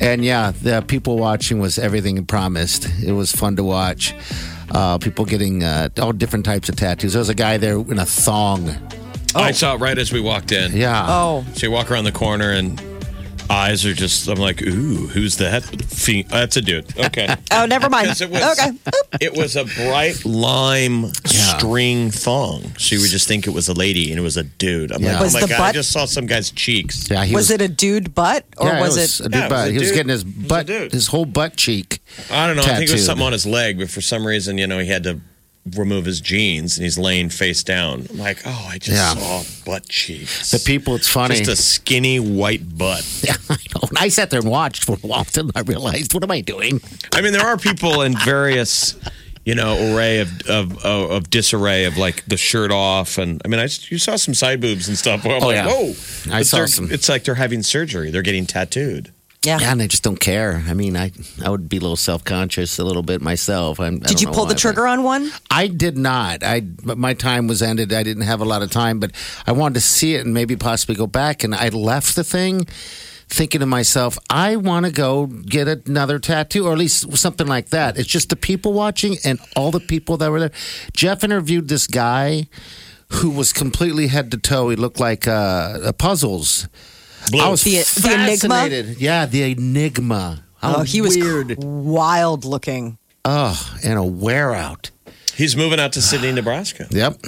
And 0.00 0.24
yeah, 0.24 0.52
the 0.62 0.82
people 0.86 1.16
watching 1.16 1.60
was 1.60 1.78
everything 1.78 2.24
promised. 2.26 2.88
It 3.04 3.12
was 3.12 3.30
fun 3.32 3.56
to 3.56 3.64
watch. 3.64 4.14
Uh, 4.72 4.96
people 4.98 5.24
getting 5.24 5.62
uh, 5.62 5.88
all 6.00 6.12
different 6.12 6.44
types 6.44 6.68
of 6.68 6.76
tattoos. 6.76 7.12
There 7.12 7.20
was 7.20 7.28
a 7.28 7.34
guy 7.34 7.58
there 7.58 7.76
in 7.78 7.98
a 7.98 8.06
thong. 8.06 8.70
I 9.34 9.52
saw 9.52 9.74
it 9.74 9.78
right 9.78 9.96
as 9.98 10.12
we 10.12 10.20
walked 10.20 10.50
in. 10.52 10.74
Yeah. 10.74 11.06
Oh, 11.08 11.44
So 11.54 11.66
you 11.66 11.70
walk 11.70 11.90
around 11.90 12.04
the 12.04 12.12
corner 12.12 12.50
and 12.52 12.80
eyes 13.50 13.84
are 13.84 13.92
just, 13.94 14.28
I'm 14.28 14.38
like, 14.38 14.62
ooh, 14.62 15.06
who's 15.08 15.36
that? 15.38 15.62
Fe- 15.64 16.22
That's 16.22 16.56
a 16.56 16.62
dude. 16.62 16.96
Okay. 16.98 17.28
oh, 17.50 17.66
never 17.66 17.88
mind. 17.90 18.08
it 18.20 18.30
was- 18.30 18.58
okay. 18.58 18.70
It 19.20 19.36
was 19.36 19.56
a 19.56 19.64
bright 19.66 20.24
lime 20.24 21.12
string 21.26 22.10
thong. 22.10 22.62
So 22.78 22.94
you 22.96 23.02
would 23.02 23.10
just 23.10 23.28
think 23.28 23.46
it 23.46 23.50
was 23.50 23.68
a 23.68 23.74
lady 23.74 24.10
and 24.10 24.18
it 24.18 24.22
was 24.22 24.36
a 24.38 24.42
dude. 24.42 24.90
I'm 24.90 25.02
Yeah. 25.02 25.12
like, 25.12 25.20
Was 25.22 25.34
oh 25.36 25.40
my 25.40 25.46
the 25.46 25.48
God, 25.52 25.60
I 25.60 25.66
butt- 25.68 25.74
just 25.74 25.92
saw 25.92 26.06
some 26.06 26.26
guy's 26.26 26.50
cheeks. 26.50 27.10
Yeah, 27.10 27.24
he 27.24 27.34
Was 27.34 27.50
it 27.50 27.60
a 27.60 27.68
dude 27.68 28.14
butt 28.14 28.46
or 28.56 28.68
yeah, 28.68 28.80
was, 28.80 28.96
it? 28.96 29.20
it? 29.20 29.26
a 29.26 29.28
dude 29.28 29.34
Yeah, 29.34 29.46
it 29.46 29.50
was 29.50 29.58
butt. 29.60 29.68
a 29.68 29.72
he 29.72 29.78
was 29.78 29.88
dude. 29.88 29.94
getting 29.96 30.10
his 30.10 30.22
It 30.22 30.26
was 30.26 30.34
a 30.44 30.48
butt, 30.48 30.66
dude. 30.66 30.92
his 30.92 31.06
whole 31.08 31.24
butt 31.26 31.56
cheek. 31.56 32.00
I 32.30 32.46
don't 32.46 32.56
know. 32.56 32.62
I 32.62 32.66
think 32.76 32.78
it 32.78 32.80
was 32.80 32.90
Tattooed. 32.92 33.04
something 33.06 33.26
on 33.26 33.32
his 33.32 33.46
leg, 33.46 33.78
but 33.78 33.90
for 33.90 34.00
some 34.00 34.26
reason, 34.26 34.56
you 34.58 34.66
know, 34.66 34.78
he 34.78 34.88
had 34.88 35.02
to 35.04 35.20
remove 35.76 36.04
his 36.06 36.20
jeans 36.20 36.76
and 36.76 36.82
he's 36.84 36.98
laying 36.98 37.28
face 37.28 37.62
down. 37.62 38.06
I'm 38.10 38.18
like, 38.18 38.42
oh, 38.44 38.66
I 38.68 38.78
just 38.78 38.96
Yeah. 38.96 39.14
saw 39.14 39.42
butt 39.64 39.88
cheeks. 39.88 40.50
The 40.50 40.58
people, 40.58 40.96
it's 40.96 41.06
funny. 41.08 41.36
Just 41.36 41.50
a 41.50 41.56
skinny 41.56 42.18
white 42.18 42.76
butt. 42.76 43.04
Yeah, 43.24 43.36
I 43.48 43.56
know. 43.74 43.88
And 43.88 43.98
I 43.98 44.08
sat 44.08 44.30
there 44.30 44.40
and 44.40 44.48
watched 44.48 44.84
for 44.84 44.94
a 44.94 45.06
while 45.06 45.20
until 45.20 45.50
I 45.54 45.60
realized, 45.60 46.14
what 46.14 46.24
am 46.24 46.30
I 46.32 46.40
doing? 46.40 46.80
I 47.12 47.20
mean, 47.20 47.32
there 47.32 47.46
are 47.46 47.56
people 47.56 48.02
in 48.02 48.16
various, 48.18 48.96
you 49.44 49.54
know, 49.54 49.94
array 49.94 50.18
of 50.18 50.28
of, 50.48 50.84
of, 50.84 51.10
of 51.12 51.30
disarray 51.30 51.84
of 51.84 51.96
like 51.96 52.24
the 52.26 52.36
shirt 52.36 52.72
off, 52.72 53.18
and 53.18 53.40
I 53.44 53.48
mean, 53.48 53.60
I 53.60 53.68
you 53.88 53.98
saw 53.98 54.16
some 54.16 54.34
side 54.34 54.60
boobs 54.60 54.88
and 54.88 54.98
stuff. 54.98 55.24
Oh, 55.24 55.38
like, 55.38 55.54
yeah. 55.56 55.66
whoa! 55.68 55.90
I 56.32 56.42
saw 56.42 56.66
some. 56.66 56.90
It's 56.90 57.08
like 57.08 57.22
they're 57.24 57.34
having 57.36 57.62
surgery. 57.62 58.10
They're 58.10 58.22
getting 58.22 58.46
tattooed. 58.46 59.12
Yeah. 59.44 59.58
Yeah, 59.60 59.72
and 59.72 59.82
I 59.82 59.88
just 59.88 60.02
don't 60.02 60.20
care. 60.20 60.62
I 60.68 60.74
mean, 60.74 60.96
I 60.96 61.10
I 61.44 61.50
would 61.50 61.68
be 61.68 61.78
a 61.78 61.80
little 61.80 61.96
self 61.96 62.24
conscious 62.24 62.78
a 62.78 62.84
little 62.84 63.02
bit 63.02 63.20
myself. 63.20 63.80
I'm, 63.80 63.98
Did 63.98 64.20
you 64.20 64.28
pull 64.28 64.46
the 64.46 64.54
trigger 64.54 64.86
on 64.86 65.02
one? 65.02 65.30
I 65.50 65.66
did 65.66 65.98
not. 65.98 66.44
I 66.44 66.62
my 66.84 67.14
time 67.14 67.48
was 67.48 67.60
ended. 67.60 67.92
I 67.92 68.02
didn't 68.04 68.22
have 68.22 68.40
a 68.40 68.44
lot 68.44 68.62
of 68.62 68.70
time, 68.70 69.00
but 69.00 69.12
I 69.46 69.52
wanted 69.52 69.74
to 69.74 69.80
see 69.80 70.14
it 70.14 70.24
and 70.24 70.32
maybe 70.32 70.56
possibly 70.56 70.94
go 70.94 71.06
back. 71.06 71.42
And 71.42 71.54
I 71.54 71.68
left 71.70 72.14
the 72.14 72.24
thing 72.24 72.66
thinking 73.32 73.60
to 73.60 73.66
myself, 73.66 74.18
I 74.28 74.56
want 74.56 74.84
to 74.86 74.92
go 74.92 75.26
get 75.26 75.66
another 75.88 76.18
tattoo 76.18 76.66
or 76.66 76.72
at 76.72 76.78
least 76.78 77.16
something 77.16 77.46
like 77.46 77.70
that. 77.70 77.98
It's 77.98 78.08
just 78.08 78.28
the 78.28 78.36
people 78.36 78.74
watching 78.74 79.16
and 79.24 79.40
all 79.56 79.70
the 79.70 79.80
people 79.80 80.18
that 80.18 80.30
were 80.30 80.40
there. 80.40 80.52
Jeff 80.92 81.24
interviewed 81.24 81.68
this 81.68 81.86
guy 81.86 82.48
who 83.08 83.30
was 83.30 83.52
completely 83.52 84.08
head 84.08 84.30
to 84.32 84.38
toe. 84.38 84.68
He 84.68 84.76
looked 84.76 85.00
like 85.00 85.26
uh, 85.26 85.92
puzzles. 85.92 86.68
I 87.40 87.48
was 87.48 87.62
The- 87.62 87.70
the 88.00 88.12
Enigma? 88.14 88.48
fascinated. 88.48 89.00
Yeah, 89.00 89.26
the 89.26 89.42
enigma. 89.52 90.44
How 90.60 90.76
oh, 90.76 90.82
he 90.82 91.00
was 91.00 91.16
weird. 91.16 91.56
wild 91.58 92.44
looking. 92.44 92.98
Oh, 93.24 93.76
and 93.84 93.98
a 93.98 94.02
wear 94.02 94.52
out. 94.54 94.90
He's 95.34 95.56
moving 95.56 95.80
out 95.80 95.92
to 95.94 96.02
Sidney, 96.02 96.32
Nebraska. 96.40 96.86
Yep. 96.90 97.20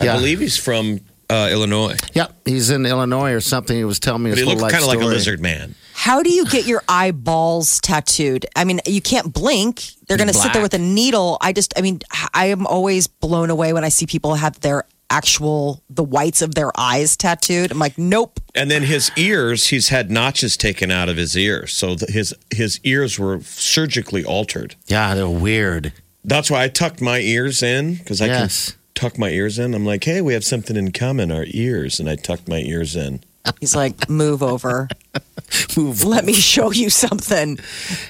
I 0.00 0.06
believe 0.16 0.38
he's 0.40 0.56
from 0.56 1.00
uh, 1.30 1.48
Illinois, 1.50 1.96
Yep. 2.14 2.32
He's 2.46 2.70
in 2.70 2.86
Illinois 2.86 3.32
or 3.32 3.40
something. 3.40 3.76
He 3.76 3.84
was 3.84 3.98
telling 4.00 4.22
me 4.22 4.30
but 4.30 4.38
his 4.38 4.46
he 4.46 4.52
whole 4.52 4.60
looked 4.60 4.72
kind 4.72 4.82
of 4.82 4.88
like 4.88 5.00
a 5.00 5.04
lizard 5.04 5.40
man. 5.40 5.74
How 5.92 6.22
do 6.22 6.30
you 6.30 6.46
get 6.46 6.66
your 6.66 6.82
eyeballs 6.88 7.80
tattooed? 7.80 8.46
I 8.56 8.64
mean, 8.64 8.80
you 8.86 9.02
can't 9.02 9.32
blink. 9.32 9.82
They're 10.06 10.16
going 10.16 10.28
to 10.28 10.34
sit 10.34 10.52
there 10.52 10.62
with 10.62 10.72
a 10.74 10.78
needle. 10.78 11.36
I 11.40 11.52
just, 11.52 11.76
I 11.76 11.82
mean, 11.82 12.00
I 12.32 12.46
am 12.46 12.66
always 12.66 13.08
blown 13.08 13.50
away 13.50 13.72
when 13.72 13.84
I 13.84 13.88
see 13.88 14.06
people 14.06 14.36
have 14.36 14.58
their 14.60 14.84
actual, 15.10 15.82
the 15.88 16.04
whites 16.04 16.42
of 16.42 16.54
their 16.54 16.70
eyes 16.78 17.16
tattooed. 17.16 17.70
I'm 17.70 17.78
like, 17.78 17.96
nope. 17.98 18.40
And 18.54 18.70
then 18.70 18.82
his 18.82 19.10
ears, 19.16 19.68
he's 19.68 19.88
had 19.88 20.10
notches 20.10 20.56
taken 20.56 20.90
out 20.90 21.08
of 21.08 21.16
his 21.16 21.36
ears, 21.36 21.72
so 21.72 21.94
th- 21.96 22.10
his 22.10 22.34
his 22.50 22.80
ears 22.84 23.18
were 23.18 23.40
surgically 23.42 24.24
altered. 24.24 24.74
Yeah, 24.86 25.14
they're 25.14 25.28
weird. 25.28 25.92
That's 26.24 26.50
why 26.50 26.64
I 26.64 26.68
tucked 26.68 27.00
my 27.00 27.20
ears 27.20 27.62
in 27.62 27.94
because 27.94 28.20
I 28.20 28.26
Yes. 28.26 28.70
can 28.72 28.78
tuck 28.94 29.18
my 29.18 29.30
ears 29.30 29.58
in. 29.58 29.74
I'm 29.74 29.86
like, 29.86 30.04
hey, 30.04 30.20
we 30.20 30.34
have 30.34 30.44
something 30.44 30.76
in 30.76 30.92
common, 30.92 31.30
our 31.30 31.44
ears, 31.48 32.00
and 32.00 32.08
I 32.10 32.16
tucked 32.16 32.48
my 32.48 32.58
ears 32.58 32.96
in. 32.96 33.20
He's 33.60 33.74
like, 33.74 34.08
move 34.08 34.42
over. 34.42 34.88
Move. 35.76 36.04
Let 36.04 36.26
me 36.26 36.34
show 36.34 36.72
you 36.72 36.90
something. 36.90 37.58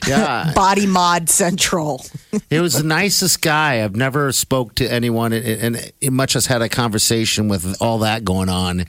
Yeah. 0.07 0.53
Body 0.57 0.87
mod 0.87 1.29
central. 1.29 2.05
It 2.51 2.61
was 2.61 2.75
the 2.75 2.83
nicest 2.83 3.43
guy. 3.43 3.85
I've 3.85 3.95
never 3.97 4.33
spoke 4.33 4.75
to 4.77 4.91
anyone 4.91 5.33
and, 5.33 5.93
and 6.01 6.15
much 6.15 6.35
as 6.35 6.47
had 6.47 6.63
a 6.63 6.69
conversation 6.69 7.49
with 7.49 7.81
all 7.81 7.99
that 7.99 8.25
going 8.25 8.49
on. 8.49 8.87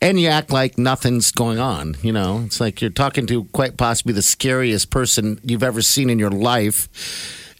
And 0.00 0.20
you 0.20 0.28
act 0.28 0.52
like 0.52 0.78
nothing's 0.78 1.32
going 1.32 1.58
on. 1.58 1.96
You 2.02 2.12
know, 2.12 2.42
it's 2.44 2.60
like 2.60 2.80
you're 2.80 2.90
talking 2.90 3.26
to 3.26 3.44
quite 3.46 3.76
possibly 3.76 4.12
the 4.12 4.22
scariest 4.22 4.90
person 4.90 5.40
you've 5.42 5.62
ever 5.62 5.82
seen 5.82 6.10
in 6.10 6.18
your 6.18 6.30
life. 6.30 6.88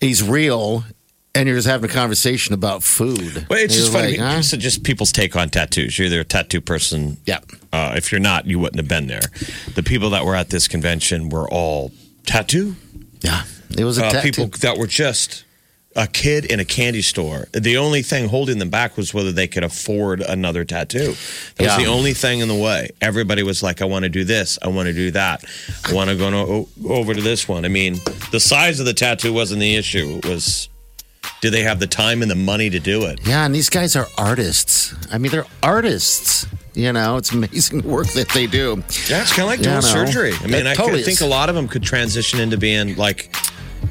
He's 0.01 0.23
real. 0.23 0.85
And 1.35 1.49
you're 1.49 1.57
just 1.57 1.66
having 1.68 1.89
a 1.89 1.93
conversation 1.93 2.53
about 2.53 2.83
food. 2.83 3.47
Well, 3.49 3.59
it's 3.59 3.74
just 3.74 3.91
funny. 3.93 4.18
like, 4.18 4.20
huh? 4.20 4.43
So 4.43 4.59
just 4.59 4.85
people's 4.85 5.12
take 5.12 5.35
on 5.35 5.49
tattoos. 5.49 5.99
You're 5.99 6.07
either 6.07 6.20
a 6.20 6.24
tattoo 6.24 6.61
person. 6.61 7.16
Yeah. 7.24 7.39
Uh, 7.72 7.95
if 7.97 8.12
you're 8.12 8.20
not, 8.20 8.47
you 8.47 8.59
wouldn't 8.59 8.76
have 8.78 8.89
been 8.89 9.07
there. 9.07 9.22
The 9.74 9.83
people 9.83 10.11
that 10.11 10.26
were 10.26 10.35
at 10.37 10.51
this 10.51 10.68
convention 10.68 11.30
were 11.30 11.49
all 11.51 11.91
tattoo. 12.26 12.76
Yeah. 13.22 13.45
It 13.78 13.85
was 13.85 13.97
a 13.97 14.07
uh, 14.07 14.20
people 14.22 14.49
that 14.61 14.76
were 14.76 14.87
just 14.87 15.45
a 15.97 16.07
kid 16.07 16.45
in 16.45 16.61
a 16.61 16.64
candy 16.66 17.01
store. 17.03 17.49
The 17.53 17.78
only 17.78 18.03
thing 18.03 18.28
holding 18.28 18.59
them 18.59 18.68
back 18.70 18.99
was 18.99 19.14
whether 19.14 19.33
they 19.33 19.47
could 19.47 19.64
afford 19.64 20.20
another 20.20 20.64
tattoo. 20.66 21.14
That 21.57 21.64
Yeah. 21.64 21.76
was 21.76 21.85
the 21.85 21.91
only 21.91 22.12
thing 22.12 22.41
in 22.41 22.49
the 22.49 22.55
way. 22.55 22.91
Everybody 23.01 23.43
was 23.43 23.62
like, 23.62 23.80
I 23.80 23.87
want 23.87 24.03
to 24.05 24.09
do 24.11 24.24
this. 24.24 24.59
I 24.62 24.68
want 24.68 24.87
to 24.89 24.93
do 24.93 25.11
that. 25.12 25.45
I 25.89 25.95
want 25.95 26.11
to 26.11 26.16
go 26.16 26.68
over 26.89 27.14
to 27.14 27.20
this 27.22 27.49
one. 27.49 27.64
I 27.64 27.68
mean, 27.68 28.01
the 28.33 28.41
size 28.41 28.80
of 28.80 28.87
the 28.87 28.95
tattoo 28.95 29.33
wasn't 29.33 29.61
the 29.61 29.76
issue. 29.76 30.20
It 30.22 30.26
was, 30.28 30.68
do 31.41 31.51
they 31.51 31.62
have 31.62 31.81
the 31.81 31.87
time 31.87 32.23
and 32.23 32.31
the 32.31 32.35
money 32.37 32.70
to 32.70 32.79
do 32.81 33.05
it? 33.07 33.20
Yeah, 33.27 33.45
and 33.45 33.55
these 33.55 33.68
guys 33.70 33.97
are 33.97 34.07
artists. 34.18 34.95
I 35.12 35.18
mean, 35.18 35.33
they're 35.33 35.47
artists. 35.62 36.47
You 36.75 36.93
know, 36.93 37.16
it's 37.18 37.33
amazing 37.33 37.83
work 37.89 38.07
that 38.09 38.29
they 38.31 38.47
do. 38.47 38.83
Yeah, 39.09 39.23
it's 39.23 39.31
kind 39.33 39.43
of 39.43 39.47
like 39.47 39.59
Yeah, 39.61 39.64
doing 39.64 39.77
I 39.77 39.81
know. 39.81 40.07
surgery. 40.07 40.33
I 40.43 40.47
mean, 40.47 40.66
I 40.66 40.75
totally 40.75 40.99
could 41.01 41.05
think 41.07 41.16
is. 41.16 41.23
a 41.23 41.27
lot 41.27 41.49
of 41.49 41.55
them 41.55 41.68
could 41.68 41.83
transition 41.83 42.41
into 42.41 42.57
being 42.57 42.97
like 42.97 43.35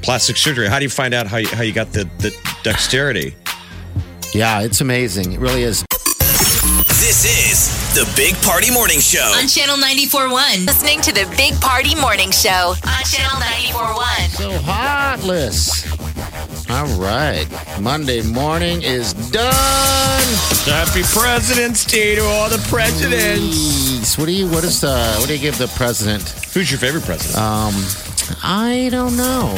plastic 0.02 0.36
surgery. 0.38 0.68
How 0.68 0.80
do 0.80 0.84
you 0.84 0.90
find 0.90 1.14
out 1.14 1.28
how 1.28 1.38
you, 1.38 1.48
how 1.50 1.62
you 1.62 1.74
got 1.74 1.92
the, 1.94 2.06
the 2.20 2.36
dexterity? 2.64 3.36
Yeah, 4.34 4.62
it's 4.62 4.82
amazing. 4.82 5.34
It 5.34 5.40
really 5.40 5.64
is. 5.64 5.84
This 6.88 7.26
is 7.26 7.81
the 7.94 8.12
Big 8.16 8.36
Party 8.42 8.72
Morning 8.72 9.00
Show. 9.00 9.20
On 9.38 9.48
Channel 9.48 9.76
94.1. 9.78 10.66
Listening 10.66 11.02
to 11.02 11.12
the 11.12 11.26
Big 11.36 11.60
Party 11.60 11.94
Morning 11.96 12.32
Show 12.32 12.74
on 12.86 13.04
Channel 13.04 13.38
94.1. 13.42 14.30
So 14.30 14.52
heartless. 14.64 15.86
All 16.70 16.88
right. 16.98 17.46
Monday 17.82 18.22
morning 18.22 18.82
is 18.82 19.14
done. 19.32 20.24
Happy 20.66 21.02
President's 21.04 21.84
Day 21.84 22.16
to 22.16 22.22
all 22.24 22.50
the 22.50 22.66
presidents. 22.70 23.58
Jeez, 23.58 24.18
What 24.18 24.26
do 24.28 24.32
you 24.32 24.48
what 24.48 24.64
is 24.64 24.84
uh 24.84 25.16
what 25.20 25.28
do 25.28 25.34
you 25.36 25.42
give 25.42 25.58
the 25.58 25.68
president? 25.76 26.30
Who's 26.54 26.72
your 26.72 26.80
favorite 26.80 27.04
president? 27.04 27.38
Um 27.38 27.74
I 28.42 28.88
don't 28.92 29.18
know. 29.18 29.54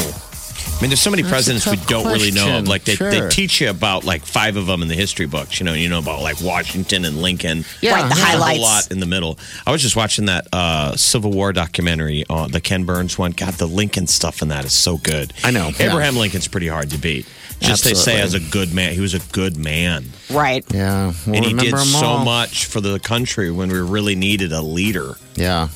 I 0.75 0.81
mean, 0.81 0.89
there's 0.89 1.01
so 1.01 1.11
many 1.11 1.21
That's 1.21 1.31
presidents 1.31 1.67
we 1.67 1.77
don't 1.87 2.05
really 2.05 2.31
know. 2.31 2.43
question. 2.43 2.55
of. 2.55 2.67
Like 2.67 2.83
they, 2.83 2.95
they 2.95 3.29
teach 3.29 3.61
you 3.61 3.69
about 3.69 4.03
like 4.03 4.25
five 4.25 4.57
of 4.57 4.65
them 4.65 4.81
in 4.81 4.89
the 4.89 4.95
history 4.95 5.27
books. 5.27 5.59
You 5.59 5.65
know, 5.65 5.73
you 5.73 5.87
know 5.87 5.99
about 5.99 6.21
like 6.21 6.41
Washington 6.41 7.05
and 7.05 7.21
Lincoln. 7.21 7.63
Yeah, 7.81 7.93
Right, 7.93 8.09
the 8.09 8.19
yeah. 8.19 8.37
There's 8.37 8.57
a 8.57 8.61
lot 8.61 8.91
in 8.91 8.99
the 8.99 9.05
middle. 9.05 9.39
I 9.65 9.71
was 9.71 9.81
just 9.81 9.95
watching 9.95 10.25
that 10.25 10.47
uh, 10.51 10.97
Civil 10.97 11.31
War 11.31 11.53
documentary, 11.53 12.25
uh, 12.29 12.47
the 12.47 12.59
Ken 12.59 12.83
Burns 12.83 13.17
one. 13.17 13.31
God, 13.31 13.53
the 13.53 13.67
Lincoln 13.67 14.07
stuff 14.07 14.41
in 14.41 14.49
that 14.49 14.65
is 14.65 14.73
so 14.73 14.97
good. 14.97 15.31
I 15.43 15.51
know, 15.51 15.71
yeah. 15.79 15.89
Abraham 15.89 16.17
Lincoln's 16.17 16.49
pretty 16.49 16.67
hard 16.67 16.89
to 16.89 16.97
beat. 16.97 17.27
Just 17.59 17.85
they 17.85 17.93
say 17.93 18.19
as 18.19 18.33
a 18.33 18.41
good 18.41 18.73
man, 18.73 18.93
he 18.93 18.99
was 18.99 19.13
a 19.13 19.19
good 19.31 19.55
man, 19.55 20.05
Right. 20.29 20.65
Yeah. 20.73 21.13
We'll 21.25 21.35
and 21.37 21.45
he 21.45 21.53
did 21.53 21.77
so 21.77 22.17
much 22.19 22.65
for 22.65 22.81
the 22.81 22.99
country 22.99 23.51
when 23.51 23.69
we 23.69 23.79
really 23.79 24.15
needed 24.15 24.51
a 24.51 24.61
leader. 24.61 25.15
Yeah. 25.35 25.69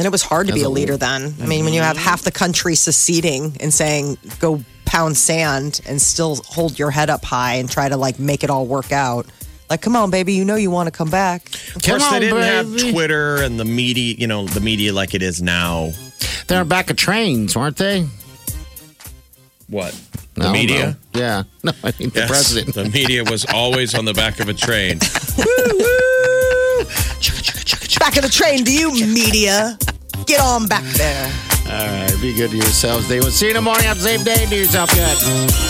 And 0.00 0.06
it 0.06 0.10
was 0.10 0.22
hard 0.22 0.46
to 0.46 0.54
be 0.54 0.62
a 0.62 0.66
a- 0.66 0.70
leader 0.70 0.96
then. 0.96 1.34
I 1.42 1.46
mean, 1.46 1.62
when 1.66 1.74
you 1.74 1.82
mm-hmm. 1.82 1.88
have 1.88 1.98
half 1.98 2.22
the 2.22 2.30
country 2.30 2.74
seceding 2.74 3.54
and 3.60 3.70
saying, 3.70 4.16
go 4.38 4.64
pound 4.86 5.18
sand 5.18 5.82
and 5.86 6.00
still 6.00 6.36
hold 6.36 6.78
your 6.78 6.90
head 6.90 7.10
up 7.10 7.22
high 7.22 7.56
and 7.56 7.70
try 7.70 7.86
to 7.86 7.98
like 7.98 8.18
make 8.18 8.42
it 8.42 8.48
all 8.48 8.64
work 8.64 8.92
out. 8.92 9.26
Like, 9.68 9.82
come 9.82 9.94
on, 9.96 10.10
baby, 10.10 10.32
you 10.32 10.46
know 10.46 10.54
you 10.54 10.70
want 10.70 10.86
to 10.86 10.90
come 10.90 11.10
back. 11.10 11.48
Of 11.76 11.82
course, 11.82 12.02
Come 12.02 12.14
they 12.14 12.20
didn't 12.20 12.40
have. 12.40 12.90
Twitter 12.92 13.42
and 13.42 13.60
the 13.60 13.66
media, 13.66 14.14
you 14.16 14.26
know, 14.26 14.46
the 14.46 14.60
media 14.60 14.94
like 14.94 15.12
it 15.14 15.20
is 15.22 15.42
now. 15.42 15.92
They're 16.48 16.64
back 16.64 16.88
of 16.88 16.96
trains, 16.96 17.54
weren't 17.54 17.76
they? 17.76 18.06
What? 19.68 19.94
No, 20.34 20.46
The 20.46 20.52
media? 20.52 20.96
no. 21.12 21.20
Yeah. 21.20 21.42
No, 21.62 21.72
I 21.84 21.92
mean 21.98 22.08
the 22.08 22.20
Yes, 22.20 22.28
president. 22.30 22.74
The 22.74 22.88
media 22.88 23.22
was 23.22 23.44
always 23.52 23.94
on 23.94 24.06
the 24.06 24.14
back 24.14 24.40
of 24.40 24.48
a 24.48 24.54
train. 24.54 24.98
Back 28.00 28.16
of 28.16 28.22
the 28.22 28.30
train, 28.30 28.64
do 28.64 28.72
you 28.72 28.90
media? 29.06 29.76
Get 30.30 30.42
on 30.42 30.68
back 30.68 30.84
there. 30.94 31.26
All 31.66 31.72
right, 31.72 32.16
be 32.20 32.32
good 32.32 32.52
to 32.52 32.56
yourselves. 32.56 33.08
They 33.08 33.18
will 33.18 33.32
see 33.32 33.46
you 33.46 33.50
in 33.50 33.56
the 33.56 33.62
morning. 33.62 33.82
Have 33.86 33.96
the 33.96 34.04
same 34.04 34.22
day. 34.22 34.46
Do 34.48 34.54
yourself 34.54 34.94
good. 34.94 35.69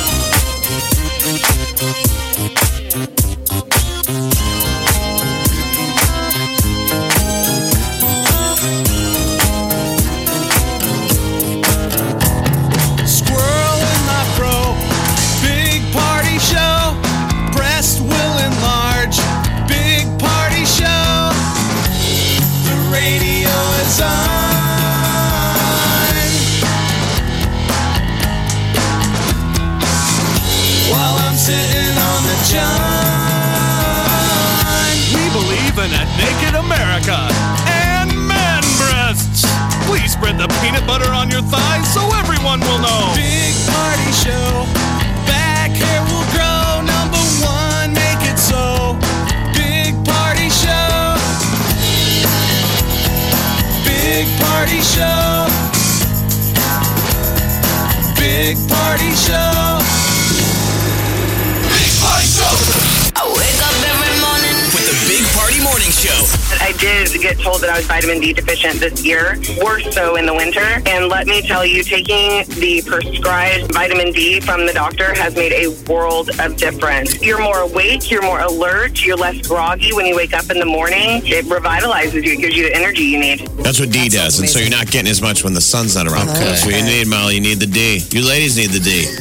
That 67.71 67.77
I 67.77 67.79
was 67.79 67.87
vitamin 67.87 68.21
D 68.21 68.33
deficient 68.33 68.81
this 68.81 69.05
year, 69.05 69.39
worse 69.63 69.95
so 69.95 70.17
in 70.17 70.27
the 70.27 70.35
winter. 70.35 70.61
And 70.87 71.09
let 71.09 71.29
me 71.29 71.41
tell 71.41 71.65
you, 71.65 71.85
taking 71.85 72.45
the 72.59 72.83
prescribed 72.85 73.73
vitamin 73.73 74.13
D 74.13 74.41
from 74.41 74.67
the 74.67 74.73
doctor 74.73 75.15
has 75.15 75.37
made 75.37 75.53
a 75.53 75.69
world 75.91 76.31
of 76.41 76.57
difference. 76.57 77.23
You're 77.23 77.41
more 77.41 77.61
awake, 77.61 78.11
you're 78.11 78.23
more 78.23 78.41
alert, 78.41 79.05
you're 79.05 79.17
less 79.17 79.47
groggy 79.47 79.93
when 79.93 80.07
you 80.07 80.17
wake 80.17 80.33
up 80.33 80.51
in 80.51 80.59
the 80.59 80.67
morning. 80.67 81.23
It 81.25 81.45
revitalizes 81.45 82.25
you, 82.25 82.33
it 82.33 82.41
gives 82.41 82.57
you 82.57 82.65
the 82.65 82.75
energy 82.75 83.05
you 83.05 83.21
need. 83.21 83.47
That's 83.63 83.79
what 83.79 83.91
D 83.91 84.09
does, 84.09 84.41
and 84.41 84.49
so 84.49 84.59
you're 84.59 84.71
not 84.71 84.91
getting 84.91 85.11
as 85.11 85.23
much 85.23 85.45
when 85.45 85.55
the 85.55 85.61
sun's 85.61 85.95
not 85.95 86.09
around. 86.09 86.29
Okay. 86.31 86.41
That's 86.41 86.67
what 86.67 86.75
you 86.75 86.83
need, 86.83 87.07
Molly. 87.07 87.37
You 87.37 87.41
need 87.41 87.61
the 87.61 87.67
D. 87.67 88.01
You 88.11 88.27
ladies 88.27 88.57
need 88.57 88.71
the 88.71 88.81
D. 88.81 89.07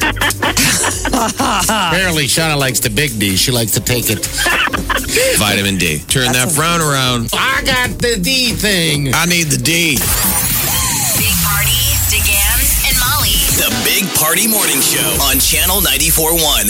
Apparently, 1.12 2.24
Shauna 2.24 2.58
likes 2.58 2.80
the 2.80 2.90
big 2.90 3.16
D. 3.18 3.36
She 3.36 3.52
likes 3.52 3.72
to 3.72 3.80
take 3.80 4.06
it. 4.08 4.79
Vitamin 5.38 5.76
D. 5.76 5.98
Turn 6.06 6.30
that 6.32 6.52
frown 6.52 6.80
around. 6.80 7.30
I 7.32 7.62
got 7.66 7.98
the 7.98 8.16
D 8.20 8.52
thing. 8.54 9.12
I 9.14 9.26
need 9.26 9.50
the 9.50 9.58
D. 9.58 9.98
Big 11.18 11.34
Party, 11.42 11.82
DeGan, 12.14 12.58
and 12.86 12.94
Molly. 13.02 13.34
The 13.58 13.74
Big 13.82 14.06
Party 14.14 14.46
Morning 14.46 14.78
Show 14.78 15.10
on 15.26 15.42
Channel 15.42 15.82
94.1. 15.82 16.62